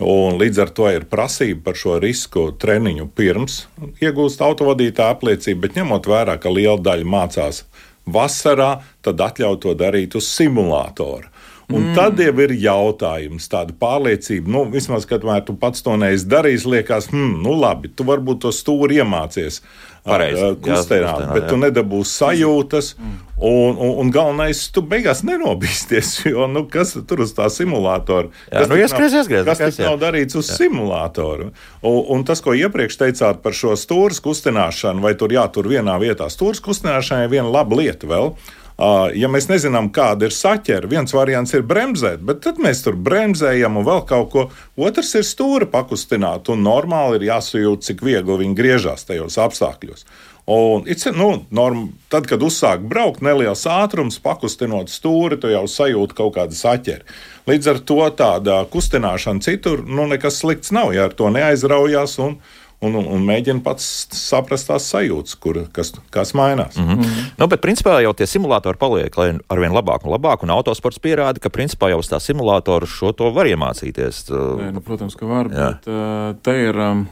Un 0.00 0.38
līdz 0.40 0.62
ar 0.62 0.70
to 0.72 0.86
ir 0.88 1.04
prasība 1.10 1.66
par 1.66 1.76
šo 1.76 1.98
risku 2.00 2.46
treniņu 2.56 3.10
pirms 3.12 3.66
iegūst 4.00 4.40
autovadītāja 4.40 5.12
apliecību, 5.12 5.60
bet 5.66 5.76
ņemot 5.76 6.08
vērā, 6.08 6.38
ka 6.40 6.52
liela 6.52 6.80
daļa 6.80 7.04
mācās 7.04 7.64
vasarā, 8.08 8.78
tad 9.04 9.20
atļauj 9.20 9.58
to 9.60 9.74
darīt 9.76 10.16
uz 10.16 10.30
simulātoru. 10.32 11.28
Un 11.70 11.84
mm. 11.84 11.92
tad 11.94 12.18
jau 12.18 12.32
ir 12.42 12.54
jautājums, 12.58 13.46
tāda 13.50 13.74
pārliecība, 13.78 14.50
nu, 14.50 14.64
vismaz, 14.72 15.04
kad 15.06 15.22
tu 15.46 15.54
pats 15.54 15.84
to 15.86 15.94
neesi 16.00 16.26
darījis, 16.26 16.66
liekas, 16.66 17.10
hmm, 17.12 17.36
nu, 17.44 17.54
labi, 17.54 17.92
tu 17.94 18.06
varbūt 18.08 18.40
to 18.42 18.50
stūri 18.54 18.98
iemācies. 18.98 19.60
Pareizi, 20.06 20.46
kustēnā, 20.64 21.10
jā, 21.12 21.26
bet 21.34 21.44
jā. 21.44 21.48
tu 21.50 21.58
nedabūsi 21.60 22.14
sajūtas. 22.22 22.94
Un, 23.40 23.76
un, 23.80 23.92
un 24.02 24.10
galvenais, 24.12 24.58
tu 24.68 24.82
beigās 24.84 25.22
nenobīsties, 25.24 26.10
jo 26.32 26.44
nu, 26.50 26.66
kas 26.68 26.92
tur 27.08 27.22
uz 27.24 27.32
tā 27.36 27.46
simulātora? 27.52 28.28
Jā, 28.50 28.58
kas 28.58 28.68
nu, 28.68 28.78
ieskries, 28.80 29.16
ieskries, 29.16 29.46
kas 29.48 29.62
tas 29.62 29.80
nav 29.80 29.96
darīts 30.02 30.36
uz 30.36 30.50
jā. 30.50 30.58
simulātoru? 30.60 31.48
Un, 31.80 32.00
un 32.16 32.24
tas, 32.28 32.44
ko 32.44 32.52
iepriekš 32.56 33.00
teicāt 33.00 33.40
par 33.44 33.56
šo 33.56 33.72
stūres 33.80 34.20
kustināšanu, 34.24 35.00
vai 35.04 35.14
tur 35.16 35.32
jātur 35.32 35.70
vienā 35.72 35.96
vietā, 36.02 36.28
stūres 36.32 36.60
kustināšanai 36.64 37.28
ir 37.28 37.36
viena 37.38 37.48
laba 37.52 37.80
lieta 37.80 38.08
vēl. 38.10 38.34
Ja 38.80 39.28
mēs 39.28 39.50
nezinām, 39.50 39.90
kāda 39.92 40.30
ir 40.30 40.32
saķere, 40.32 40.88
viens 40.88 41.12
variants 41.12 41.52
ir 41.52 41.66
bremzēt, 41.68 42.22
bet 42.24 42.40
tad 42.46 42.56
mēs 42.62 42.80
tur 42.86 42.96
bremzējam 42.96 43.76
un 43.76 43.84
vēl 43.84 44.00
kaut 44.08 44.30
ko. 44.32 44.44
Otrs 44.80 45.12
ir 45.20 45.26
stūri 45.28 45.68
pakustināt, 45.68 46.48
un 46.48 46.64
normāli 46.64 47.18
ir 47.20 47.26
jāsajūt, 47.28 47.84
cik 47.84 48.00
viegli 48.06 48.38
viņi 48.40 48.56
griežas 48.56 49.04
tajos 49.04 49.36
apstākļos. 49.42 50.06
Un, 50.50 50.86
nu, 51.14 51.28
norm, 51.54 51.82
tad, 52.10 52.24
kad 52.26 52.42
uzsāk 52.42 52.80
braukt 52.88 53.20
neliels 53.22 53.66
ātrums, 53.68 54.16
pakustinot 54.24 54.88
stūri, 54.90 55.36
tu 55.38 55.52
jau 55.52 55.66
sajūti 55.68 56.16
kaut 56.16 56.32
kādu 56.38 56.56
saķeri. 56.56 57.04
Līdz 57.50 57.70
ar 57.70 57.82
to 57.86 58.00
tāda 58.16 58.56
kustināšana 58.72 59.44
citur 59.44 59.84
nu, 59.84 60.08
nekas 60.10 60.40
slikts 60.40 60.72
nav, 60.74 60.94
ja 60.96 61.06
ar 61.10 61.14
to 61.14 61.28
neaizraujās. 61.30 62.16
Un, 62.24 62.40
un, 62.80 62.96
un, 62.96 63.06
un 63.14 63.24
mēģina 63.26 63.62
pats 63.64 63.84
saprast 64.16 64.70
tās 64.70 64.88
sajūtas, 64.92 65.36
kur, 65.40 65.60
kas, 65.74 65.92
kas 66.12 66.32
mainās. 66.36 66.76
Mm 66.76 66.88
-hmm. 66.88 66.96
Mm 66.96 67.04
-hmm. 67.04 67.30
Nu, 67.38 67.48
bet, 67.48 67.60
principā, 67.60 68.00
jau 68.02 68.12
tie 68.14 68.26
simulātori 68.26 68.78
paliek 68.78 69.18
ar 69.48 69.60
vien 69.60 69.72
labāk 69.72 70.04
un 70.04 70.12
labāk, 70.16 70.42
un 70.42 70.50
autosports 70.50 70.98
pierāda, 70.98 71.38
ka, 71.38 71.48
principā, 71.48 71.90
jau 71.90 71.98
uz 71.98 72.08
tā 72.08 72.20
simulātora 72.20 72.86
šo 72.86 73.12
to 73.12 73.30
var 73.30 73.46
iemācīties. 73.46 74.30
Nē, 74.30 74.72
nu, 74.72 74.80
protams, 74.80 75.14
ka 75.16 75.26
var, 75.26 75.46
Jā. 75.46 75.68
bet 75.68 75.86
uh, 75.86 76.36
te 76.42 76.68
ir. 76.68 76.76
Um, 76.76 77.08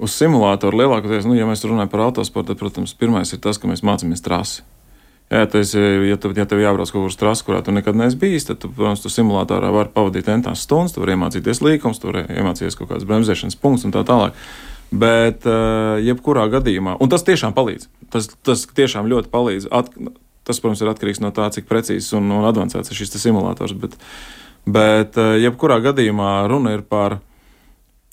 Uz 0.00 0.10
simulātoru 0.16 0.78
lielākoties, 0.78 1.26
nu, 1.28 1.34
ja 1.34 1.44
mēs 1.44 1.64
runājam 1.64 1.88
par 1.88 2.00
autosportu, 2.00 2.46
tad, 2.46 2.58
protams, 2.58 2.94
pirmais 2.94 3.32
ir 3.32 3.38
tas, 3.38 3.58
ka 3.58 3.68
mēs 3.68 3.82
mācāmies 3.82 4.22
trasi. 4.24 4.62
Jā, 5.30 5.46
tu 5.46 5.58
esi, 5.58 5.78
ja, 6.08 6.16
tu, 6.16 6.32
ja 6.34 6.46
tev 6.48 6.58
jābrauc 6.58 6.90
kaut 6.90 7.04
kur 7.04 7.10
uz 7.12 7.16
trasi, 7.16 7.44
kurā 7.44 7.60
tu 7.62 7.70
nekad 7.70 7.94
neesi 7.94 8.16
bijis, 8.16 8.48
tad, 8.48 8.58
tu, 8.58 8.68
protams, 8.68 9.02
tu 9.04 9.12
simulātorā 9.12 9.68
vari 9.70 9.92
pavadīt 9.94 10.30
entās 10.32 10.64
stundas, 10.64 10.96
tu 10.96 11.04
vari 11.04 11.12
iemācīties 11.12 11.60
līkums, 11.62 12.00
tu 12.00 12.10
vari 12.10 12.24
iemācīties 12.32 12.78
kaut 12.78 12.88
kādas 12.88 13.04
bremzēšanas 13.04 13.60
punktus 13.60 13.84
un 13.84 13.92
tā 13.94 14.02
tālāk. 14.08 14.32
Bet, 14.90 15.46
uh, 15.46 16.00
jebkurā 16.02 16.48
gadījumā, 16.50 16.96
un 16.98 17.10
tas 17.12 17.22
tiešām 17.26 17.54
palīdz. 17.54 17.86
Tas, 18.10 18.26
tas 18.46 18.64
tiešām 18.74 19.06
ļoti 19.10 19.30
palīdz. 19.30 19.68
At, 19.70 19.92
tas, 20.46 20.58
protams, 20.58 20.82
ir 20.82 20.90
atkarīgs 20.90 21.22
no 21.22 21.30
tā, 21.34 21.46
cik 21.54 21.68
precīzs 21.70 22.10
un, 22.18 22.26
un 22.34 22.46
avansēts 22.48 22.90
ir 22.90 22.98
šis 22.98 23.14
simulators. 23.22 23.76
Bet, 23.78 23.94
bet 24.66 25.18
uh, 25.20 25.36
jebkurā 25.38 25.78
gadījumā 25.84 26.32
runa 26.50 26.74
ir 26.74 26.82
par 26.82 27.20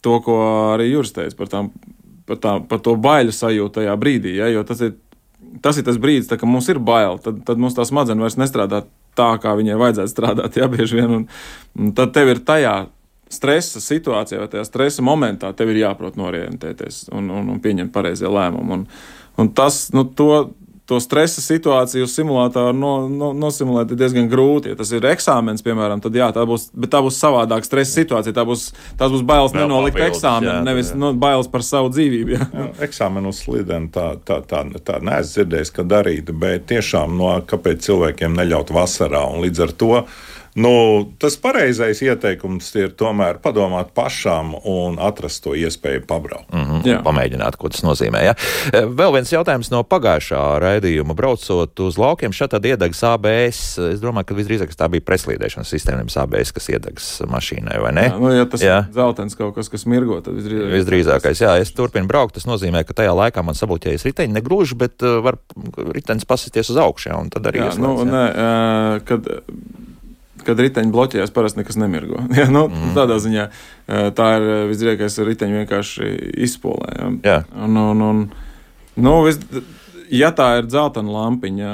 to, 0.05 0.19
ko 0.21 0.37
arī 0.75 0.91
Juris 0.91 1.15
teica, 1.15 1.33
par, 1.39 1.49
tām, 1.51 1.71
par, 2.29 2.41
tā, 2.43 2.53
par 2.69 2.83
to 2.85 2.93
baiļu 3.01 3.33
sajūtu 3.33 3.79
tajā 3.79 3.97
brīdī. 3.97 4.37
Ja, 4.37 4.51
jo 4.53 4.61
tas 4.67 4.85
ir, 4.85 4.93
tas 5.65 5.81
ir 5.81 5.87
tas 5.87 5.97
brīdis, 6.01 6.29
kad 6.29 6.45
mums 6.45 6.69
ir 6.69 6.77
bail, 6.77 7.17
tad, 7.23 7.41
tad 7.47 7.61
mums 7.61 7.77
tā 7.77 7.87
smadzenes 7.89 8.27
vairs 8.27 8.37
nestrādā 8.37 8.83
tā, 9.17 9.31
kā 9.41 9.55
viņai 9.57 9.79
vajadzētu 9.81 10.13
strādāt. 10.13 10.61
Ja, 10.61 10.69
vien, 10.69 11.09
un, 11.09 11.25
un 11.79 11.93
tad 11.97 12.13
tev 12.15 12.35
ir 12.35 12.43
tajā 12.45 12.77
stresa 13.33 13.81
situācijā 13.83 14.41
vai 14.43 14.51
tajā 14.51 14.65
stresa 14.67 15.05
momentā 15.05 15.51
tev 15.57 15.73
ir 15.73 15.83
jāprot 15.83 16.19
norientēties 16.19 17.07
un, 17.15 17.31
un, 17.33 17.51
un 17.53 17.59
pieņemt 17.63 17.93
pareizie 17.95 18.29
lēmumi. 18.31 18.77
Un, 18.77 18.87
un 19.41 19.51
tas, 19.57 19.87
nu, 19.95 20.05
to, 20.17 20.31
to 20.87 20.99
stresa 21.03 21.41
situāciju 21.43 22.05
uz 22.07 22.13
simulātoru 22.15 22.71
no, 22.71 22.91
no, 23.11 23.33
nosimulēt 23.35 23.91
ir 23.91 23.99
diezgan 23.99 24.29
grūti. 24.31 24.71
Ja 24.71 24.77
tas 24.79 24.93
ir 24.95 25.03
eksāmenis, 25.09 25.63
piemēram, 25.65 25.99
tad 26.03 26.15
jā, 26.15 26.29
tā 26.35 26.45
būs, 26.47 26.69
tā 26.87 27.01
būs 27.03 27.17
savādāka 27.19 27.67
stresa 27.67 27.99
situācija. 27.99 28.35
Tā 28.37 28.45
būs, 28.47 28.69
tās 28.99 29.11
būs 29.11 29.25
bailes 29.27 29.51
Vēl 29.51 29.65
nenolikt 29.65 29.97
papildus, 29.97 30.21
eksāmenu, 30.21 30.53
jā, 30.53 30.61
nevis 30.69 30.93
jā. 30.93 31.01
No, 31.01 31.11
bailes 31.19 31.51
par 31.51 31.65
savu 31.67 31.91
dzīvību. 31.91 32.35
Jā. 32.37 32.47
Jā, 32.53 32.69
eksāmenu 32.87 33.35
uz 33.35 33.43
slideni 33.43 33.91
tā, 33.91 34.13
tā, 34.23 34.39
tā, 34.47 34.63
tā 34.79 35.01
neesmu 35.03 35.33
dzirdējis, 35.33 35.73
ka 35.75 35.87
darītu, 35.91 36.37
bet 36.39 36.69
tiešām 36.71 37.19
no 37.19 37.35
kāpēc 37.51 37.83
cilvēkiem 37.89 38.39
neļaut 38.39 38.71
vasarā 38.79 39.27
un 39.27 39.43
līdz 39.43 39.65
ar 39.67 39.75
to 39.83 39.93
Nu, 40.57 41.05
tas 41.21 41.35
pareizais 41.37 41.99
ieteikums 42.01 42.71
ir 42.79 42.93
tomēr 42.97 43.37
padomāt 43.43 43.91
pašām 43.93 44.55
un 44.65 44.95
atrast 44.97 45.43
to 45.45 45.53
iespēju 45.53 46.01
pabraukt. 46.09 46.49
Mm 46.49 46.63
-hmm, 46.81 47.03
pamēģināt, 47.05 47.59
ko 47.61 47.69
tas 47.69 47.83
nozīmē. 47.85 48.23
Ja? 48.25 48.33
E, 48.73 48.81
vēl 48.81 49.13
viens 49.13 49.29
jautājums 49.31 49.69
no 49.69 49.83
pagājušā 49.85 50.41
raidījuma. 50.63 51.13
Braucot 51.13 51.79
uz 51.79 51.97
laukiem, 52.01 52.33
šeit 52.33 52.55
tad 52.55 52.65
iedegs 52.65 53.03
ABS. 53.03 53.77
Es 53.77 54.01
domāju, 54.01 54.25
ka 54.31 54.37
visdrīzāk 54.39 54.73
tā 54.73 54.89
bija 54.89 55.05
preslīdēšanas 55.05 55.69
sistēma, 55.69 56.01
nevis 56.01 56.17
ABS, 56.17 56.51
kas 56.51 56.69
iedegs 56.73 57.21
mašīnai, 57.21 57.77
vai 57.81 57.93
ne? 57.93 58.09
Jā, 58.09 58.17
nu, 58.17 58.33
ja 58.33 58.45
tas 58.45 58.61
jā. 58.61 58.77
ir 58.87 58.93
zeltains 58.97 59.37
kaut 59.37 59.55
kas, 59.55 59.69
kas 59.69 59.85
mirgo, 59.85 60.21
tad 60.21 60.33
visdrīzāk. 60.33 60.73
Visdrīzākais, 60.73 61.41
jā, 61.41 61.53
es 61.61 61.71
turpinu 61.71 62.09
braukt. 62.09 62.33
Tas 62.33 62.49
nozīmē, 62.49 62.81
ka 62.83 62.97
tajā 62.97 63.13
laikā 63.13 63.45
man 63.45 63.53
sabloķējas 63.53 64.09
riteņi, 64.09 64.33
ne 64.33 64.41
gluži, 64.41 64.75
bet 64.75 65.05
uh, 65.05 65.21
var 65.21 65.37
ritenis 65.93 66.25
pasisties 66.25 66.73
uz 66.73 66.77
augšu, 66.81 67.09
ja, 67.09 67.21
un 67.21 67.29
tad 67.29 67.45
arī 67.45 67.61
jā, 67.61 67.77
nu, 67.77 67.93
nē, 68.09 68.25
uh, 68.33 69.05
kad 69.05 69.29
kad 70.47 70.59
riteņi 70.63 70.93
bloķējas, 70.93 71.33
parasti 71.35 71.61
nekas 71.61 71.79
nemirgo. 71.79 72.23
ja, 72.39 72.47
nu, 72.51 72.67
mm. 72.71 72.93
Tādā 72.97 73.19
ziņā 73.23 73.47
tā 74.17 74.29
ir 74.39 74.47
visdrīzākais 74.71 75.19
riteņi 75.31 75.61
vienkārši 75.61 76.11
izpolē. 76.47 76.93
Ja. 76.95 77.09
Jā. 77.27 77.39
Un, 77.67 77.79
un, 77.81 78.05
un, 78.07 78.23
nu, 79.03 79.15
vis, 79.27 79.39
ja 80.13 80.33
tā 80.35 80.49
ir 80.61 80.67
dzeltena 80.71 81.13
lampiņa 81.13 81.71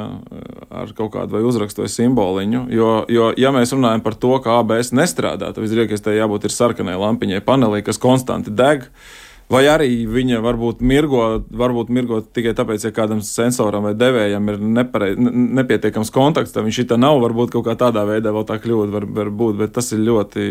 ar 0.84 0.94
kaut 0.98 1.14
kādu 1.16 1.38
vai 1.38 1.44
uzrakstu 1.48 1.86
vai 1.86 1.92
simboliņu, 1.94 2.68
jo, 2.74 2.94
jo, 3.14 3.34
ja 3.40 3.54
mēs 3.56 3.76
runājam 3.76 4.06
par 4.06 4.18
to, 4.20 4.38
ka 4.44 4.60
ABS 4.62 4.94
nestrādā, 4.98 5.54
tad 5.54 5.64
visdrīzākais 5.64 6.06
tai 6.06 6.18
jābūt 6.20 6.50
ir 6.50 6.56
sarkanai 6.56 6.98
lampiņai 7.00 7.44
panelī, 7.46 7.84
kas 7.86 8.02
konstanti 8.02 8.54
deg. 8.54 8.90
Uh, 8.90 9.20
Vai 9.52 9.66
arī 9.68 9.90
viņa 10.10 10.40
varbūt 10.44 10.82
mirgo, 10.86 11.44
varbūt 11.52 11.92
mirgo 11.94 12.22
tikai 12.24 12.56
tāpēc, 12.58 12.88
ja 12.88 12.94
kādam 12.96 13.22
sensoram 13.26 13.86
vai 13.90 13.94
devējam 13.98 14.50
ir 14.50 14.60
neparei, 14.80 15.14
nepietiekams 15.20 16.14
kontakts, 16.16 16.56
tad 16.56 16.66
viņš 16.66 16.82
šī 16.82 16.98
nav. 16.98 17.20
Varbūt 17.24 17.54
kaut 17.54 17.68
kā 17.68 17.78
tādā 17.80 18.06
veidā 18.08 18.34
vēl 18.34 18.48
tā 18.50 18.58
kļūda 18.64 18.96
var, 18.96 19.08
var 19.20 19.32
būt, 19.44 19.60
bet 19.62 19.76
tas 19.76 19.92
ir 19.94 20.06
ļoti 20.08 20.50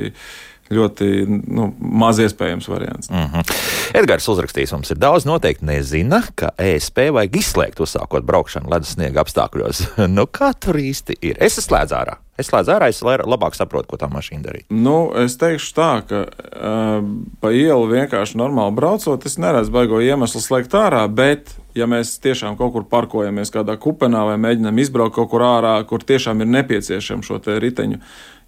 ļoti 0.73 1.07
nu, 1.29 1.67
maz 1.79 2.21
iespējams 2.23 2.69
variants. 2.71 3.11
Mm 3.11 3.29
-hmm. 3.29 3.55
Edgars 3.99 4.29
uzrakstījis, 4.29 4.73
mums 4.73 4.91
ir 4.91 5.01
daudz, 5.03 5.27
noteikti 5.29 5.67
nezina, 5.69 6.23
ka 6.35 6.55
ESP 6.59 7.11
vajag 7.13 7.37
izslēgt, 7.37 7.83
uzsākot 7.85 8.25
braukšanu 8.25 8.71
ledus 8.73 8.95
sniega 8.97 9.21
apstākļos. 9.25 9.85
nu, 10.17 10.27
kā 10.27 10.53
tur 10.59 10.81
īsti 10.81 11.19
ir? 11.21 11.37
Es 11.41 11.59
esmu 11.59 11.69
slēdz 11.69 11.97
ārā. 11.99 12.22
Es 12.41 12.49
slēdzu 12.49 12.73
ārā, 12.73 12.89
es 12.89 13.03
labāk 13.05 13.53
saprotu, 13.53 13.91
ko 13.91 13.99
tā 14.01 14.09
mašīna 14.09 14.47
darīja. 14.47 14.65
Nu, 14.73 15.13
es 15.21 15.35
teikšu 15.41 15.75
tā, 15.77 15.91
ka 16.09 16.23
uh, 16.25 17.05
pa 17.45 17.51
ielu 17.53 17.91
vienkārši 17.91 18.41
normāli 18.41 18.73
braucot, 18.79 19.27
es 19.29 19.37
neredzu 19.43 19.75
baigo 19.75 20.01
iemeslu 20.01 20.41
slēgt 20.41 20.73
ārā, 20.79 21.05
bet 21.13 21.53
ja 21.77 21.85
mēs 21.89 22.15
tiešām 22.25 22.57
kaut 22.57 22.73
kur 22.73 22.89
parkojamies 22.89 23.53
kādā 23.53 23.77
kupenā 23.81 24.25
vai 24.31 24.39
mēģinām 24.41 24.81
izbraukt 24.81 25.19
kaut 25.19 25.29
kur 25.35 25.45
ārā, 25.45 25.77
kur 25.89 26.05
tiešām 26.09 26.41
ir 26.41 26.49
nepieciešama 26.57 27.27
šo 27.27 27.43
riteņu 27.45 28.01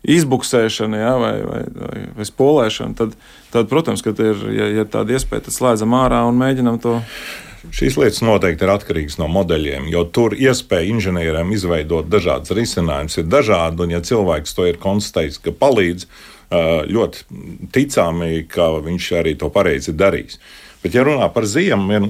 izbuksēšana 0.04 1.00
ja, 1.00 1.12
vai, 1.20 1.34
vai, 1.44 1.62
vai, 1.76 2.02
vai 2.16 2.26
spolēšana, 2.28 2.96
tad, 2.98 3.14
tad, 3.52 3.68
protams, 3.70 4.04
ka 4.04 4.12
ir 4.16 4.48
ja, 4.52 4.68
ja 4.80 4.84
tāda 4.88 5.16
iespēja, 5.16 5.46
tad 5.46 5.56
slēdzam 5.56 5.96
ārā 5.96 6.24
un 6.28 6.40
mēģinam 6.40 6.80
to. 6.80 6.98
Šīs 7.72 7.96
lietas 7.96 8.20
noteikti 8.24 8.66
ir 8.66 8.72
atkarīgas 8.74 9.16
no 9.20 9.28
modeļiem, 9.32 9.88
jo 9.92 10.04
tur 10.04 10.34
iespēja 10.36 10.90
inženieriem 10.92 11.52
izveidot 11.56 12.10
dažādas 12.12 12.52
risinājumus 12.54 13.18
ir 13.20 13.28
dažādi. 13.30 13.86
Un, 13.86 13.94
ja 13.94 14.02
cilvēks 14.04 14.56
to 14.56 14.68
ir 14.68 14.80
konstatējis, 14.82 15.40
ka 15.44 15.54
palīdz, 15.56 16.06
ļoti 16.90 17.24
ticami, 17.74 18.44
ka 18.50 18.68
viņš 18.84 19.10
arī 19.20 19.34
to 19.40 19.50
pareizi 19.54 19.94
darīs. 19.96 20.38
Bet, 20.84 20.92
ja 20.92 21.04
runā 21.06 21.30
par 21.32 21.46
ziemu, 21.48 22.00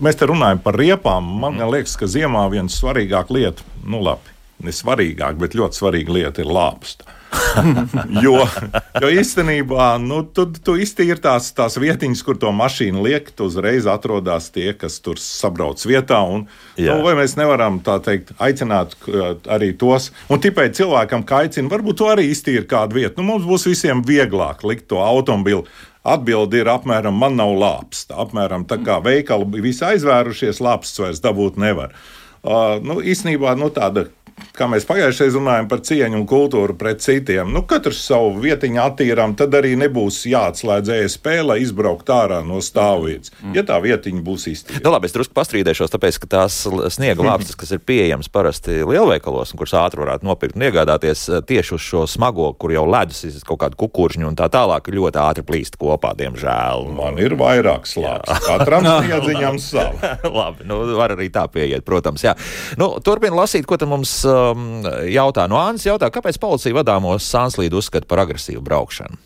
mēs 0.00 0.16
te 0.16 0.26
runājam 0.28 0.62
par 0.64 0.78
riepām. 0.80 1.26
Man 1.42 1.60
liekas, 1.68 1.98
ka 2.00 2.08
ziemā 2.08 2.46
viena 2.52 2.72
svarīgāka 2.72 3.36
lieta, 3.36 3.66
nu 3.84 4.00
labi, 4.00 4.32
ne 4.64 4.72
svarīgāka, 4.72 5.36
bet 5.42 5.56
ļoti 5.58 5.78
svarīga 5.82 6.16
lieta 6.16 6.40
ir 6.40 6.48
lāpsta. 6.48 7.04
jo, 8.24 8.36
jo 9.00 9.10
īstenībā 9.12 9.86
nu, 10.02 10.22
tu, 10.34 10.46
tu 10.64 10.74
iztīri 10.80 11.18
tās, 11.22 11.50
tās 11.56 11.78
vietiņas, 11.80 12.22
kur 12.26 12.38
to 12.40 12.52
mašīnu 12.56 13.04
liek, 13.04 13.30
tu 13.36 13.48
uzreiz 13.50 13.88
atrodas 13.90 14.50
tie, 14.54 14.70
kas 14.78 14.98
tur 15.04 15.20
sabrauc 15.20 15.82
vietā. 15.88 16.20
Un, 16.28 16.46
nu, 16.76 16.98
vai 17.06 17.14
mēs 17.18 17.36
nevaram 17.40 17.80
tā 17.84 17.98
teikt, 18.04 18.34
aicināt 18.42 18.96
arī 19.50 19.72
tos, 19.78 20.10
un 20.32 20.42
tikai 20.42 20.68
cilvēkam, 20.76 21.24
kā 21.28 21.44
aicina, 21.46 21.72
varbūt 21.72 22.02
to 22.02 22.10
arī 22.12 22.28
iztīri 22.32 22.66
kādu 22.68 23.00
vietu. 23.00 23.20
Nu, 23.20 23.28
mums 23.32 23.48
būs 23.48 23.68
visiem 23.70 24.04
vieglāk 24.06 24.64
likt 24.68 24.90
to 24.92 25.00
automobili. 25.02 25.64
Atbilde 26.02 26.58
ir 26.58 26.66
apmēram, 26.66 27.14
man 27.14 27.36
nav 27.38 27.52
lāpsta. 27.54 28.16
Apmēram 28.24 28.64
tā 28.66 28.80
kā 28.82 28.98
veikali 29.04 29.62
visi 29.62 29.84
aizvērušies, 29.86 30.58
lāpsts 30.64 30.98
vairs 30.98 31.22
dabūt 31.22 31.60
nevar. 31.62 31.94
Uh, 32.42 32.80
nu, 32.82 32.98
īsnībā 32.98 33.54
nu, 33.54 33.68
tāda 33.70 34.08
kā 34.56 34.68
mēs 34.70 34.86
pagājušajā 34.88 35.32
reizē 35.32 35.40
runājām 35.40 35.68
par 35.70 35.80
cieņu 35.86 36.18
un 36.20 36.26
kultūru 36.28 36.76
pret 36.78 37.02
citiem, 37.02 37.52
nu, 37.52 37.62
katrs 37.68 38.02
savu 38.06 38.34
vietiņu 38.42 38.80
attīrām, 38.82 39.34
tad 39.38 39.54
arī 39.54 39.74
nebūs 39.80 40.22
jāatslēdz 40.28 40.92
ESP, 40.98 41.28
lai 41.46 41.60
izbrauktu 41.62 42.12
ārā 42.14 42.42
no 42.46 42.60
stāvvietas, 42.64 43.32
mm. 43.40 43.54
ja 43.56 43.64
tā 43.66 43.78
vietiņa 43.82 44.22
būs 44.24 44.46
iztīrīta. 44.52 44.84
Nu, 44.84 44.92
labi, 44.94 45.08
es 45.08 45.16
drusku 45.16 45.34
pastrīdēšos, 45.36 45.92
tāpēc, 45.92 46.18
ka 46.22 46.30
tās 46.36 46.62
sniega 46.94 47.24
lāpstas, 47.24 47.56
kas 47.58 47.72
ir 47.74 47.82
pieejamas 47.84 48.30
parasti 48.32 48.82
lielveikalos 48.82 49.54
un 49.54 49.60
kuras 49.60 49.76
ātri 49.80 50.02
varētu 50.02 50.28
nopirkt 50.28 50.58
un 50.58 50.66
iegādāties 50.68 51.24
eh, 51.30 51.42
tieši 51.48 51.76
uz 51.76 51.86
šo 51.86 52.04
smago, 52.10 52.52
kur 52.58 52.74
jau 52.74 52.84
ledus 52.88 53.24
ir 53.28 53.38
kaut 53.46 53.62
kāda 53.64 53.78
kukurģņa 53.80 54.28
un 54.28 54.38
tā 54.38 54.48
tālāk, 54.52 54.92
ļoti 54.92 55.22
ātri 55.22 55.46
plīst 55.48 55.78
kopā, 55.80 56.14
diemžēl. 56.18 56.88
Man 56.98 57.20
ir 57.22 57.36
vairākas 57.40 57.96
lāpstas, 58.00 58.46
katram 58.46 58.88
sniedziņam 59.02 59.60
savu. 59.62 60.12
labi, 60.28 60.68
nu, 60.68 60.82
var 60.98 61.16
arī 61.16 61.30
tā 61.32 61.46
pieiet, 61.52 61.84
protams, 61.86 62.24
jā. 62.26 62.36
Nu, 62.80 62.94
turpin 63.04 63.34
lasīt, 63.36 63.66
ko 63.68 63.78
te 63.80 63.88
mums 63.88 64.22
um, 64.32 64.86
jautā 65.08 65.46
no 65.50 65.60
Annas, 65.60 65.86
jautā, 65.86 66.10
kāpēc 66.12 66.40
policija 66.42 66.80
vadāmos 66.80 67.28
Sānslīdu 67.28 67.78
uzskata 67.82 68.08
par 68.10 68.24
agresīvu 68.26 68.64
braukšanu? 68.64 69.20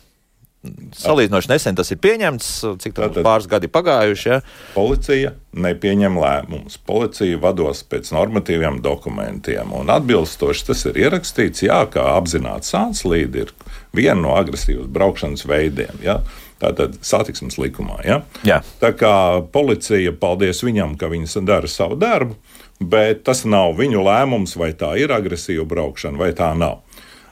Salīdzinoši 0.97 1.51
nesen 1.51 1.77
tas 1.77 1.91
ir 1.93 1.99
pieņemts, 2.01 2.47
cik 2.81 2.95
tālu 2.97 3.23
pāris 3.23 3.47
gadi 3.49 3.69
pagājuši. 3.71 4.29
Ja? 4.29 4.39
Policija 4.73 5.33
nepieņem 5.55 6.17
lēmumus. 6.19 6.79
Policija 6.89 7.39
vados 7.41 7.83
pēc 7.87 8.09
normatīviem 8.15 8.81
dokumentiem. 8.83 9.71
Un 9.77 9.91
atbilstoši 9.93 10.67
tas 10.71 10.83
ir 10.89 10.99
ierakstīts, 11.05 11.63
jā, 11.67 11.83
ka 11.93 12.09
apzināti 12.15 12.71
sānslīdi 12.71 13.45
ir 13.45 13.53
viena 13.95 14.19
no 14.23 14.35
agresīvas 14.39 14.89
braukšanas 14.91 15.45
veidiem. 15.47 16.03
Ja? 16.03 16.19
Tātad 16.61 16.97
satiksmes 17.05 17.59
likumā. 17.61 18.01
Ja? 18.07 18.21
Jā. 18.47 18.59
Tā 18.81 18.91
kā 18.97 19.13
policija, 19.53 20.15
paldies 20.17 20.63
viņam, 20.65 20.97
ka 20.99 21.11
viņi 21.13 21.45
dara 21.47 21.69
savu 21.71 21.99
darbu 22.01 22.35
bet 22.79 23.23
tas 23.27 23.45
nav 23.45 23.75
viņu 23.77 24.03
lēmums, 24.05 24.57
vai 24.59 24.73
tā 24.77 24.95
ir 25.01 25.13
agresīva 25.15 25.65
braukšana 25.67 26.21
vai 26.21 26.33
tā 26.37 26.53
nav. 26.57 26.83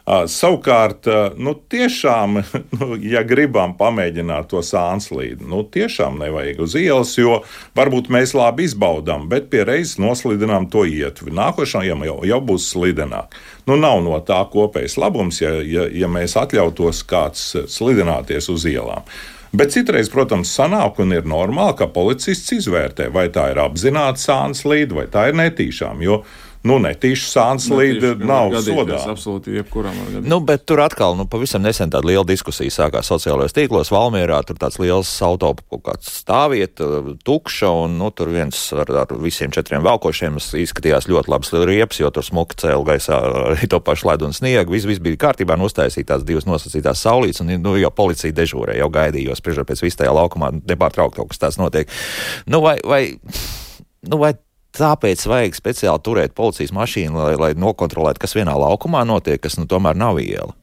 Savukārt, 0.06 1.08
nu, 1.42 1.56
tiešām, 1.70 2.38
nu, 2.78 2.88
ja 3.02 3.24
gribam 3.26 3.74
pamēģināt 3.78 4.52
to 4.52 4.62
sānslīdi, 4.62 5.48
nu, 5.50 5.64
tiešām 5.66 6.20
nevajag 6.22 6.62
uz 6.62 6.76
ielas, 6.78 7.16
jo 7.18 7.40
varbūt 7.78 8.12
mēs 8.14 8.36
labi 8.38 8.68
izbaudām, 8.70 9.26
bet 9.32 9.50
pie 9.50 9.64
reizes 9.66 9.98
noslidinām 9.98 10.70
to 10.70 10.86
ietvi. 10.86 11.34
Nākošajam 11.34 12.06
jau, 12.06 12.20
jau 12.30 12.42
būs 12.52 12.70
slidenāk. 12.76 13.34
Nu, 13.66 13.80
nav 13.82 14.04
no 14.06 14.20
tā 14.22 14.44
kopējs 14.54 15.00
labums, 15.02 15.42
ja, 15.42 15.56
ja, 15.66 15.88
ja 15.90 16.12
mēs 16.12 16.38
atļautos 16.38 17.02
kāds 17.10 17.56
slidināties 17.66 18.52
uz 18.54 18.70
ielām. 18.70 19.10
Bet 19.56 19.72
citreiz, 19.72 20.10
protams, 20.12 20.50
sanāk 20.52 20.98
un 21.00 21.14
ir 21.16 21.28
normāli, 21.30 21.78
ka 21.80 21.88
policists 21.94 22.52
izvērtē, 22.58 23.08
vai 23.14 23.30
tā 23.32 23.52
ir 23.54 23.62
apzināta 23.64 24.20
sāns 24.20 24.66
līde 24.68 24.98
vai 24.98 25.06
tā 25.12 25.30
ir 25.30 25.38
netīšām. 25.40 26.02
Jo 26.04 26.24
nu, 26.68 26.78
netīšu 26.82 27.28
sāns 27.30 27.68
līdz 27.72 28.24
nav 28.26 28.54
sodā. 28.66 29.00
Absolūti, 29.14 29.54
jebkuram. 29.60 29.96
Nu, 30.26 30.40
bet 30.46 30.66
tur 30.70 30.82
atkal, 30.84 31.16
nu, 31.18 31.28
pavisam 31.30 31.64
nesen 31.66 31.92
tāda 31.94 32.10
liela 32.10 32.26
diskusija 32.28 32.74
sākās 32.74 33.10
sociālajos 33.12 33.56
tīklos. 33.56 33.92
Valmierā 33.94 34.42
tur 34.48 34.60
tāds 34.62 34.80
liels 34.82 35.12
auto 35.26 35.54
kaut 35.62 35.84
kāds 35.86 36.12
stāvvieta, 36.22 36.88
tukša, 37.28 37.72
un, 37.86 37.98
nu, 38.02 38.12
tur 38.16 38.32
viens 38.34 38.60
ar, 38.76 38.92
ar 39.04 39.14
visiem 39.22 39.54
četriem 39.56 39.84
velkošiem 39.86 40.40
izskatījās 40.62 41.10
ļoti 41.12 41.34
labs 41.34 41.54
riepas, 41.66 42.02
jo 42.02 42.12
tur 42.14 42.26
smuki 42.26 42.60
cēl 42.64 42.86
gaisā 42.88 43.20
arī 43.52 43.70
to 43.72 43.82
pašu 43.86 44.10
ledu 44.12 44.30
un 44.30 44.36
sniegu. 44.38 44.76
Viss, 44.76 44.90
viss 44.90 45.04
bija 45.04 45.22
kārtībā, 45.28 45.58
nostājītās 45.60 46.26
divas 46.28 46.50
nosacītās 46.50 47.04
saulītes, 47.06 47.44
un, 47.44 47.54
nu, 47.62 47.76
jau 47.82 47.94
policija 47.96 48.36
dežūrē, 48.36 48.78
jau 48.80 48.90
gaidīja, 48.94 49.32
jo 49.32 49.38
spriežot 49.40 49.70
pēc 49.70 49.86
vis 49.86 50.00
tajā 50.00 50.14
laukumā 50.16 50.52
nepārtraukti 50.58 51.22
kaut 51.22 51.34
kas 51.34 51.42
tāds 51.42 51.62
notiek. 51.62 51.92
Nu, 52.50 52.62
vai, 52.66 52.78
vai, 52.86 53.04
nu, 54.10 54.20
vai 54.22 54.36
Tāpēc 54.76 55.24
vajag 55.30 55.56
speciāli 55.56 56.04
turēt 56.04 56.36
policijas 56.36 56.74
mašīnu, 56.76 57.16
lai, 57.16 57.34
lai 57.40 57.52
nokontrolētu, 57.60 58.22
kas 58.24 58.36
vienā 58.36 58.56
laukumā 58.60 59.06
notiek, 59.08 59.40
kas 59.42 59.56
nu, 59.60 59.68
tomēr 59.72 59.96
nav 59.96 60.20
iela. 60.20 60.56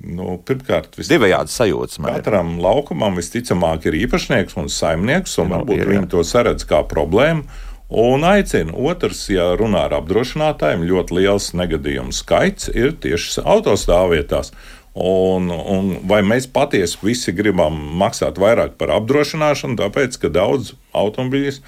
Nu, 0.00 0.36
pirmkārt, 0.46 0.94
divējādi 1.02 1.52
sajūtas. 1.52 1.98
Katram 2.02 2.54
ir. 2.54 2.62
laukumam 2.64 3.18
visticamāk 3.18 3.88
ir 3.90 3.98
īpašnieks 4.04 4.56
un 4.60 4.70
saimnieks, 4.72 5.34
un 5.42 5.50
nu, 5.50 5.58
varbūt 5.58 5.82
ir, 5.82 5.90
viņi 5.94 6.10
to 6.14 6.22
saredz 6.26 6.66
kā 6.68 6.82
problēmu. 6.88 7.44
Un 7.90 8.22
aicina, 8.22 8.70
otrs, 8.70 9.24
ja 9.34 9.48
runā 9.58 9.88
ar 9.88 9.96
apdrošinātājiem, 9.98 10.86
ļoti 10.86 11.16
liels 11.18 11.48
negadījumu 11.58 12.14
skaits 12.14 12.70
ir 12.70 12.94
tieši 13.02 13.42
autostāvvietās. 13.42 14.54
Un, 14.94 15.50
un 15.50 15.90
vai 16.10 16.20
mēs 16.26 16.48
patiesi 16.50 16.98
visi 17.02 17.34
gribam 17.34 17.76
maksāt 17.98 18.38
vairāk 18.42 18.76
par 18.78 18.94
apdrošināšanu, 18.94 19.78
tāpēc, 19.78 20.18
ka 20.22 20.30
daudz 20.34 20.72
automobīļu 20.94 21.58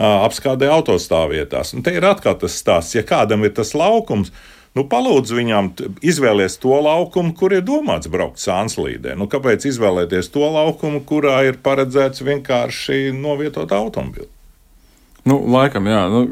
apskādē 0.00 0.70
autostāvvietās. 0.72 1.74
Un 1.76 1.84
te 1.84 1.92
ir 1.96 2.06
atkal 2.08 2.38
tas 2.40 2.56
stāsts, 2.56 2.96
ja 2.96 3.04
kādam 3.06 3.44
ir 3.44 3.54
tas 3.56 3.74
laukums, 3.76 4.32
Nu, 4.78 4.84
palūdzu 4.86 5.34
viņām 5.34 5.68
izvēlēties 6.06 6.60
to 6.62 6.76
laukumu, 6.78 7.32
kur 7.34 7.50
ir 7.56 7.64
domāts 7.66 8.06
braukt 8.10 8.38
sānslīdē. 8.38 9.16
Nu, 9.18 9.26
kāpēc 9.30 9.66
izvēlēties 9.66 10.30
to 10.30 10.46
laukumu, 10.46 11.00
kurā 11.06 11.40
ir 11.48 11.58
paredzēts 11.64 12.22
vienkārši 12.22 13.10
novietot 13.16 13.74
automobili? 13.74 14.28
Nu, 15.26 15.40
laikam, 15.50 15.90
jā. 15.90 16.04
Nu, 16.12 16.22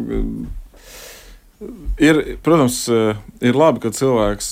ir, 1.98 2.20
protams, 2.42 2.80
ir 3.42 3.58
labi, 3.58 3.82
ka 3.82 3.90
cilvēks 3.94 4.50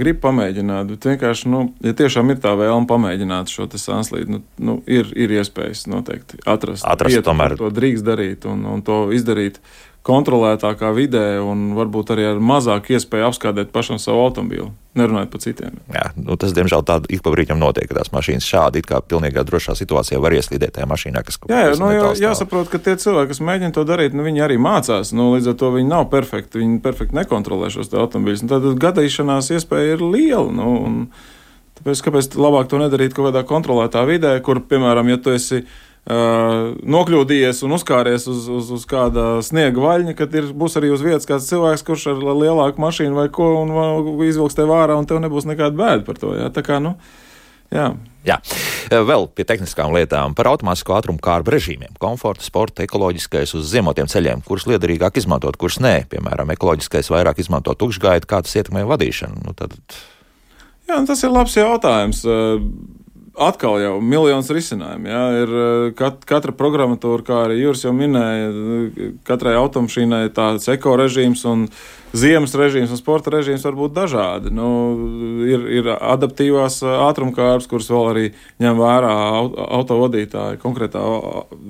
grib 0.00 0.20
pamēģināt, 0.24 0.90
bet 0.94 1.08
vienkārši, 1.12 1.50
nu, 1.52 1.62
ja 1.84 1.94
tiešām 1.96 2.32
ir 2.34 2.40
tā 2.42 2.54
vēlme 2.58 2.88
pamēģināt 2.90 3.52
šo 3.52 3.68
sānslīdu, 3.70 4.38
nu, 4.38 4.42
nu, 4.58 4.78
ir, 4.90 5.12
ir 5.14 5.36
iespējas 5.38 5.86
noteikti 5.90 6.42
atrast, 6.44 6.86
atrast 6.88 7.16
vietu, 7.16 7.28
tomēr. 7.30 7.56
to 7.60 7.70
drīkst 7.74 8.06
darīt 8.06 8.48
un, 8.50 8.66
un 8.66 8.82
to 8.86 9.02
izdarīt 9.14 9.60
kontrolētākā 10.06 10.90
vidē 10.96 11.24
un 11.44 11.72
varbūt 11.76 12.14
arī 12.14 12.24
ar 12.30 12.38
mazāku 12.40 12.94
iespēju 12.96 13.26
apskādēt 13.28 13.72
pašam 13.74 13.98
savu 14.00 14.22
automobīlu. 14.24 14.70
Nerunājot 14.98 15.30
par 15.30 15.42
citiem. 15.44 15.76
Jā, 15.92 16.08
nu 16.18 16.34
tas, 16.40 16.54
diemžēl, 16.56 16.82
tāda 16.88 17.06
ik 17.12 17.20
pa 17.22 17.30
brīdim 17.34 17.60
notiek, 17.60 17.86
ka 17.86 17.98
tās 18.00 18.10
mašīnas 18.10 18.46
šādi, 18.48 18.80
it 18.80 18.88
kā 18.88 18.98
pilnīgā 19.04 19.44
drošā 19.46 19.76
situācijā 19.78 20.18
var 20.22 20.34
ieslīdēt 20.34 20.78
tajā 20.78 20.88
mašīnā, 20.90 21.22
kas 21.26 21.38
kaut 21.38 21.52
kādā 21.52 21.68
veidā. 21.68 21.76
Jā, 21.76 21.82
nu, 21.82 21.90
jā, 21.94 22.08
jāsaprot, 22.24 22.70
ka 22.72 22.80
tie 22.82 22.96
cilvēki, 22.98 23.30
kas 23.34 23.42
mēģina 23.44 23.76
to 23.76 23.84
darīt, 23.86 24.16
nu, 24.16 24.24
viņi 24.26 24.44
arī 24.48 24.56
mācās. 24.58 25.12
Nu, 25.14 25.28
līdz 25.36 25.52
ar 25.52 25.60
to 25.60 25.70
viņi 25.76 25.92
nav 25.92 26.08
perfekti, 26.10 26.64
viņi 26.64 26.80
perfekti 26.82 27.20
nekontrolē 27.20 27.70
šos 27.70 27.92
automobīļus. 27.92 28.46
Nu, 28.48 28.50
tad 28.56 28.82
gadīšanās 28.82 29.52
iespēja 29.54 29.94
ir 29.94 30.02
liela. 30.02 30.48
Nu, 30.58 30.72
un, 30.88 30.98
tāpēc, 31.78 32.02
kāpēc 32.08 32.34
labāk 32.40 32.72
to 32.72 32.82
nedarīt 32.82 33.14
kaut 33.14 33.30
kādā 33.30 33.44
kontrolētā 33.46 34.02
vidē, 34.10 34.34
kur, 34.42 34.64
piemēram, 34.64 35.12
ja 35.12 35.22
tu 35.22 35.36
esi 35.36 35.50
esi 35.50 35.66
Uh, 36.00 36.72
nokļūdījies 36.90 37.58
un 37.66 37.74
uzkāries 37.76 38.24
uz, 38.32 38.46
uz, 38.48 38.70
uz 38.72 38.84
kāda 38.88 39.42
sniega 39.44 39.82
vaļņa, 39.84 40.14
kad 40.18 40.32
ir, 40.34 40.48
būs 40.56 40.78
arī 40.80 40.88
uz 40.94 41.04
vietas 41.04 41.28
kāds 41.28 41.46
cilvēks, 41.50 41.84
kurš 41.86 42.06
ar 42.14 42.22
lielāku 42.24 42.80
mašīnu 42.80 43.18
vai 43.18 43.26
ko 43.30 43.50
un 43.60 44.24
izvilks 44.24 44.56
tev 44.56 44.72
ārā, 44.74 44.96
un 44.96 45.06
tev 45.06 45.20
nebūs 45.22 45.46
nekāda 45.46 45.76
bēda 45.76 46.06
par 46.08 46.18
to. 46.18 46.32
Jā. 46.38 46.48
Tā 46.56 46.64
kā, 46.66 46.80
nu, 46.82 46.96
jā. 47.68 47.92
Jā. 48.26 48.36
Vēl 48.90 49.28
pie 49.36 49.44
tehniskām 49.48 49.94
lietām 49.94 50.34
par 50.36 50.50
automātisko 50.50 50.96
ātrumu 50.96 51.22
kārbu 51.24 51.54
režīmiem. 51.54 51.94
Komforta, 52.00 52.44
sporta, 52.44 52.84
ekoloģiskais 52.84 53.54
uz 53.56 53.68
ziemotiem 53.70 54.08
ceļiem, 54.10 54.42
kurus 54.44 54.66
liederīgāk 54.68 55.20
izmantot, 55.20 55.56
kurus 55.60 55.78
nē. 55.84 56.08
Piemēram, 56.10 56.52
ekoloģiskais 56.56 57.12
vairāk 57.12 57.40
izmanto 57.44 57.76
tukšgaitu, 57.76 58.28
kā 58.28 58.42
tas 58.44 58.56
ietekmē 58.56 58.82
vadīšanu. 58.88 59.44
Nu, 59.46 59.54
tad... 59.56 59.76
Jā, 60.88 60.98
nu, 60.98 61.06
tas 61.08 61.22
ir 61.24 61.32
labs 61.32 61.56
jautājums. 61.56 62.24
Uh, 62.26 62.60
atkal 63.38 63.78
jau 63.80 63.94
miljonus 64.02 64.50
risinājumu. 64.52 65.08
Jā, 65.10 65.22
ir 65.42 65.52
eh, 65.54 65.84
kat, 65.98 66.24
katra 66.28 66.54
programmatūra, 66.56 67.24
kā 67.26 67.38
arī 67.46 67.60
Jūras 67.60 67.84
jau 67.86 67.92
minēja, 67.96 68.50
katrai 69.26 69.54
automašīnai 69.60 70.24
tāds 70.36 70.68
eko 70.72 70.96
režīms 71.00 71.44
un 71.48 71.68
ziemas 72.16 72.56
režīms 72.58 72.90
un 72.90 72.98
sporta 72.98 73.32
režīms 73.34 73.64
var 73.68 73.78
būt 73.78 73.94
dažādi. 73.96 74.52
Nu, 74.54 74.68
ir, 75.46 75.66
ir 75.80 75.92
adaptīvās 75.94 76.80
eh, 76.82 76.98
ātrumkārtas, 77.06 77.70
kuras 77.70 77.90
vēl 77.92 78.10
arī 78.14 78.26
ņem 78.62 78.82
vērā 78.82 79.14
autovadītāji, 79.80 80.60
konkrētā 80.64 81.06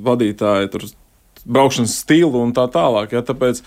vadītāja, 0.08 0.72
tur 0.72 0.88
braukšanas 1.44 2.00
stilu 2.02 2.40
un 2.44 2.54
tā 2.56 2.66
tālāk. 2.72 3.14
Jā, 3.16 3.24
tāpēc 3.26 3.62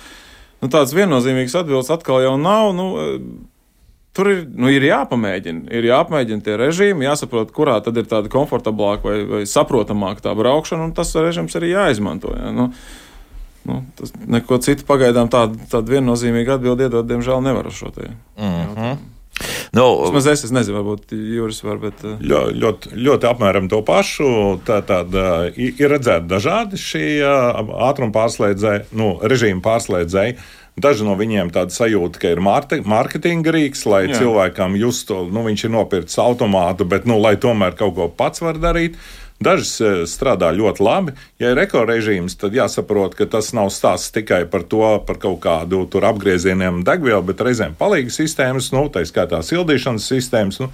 nu, 0.62 0.70
tāds 0.70 0.94
viennozīmīgs 0.98 1.58
atbildes 1.62 1.94
atkal 1.94 2.24
jau 2.26 2.38
nav. 2.42 2.74
Nu, 2.78 2.90
Tur 4.14 4.30
ir, 4.30 4.42
nu, 4.46 4.70
ir 4.70 4.84
jāpamēģina. 4.86 5.72
Ir 5.74 5.88
jāpamēģina 5.90 6.46
tie 6.46 6.58
režīmi, 6.62 7.08
jāsaprot, 7.08 7.50
kurā 7.56 7.80
tad 7.82 7.98
ir 7.98 8.06
tāda 8.10 8.30
komfortablāka 8.30 9.10
vai, 9.10 9.16
vai 9.30 9.42
saprotamāka 9.50 10.28
tā 10.28 10.36
braukšana, 10.38 10.86
un 10.86 10.94
tas 10.94 11.16
režīms 11.18 11.58
arī 11.58 11.72
jāizmanto. 11.72 12.36
Ja? 12.38 12.52
Nu, 12.54 12.68
nu, 13.70 13.80
tas 13.98 14.14
neko 14.14 14.60
citu 14.62 14.86
pagaidām 14.86 15.32
tādu, 15.34 15.58
tādu 15.72 15.96
viennozīmīgu 15.96 16.60
atbildi 16.60 16.86
iedot, 16.86 17.10
diemžēl, 17.10 17.42
nevar 17.42 17.72
uz 17.72 17.80
šo 17.80 17.90
te. 17.96 18.12
Mm 18.38 18.76
-hmm. 18.78 19.02
Nu, 19.74 19.86
Vismaz 20.04 20.28
es, 20.30 20.44
es 20.46 20.52
nezinu, 20.54 20.78
varbūt 20.78 21.16
Juris 21.18 21.64
var, 21.66 21.80
bet. 21.82 22.04
Uh, 22.06 22.20
ļoti, 22.22 22.58
ļoti, 22.62 22.92
ļoti 23.08 23.26
apmēram 23.26 23.70
to 23.72 23.80
pašu. 23.86 24.28
Tā, 24.68 24.84
tāda, 24.86 25.48
ir 25.58 25.90
redzēta 25.90 26.28
dažādi 26.30 26.78
šie 26.78 27.08
ātruma 27.26 28.14
pārslēdzēji, 28.14 28.92
nu, 29.00 29.16
režīma 29.26 29.66
pārslēdzēji. 29.66 30.38
Daži 30.84 31.06
no 31.06 31.14
viņiem 31.18 31.50
tāda 31.54 31.74
sajūta, 31.74 32.22
ka 32.22 32.32
ir 32.34 32.42
mārketinga 32.42 33.54
rīks, 33.54 33.84
lai 33.90 34.08
Jā. 34.08 34.22
cilvēkam 34.22 34.78
justu, 34.78 35.20
nu, 35.34 35.44
viņš 35.46 35.66
ir 35.68 35.74
nopircis 35.74 36.22
automātu, 36.22 36.86
bet, 36.90 37.10
nu, 37.10 37.20
lai 37.22 37.36
tomēr 37.42 37.78
kaut 37.78 37.94
ko 37.98 38.10
pats 38.14 38.42
var 38.46 38.62
darīt. 38.62 38.98
Dažas 39.44 39.74
e, 39.82 39.92
strādā 40.10 40.52
ļoti 40.56 40.84
labi. 40.84 41.16
Ja 41.42 41.52
ir 41.54 41.62
ekorežīms, 41.64 42.38
tad 42.40 42.56
jāsaprot, 42.56 43.18
ka 43.20 43.28
tas 43.30 43.52
nav 43.56 43.72
stāsts 43.74 44.14
tikai 44.16 44.44
par 44.50 44.66
to, 44.70 44.84
par 45.08 45.20
kaut 45.22 45.42
kādu 45.44 45.86
apgriezieniem 46.04 46.84
degvielu, 46.88 47.24
bet 47.28 47.44
reizēm 47.44 47.76
palīga 47.80 48.14
sistēmas, 48.14 48.72
nu, 48.76 48.88
tā 48.94 49.06
skaitā 49.08 49.42
sildīšanas 49.46 50.08
sistēmas. 50.14 50.62
Nu, 50.64 50.72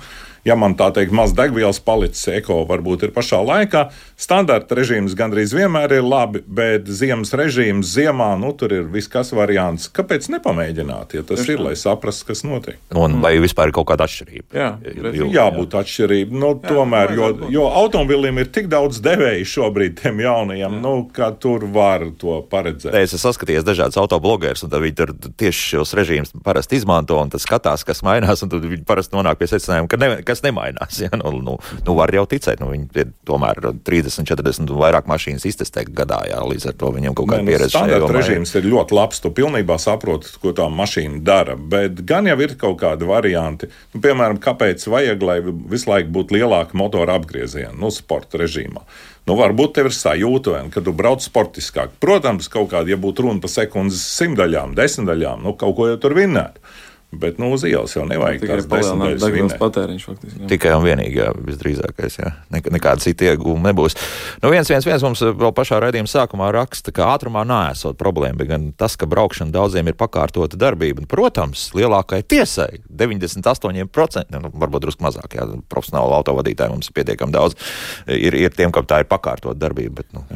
ja 0.47 0.55
man 0.59 0.75
tā 0.79 0.89
teikt, 0.95 1.13
maz 1.15 1.33
degvielas 1.37 1.81
palicis, 1.83 2.27
eko 2.39 2.61
varbūt 2.69 3.07
ir 3.07 3.13
pašā 3.15 3.41
laikā. 3.45 3.87
Standarta 4.19 4.77
režīms 4.77 5.15
gandrīz 5.17 5.53
vienmēr 5.55 5.97
ir 5.99 6.05
labi, 6.05 6.41
bet 6.45 6.87
ziemas 6.87 7.33
režīms 7.37 7.93
ziemā, 7.95 8.31
nu, 8.39 8.51
tur 8.57 8.73
ir 8.75 8.87
viskas 8.91 9.33
variants. 9.35 9.89
Kāpēc 9.95 10.29
nepamēģināt, 10.35 11.15
ja 11.17 11.25
tas 11.25 11.43
Tieši 11.43 11.55
ir, 11.55 11.63
lai 11.69 11.75
saprastu, 11.79 12.29
kas 12.29 12.43
notiek? 12.47 12.79
Un 12.95 13.19
vai 13.23 13.35
vispār 13.41 13.71
ir 13.71 13.77
kaut 13.77 13.89
kāda 13.91 14.07
atšķirība? 14.07 14.49
Jā, 14.55 14.69
ir 14.83 15.29
jābūt 15.35 15.75
jā. 15.75 15.83
atšķirība. 15.83 16.39
Nu, 16.39 16.53
jā, 16.55 16.73
tomēr, 16.73 17.15
jo, 17.17 17.29
jo 17.53 17.67
automobilim 17.81 18.41
ir 18.41 18.51
tik 18.53 18.69
daudz 18.71 19.01
devēju 19.05 19.47
šobrīd 19.49 19.97
tiem 20.01 20.23
jaunajiem, 20.25 20.77
jā. 20.77 20.83
nu, 20.83 20.95
ka 21.15 21.31
tur 21.39 21.67
var 21.73 22.05
to 22.19 22.39
paredzēt. 22.51 22.95
Es 22.99 23.13
esmu 23.13 23.29
saskatījis 23.29 23.67
dažādas 23.67 23.99
autoblogerus, 24.01 24.65
un 24.65 24.75
viņi 24.75 24.97
tur 24.97 25.13
tieši 25.39 25.75
šos 25.75 25.93
režīmus 25.97 26.33
parasti 26.45 26.79
izmanto, 26.79 27.17
un 27.19 27.31
tas 27.33 27.45
skatās, 27.45 27.85
kas 27.87 28.03
mainās, 28.05 28.43
un 28.45 28.51
tad 28.51 28.65
viņi 28.65 28.85
parasti 28.87 29.15
nonāk 29.15 29.39
pie 29.39 29.49
secinājuma, 29.51 29.89
ka 29.91 29.99
ne, 29.99 30.09
nekas 30.29 30.43
nemainās. 30.45 31.01
Ja? 31.01 31.09
Nu, 31.17 31.31
nu, 31.41 31.57
nu, 31.85 31.95
var 31.97 32.13
jau 32.13 32.25
ticēt, 32.29 32.61
nu, 32.61 32.69
viņi 32.73 33.07
tomēr 33.27 33.61
30, 33.85 34.27
40 34.29 34.69
un 34.69 34.79
vairāk 34.79 35.09
mašīnas 35.09 35.45
iztestē 35.49 35.85
gadā, 35.87 36.21
jā, 36.29 36.39
līdz 36.45 36.69
ar 36.71 36.77
to 36.79 36.91
viņam 36.95 37.17
kaut 37.17 37.31
kāda 37.31 37.43
nu, 37.43 37.51
pieredze. 37.51 37.73
Standarta 37.73 38.13
režīms 38.15 38.53
ir 38.59 38.69
ļoti 38.69 38.97
labs, 38.97 39.21
tu 39.23 39.33
pilnībā 39.35 39.79
saproti, 39.81 40.31
ko 40.41 40.53
tā 40.55 40.69
mašīna 40.71 41.21
dara, 41.25 41.57
bet 41.57 42.03
gan 42.07 42.29
jau 42.29 42.37
ir 42.45 42.55
kaut 42.59 42.79
kādi 42.83 43.07
varianti. 43.09 43.69
Nu, 43.93 44.03
piemēram, 44.05 44.41
kāpēc 44.43 44.85
vajag, 44.89 45.25
lai 45.25 45.39
visu 45.43 45.91
laiku 45.91 46.13
būtu 46.19 46.37
lielāka 46.37 46.77
motora 46.79 47.17
apgrieziena, 47.19 47.75
nu, 47.79 47.93
sporta 47.93 48.41
režīmā. 48.41 48.85
Nu, 49.29 49.35
varbūt 49.37 49.75
tev 49.77 49.91
ir 49.91 49.93
sajūta, 49.93 50.63
ka 50.73 50.81
tu 50.81 50.93
brauc 50.95 51.21
sportiskāk. 51.21 51.91
Protams, 52.01 52.47
kaut 52.49 52.71
kāda, 52.71 52.89
ja 52.89 52.97
būtu 52.97 53.27
runa 53.27 53.43
par 53.43 53.51
sekundes 53.53 54.01
simtaļām, 54.15 54.73
desmitaļām, 54.77 55.43
nu, 55.45 55.53
kaut 55.59 55.75
ko 55.77 55.89
jau 55.91 55.99
tur 56.01 56.15
vinnētu. 56.17 56.63
Bet 57.11 57.39
nu, 57.41 57.47
uz 57.55 57.63
ielas 57.65 57.95
jau 57.95 58.03
nevajag 58.05 58.43
tikai 58.43 58.55
palielināt 58.69 59.15
degvielas 59.17 59.55
patēriņš. 59.57 60.03
Faktiski, 60.05 60.41
jā. 60.43 60.49
Tikai 60.51 60.73
un 60.77 60.83
vienīgi, 60.85 61.17
jā, 61.17 61.31
visdrīzākais. 61.47 62.17
Jā. 62.19 62.33
Nek 62.53 62.69
nekāda 62.69 63.01
cita 63.01 63.31
iegūma 63.31 63.71
nebūs. 63.71 63.97
Nu, 64.43 64.51
viens, 64.53 64.69
viens, 64.69 64.85
viens 64.85 65.05
mums 65.07 65.23
vēl 65.25 65.53
pašā 65.57 65.79
raidījuma 65.81 66.11
sākumā 66.11 66.51
raksta, 66.53 66.93
ka 66.93 67.09
ātrumā 67.15 67.41
nesot 67.49 67.97
problēma, 67.97 68.37
bet 68.43 68.51
gan 68.51 68.69
tas, 68.77 68.93
ka 68.93 69.09
braukšana 69.09 69.49
daudziem 69.55 69.89
ir 69.89 69.97
pakārtota 69.97 70.59
darbība. 70.61 71.01
Un, 71.01 71.09
protams, 71.09 71.71
lielākai 71.73 72.21
tiesai 72.29 72.83
98%, 72.85 74.37
nu, 74.37 74.53
varbūt 74.61 74.85
drusku 74.85 75.07
mazāk, 75.09 75.39
jā, 75.39 75.49
profesionāli 75.73 76.13
autovadītāji 76.21 76.75
mums 76.75 76.93
ir 76.93 76.99
pietiekami 77.01 77.33
daudz, 77.33 77.57
ir, 78.05 78.37
ir 78.37 78.53
tiem, 78.53 78.69
kam 78.75 78.85
tā 78.85 79.01
ir 79.01 79.09
pakārtota 79.09 79.57
darbība. 79.57 80.03
Bet, 80.03 80.13
nu, 80.13 80.27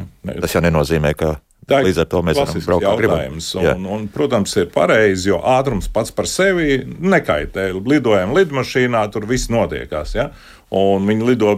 tas 0.42 0.58
jau 0.58 0.66
nenozīmē, 0.66 1.14
ka 1.22 1.36
Tā 1.68 1.80
Līdz 1.84 2.02
ar 2.02 2.08
to 2.12 2.20
mēs 2.26 2.36
varam 2.36 2.64
braukt 2.66 2.84
jautājums. 2.84 3.46
Un, 3.60 3.86
un, 3.96 4.08
protams, 4.12 4.52
ir 4.60 4.68
pareizi, 4.72 5.30
jo 5.30 5.38
ātrums 5.54 5.88
pats 5.92 6.12
par 6.12 6.28
sevi 6.28 6.82
nekaitē. 6.84 7.70
Lidojam 7.88 8.34
lidmašīnā, 8.36 9.06
tur 9.14 9.24
viss 9.28 9.48
notiekās. 9.52 10.12
Ja? 10.18 10.28
Un 10.74 11.08
viņi 11.08 11.30
lido 11.30 11.54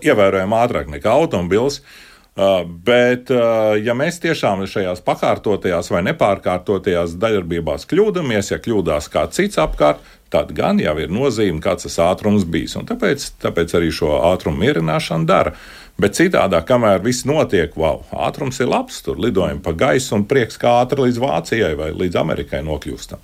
ievērojami 0.00 0.58
ātrāk 0.58 0.90
nekā 0.96 1.14
automobilis. 1.14 1.82
Uh, 2.34 2.64
bet, 2.66 3.30
uh, 3.30 3.76
ja 3.78 3.94
mēs 3.94 4.16
tiešām 4.18 4.64
šajās 4.66 5.04
pakārtotajās 5.06 5.92
vai 5.94 6.00
nepārkārtotajās 6.08 7.14
darbībās 7.22 7.86
kļūdāmies, 7.86 8.50
ja 8.50 8.58
kļūdās 8.58 9.06
kāds 9.12 9.38
cits 9.38 9.60
apkārt, 9.62 10.02
tad 10.34 10.50
gan 10.56 10.80
jau 10.82 10.96
ir 10.98 11.14
nozīme, 11.14 11.62
kāds 11.62 11.86
tas 11.86 12.00
ātrums 12.02 12.42
bijis. 12.42 12.74
Un 12.80 12.88
tāpēc, 12.90 13.28
tāpēc 13.44 13.76
arī 13.78 13.92
šo 13.94 14.16
ātrumu 14.32 14.64
mierināšanu 14.64 15.30
dara. 15.30 15.54
Uh, 15.54 15.83
Bet 16.00 16.16
citādā, 16.18 16.58
kamēr 16.66 17.04
viss 17.04 17.22
notiek, 17.28 17.76
wow, 17.78 18.00
ātrums 18.26 18.58
ir 18.58 18.66
labs, 18.70 18.98
tur 19.06 19.20
lidojam 19.22 19.60
pa 19.62 19.70
gaisu 19.78 20.16
un 20.16 20.24
prieks, 20.26 20.58
kā 20.58 20.80
ātri 20.80 21.06
līdz 21.06 21.20
Vācijai 21.22 21.70
vai 21.78 21.92
līdz 21.94 22.18
Amerikai 22.18 22.64
nokļūstam. 22.66 23.22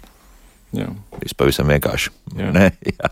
Jā. 0.78 0.86
Viss 1.18 1.34
pavisam 1.34 1.66
vienkārši. 1.66 2.12
Jā. 2.38 2.52
Ne? 2.54 2.68
Jā. 2.94 3.10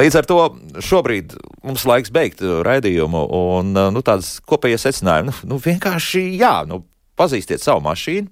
Līdz 0.00 0.18
ar 0.18 0.26
to 0.26 0.40
šobrīd 0.82 1.36
mums 1.62 1.86
laiks 1.86 2.10
beigt 2.10 2.42
raidījumu, 2.42 3.22
un 3.54 3.70
nu, 3.76 4.02
tādas 4.02 4.36
kopējas 4.42 4.88
secinājumi. 4.88 5.30
Nu, 5.30 5.52
nu, 5.54 5.60
vienkārši 5.62 6.24
jā, 6.40 6.56
nu, 6.66 6.82
pazīstiet 7.18 7.62
savu 7.62 7.84
mašīnu. 7.86 8.26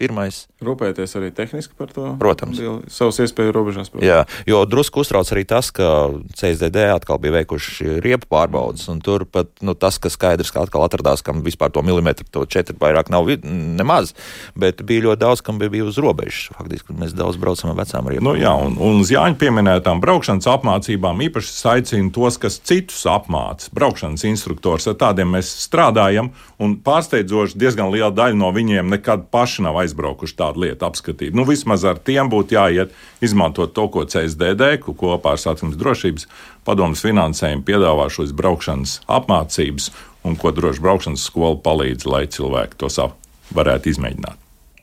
Pirmais 0.00 0.46
rūpēties 0.64 1.16
arī 1.18 1.30
tehniski 1.34 1.76
par 1.78 1.92
to. 1.94 2.06
Protams. 2.20 2.60
Savas 2.92 3.20
iespēju 3.24 3.54
robežās. 3.56 3.90
Protams. 3.92 4.06
Jā, 4.06 4.24
jo 4.48 4.62
drusku 4.68 5.02
uztrauc 5.04 5.28
arī 5.32 5.46
tas, 5.48 5.70
ka 5.74 6.10
CSDD 6.36 6.86
atkal 6.92 7.20
bija 7.22 7.38
veikuši 7.40 7.98
riepu 8.04 8.28
pārbaudas, 8.30 8.84
un 8.92 9.00
tur 9.04 9.24
pat 9.24 9.50
nu, 9.64 9.74
tas, 9.78 9.98
ka 10.02 10.12
skaidrs, 10.12 10.52
ka 10.52 10.64
atkal 10.66 10.84
atradās, 10.84 11.24
kam 11.24 11.40
vispār 11.46 11.72
to 11.72 11.84
milimetru, 11.86 12.28
to 12.30 12.44
četru 12.50 12.76
vairāk 12.80 13.10
nav 13.12 13.28
nemaz, 13.44 14.12
bet 14.58 14.82
bija 14.86 15.08
ļoti 15.08 15.22
daudz, 15.24 15.44
kam 15.44 15.60
bija, 15.60 15.72
bija 15.72 15.88
uz 15.88 16.00
robežas. 16.00 16.50
Faktiski 16.56 16.96
mēs 16.96 17.14
daudz 17.16 17.40
braucam 17.40 17.72
ar 17.72 17.80
vecām 17.80 18.10
riepām. 18.10 18.28
Nu, 18.30 18.36
jā, 18.38 18.52
un, 18.52 18.76
un 18.76 19.00
uz 19.04 19.12
Jāņa 19.14 19.38
pieminētām 19.40 20.02
braukšanas 20.02 20.48
apmācībām 20.50 21.24
īpaši 21.28 21.56
aicinu 21.74 22.12
tos, 22.14 22.38
kas 22.40 22.60
citus 22.66 23.02
apmāca. 23.08 23.70
Braukšanas 23.76 24.26
instruktors 24.28 24.88
ar 24.90 24.98
tādiem 25.00 25.32
mēs 25.36 25.50
strādājam, 25.64 26.32
un 26.60 26.76
pārsteidzoši 26.84 27.58
diezgan 27.60 27.92
liela 27.92 28.12
daļa 28.14 28.38
no 28.38 28.52
viņiem 28.54 28.90
nekad 28.92 29.28
paši 29.32 29.64
nav 29.66 29.80
aizbraukuši 29.82 30.36
tādu 30.50 30.66
lietu 30.66 30.86
apskatīt. 30.86 31.34
Nu, 31.34 31.44
vismaz 31.48 31.84
ar 31.86 31.98
tiem 32.02 32.30
būtu 32.30 32.56
jāiet 32.56 32.94
izmantot 33.22 33.72
to, 33.74 33.86
ko 33.88 34.04
CSDD 34.04 34.80
ko 34.82 34.94
kopā 34.94 35.36
ar 35.36 35.40
Satiksmes 35.40 35.78
drošības 35.80 36.26
padomus 36.66 37.04
finansējumu 37.04 37.64
piedāvā 37.66 38.08
šos 38.10 38.34
braukšanas 38.36 39.00
apmācības, 39.08 39.90
un 40.26 40.36
ko 40.36 40.52
droši 40.54 40.82
braukšanas 40.84 41.24
skola 41.30 41.60
palīdz, 41.62 42.06
lai 42.10 42.26
cilvēki 42.26 42.80
to 42.80 42.90
savu 42.92 43.16
varētu 43.54 43.94
izmēģināt. 43.94 44.36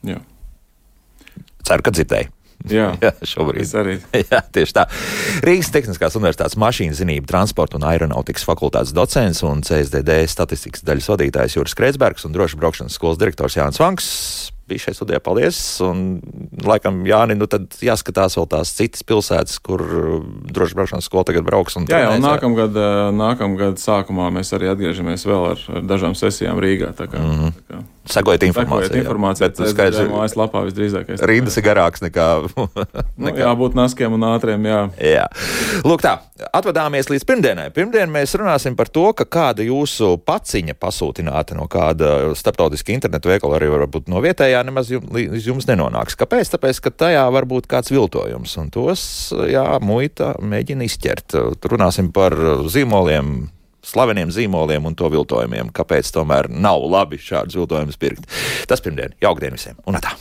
Jā. 0.08 0.24
Ceru, 1.68 1.84
ka 1.84 1.94
dzirdēju. 1.94 2.34
Jā, 2.68 2.88
jā 3.06 3.12
šobrīd. 3.22 3.70
arī. 3.78 3.96
Jā, 4.32 4.42
tieši 4.42 4.74
tā. 4.74 4.88
Rīgas 5.46 5.70
Tehniskās 5.72 6.18
Universitātes 6.18 6.58
mašīnu 6.60 6.98
zinību, 6.98 7.30
transporta 7.30 7.78
un 7.78 7.86
aeronautikas 7.86 8.48
fakultātes 8.48 8.96
docents 8.98 9.44
un 9.46 9.62
CSDD 9.68 10.24
statistikas 10.32 10.84
daļas 10.88 11.12
vadītājs 11.14 11.60
Juris 11.60 11.78
Kreitsbergs 11.78 12.26
un 12.26 12.36
droši 12.36 12.60
braukšanas 12.60 12.98
skolas 12.98 13.22
direktors 13.22 13.60
Jānis 13.60 13.80
Vanks 13.84 14.12
bija 14.68 14.86
šeit 14.86 15.00
studijā. 15.00 15.20
Paldies! 15.24 15.60
Un, 15.86 16.20
laikam, 16.66 17.02
Jāni, 17.08 17.38
nu 17.40 17.48
tad 17.52 17.78
jāskatās 17.84 18.38
vēl 18.40 18.48
tās 18.52 18.74
citas 18.78 19.06
pilsētas, 19.08 19.60
kur 19.64 19.84
uh, 19.84 20.18
droši 20.52 20.78
braukšanas 20.78 21.10
skola 21.10 21.28
tagad 21.28 21.48
brauks. 21.48 21.80
Jā, 21.90 22.14
un 22.14 22.26
nākamgad, 22.26 22.78
uh, 22.78 23.10
nākamgad 23.16 23.82
sākumā 23.82 24.30
mēs 24.36 24.54
arī 24.58 24.72
atgriežamies 24.74 25.28
vēl 25.28 25.52
ar, 25.54 25.68
ar 25.80 25.88
dažām 25.88 26.18
sesijām 26.18 26.60
Rīgā. 26.64 26.94
Tā 26.98 27.10
kā, 27.12 27.22
mm 27.22 27.38
-hmm. 27.40 27.56
tā 27.60 27.76
kā. 27.76 27.84
Sekojiet 28.12 28.46
informāciju. 28.48 28.88
Sekojiet 28.88 29.04
informāciju, 29.04 29.48
bet 29.48 29.72
skaidrs, 29.74 30.00
ka 30.00 30.12
mājaslapā 30.12 30.64
visdrīzākais. 30.68 31.24
Rindas 31.30 31.58
ir 31.60 31.66
garāks 31.66 32.04
nekā. 32.04 32.28
nu, 33.22 33.34
jā, 33.36 33.52
būt 33.60 33.78
naskiem 33.78 34.16
un 34.18 34.26
ātriem, 34.30 34.68
jā. 34.70 34.80
jā. 35.04 35.26
Lūk 35.88 36.04
tā, 36.06 36.14
atvadāmies 36.56 37.12
līdz 37.12 37.26
pirmdienai. 37.28 37.68
Pirmdien 37.76 38.12
mēs 38.14 38.36
runāsim 38.40 38.78
par 38.80 38.92
to, 38.94 39.10
ka 39.18 39.28
kāda 39.38 39.66
jūsu 39.66 40.14
paciņa 40.28 40.78
pasūtināta 40.80 41.58
no 41.58 41.68
kāda 41.72 42.32
starptautiska 42.38 42.96
internetu 42.96 43.32
veikala, 43.32 43.60
arī 43.60 43.72
varbūt 43.74 44.12
no 44.14 44.22
vietējā, 44.24 44.64
nemaz 44.68 44.92
līdz 44.94 45.52
jums 45.52 45.68
nenonāks. 45.70 46.18
Kāpēc? 46.20 46.54
Tāpēc, 46.56 46.82
ka 46.86 46.94
tajā 47.06 47.28
var 47.34 47.50
būt 47.50 47.70
kāds 47.72 47.92
viltojums, 47.94 48.56
un 48.62 48.72
tos, 48.74 49.04
jā, 49.52 49.68
muita 49.84 50.34
mēģina 50.42 50.88
izķert. 50.88 51.38
Runāsim 51.68 52.12
par 52.16 52.36
zīmoliem, 52.72 53.48
slaveniem 53.88 54.32
zīmoliem 54.34 54.88
un 54.90 54.98
to 54.98 55.10
viltojumiem. 55.14 55.74
Kāpēc 55.76 56.12
tomēr 56.16 56.52
nav 56.52 56.86
labi 56.88 57.22
šādus 57.22 57.60
viltojumus 57.60 58.02
pirkt? 58.02 58.28
Tas 58.70 58.84
pirmdien, 58.84 59.16
jaukdien 59.24 59.56
visiem 59.58 59.80
un 59.88 60.02
tā! 60.04 60.18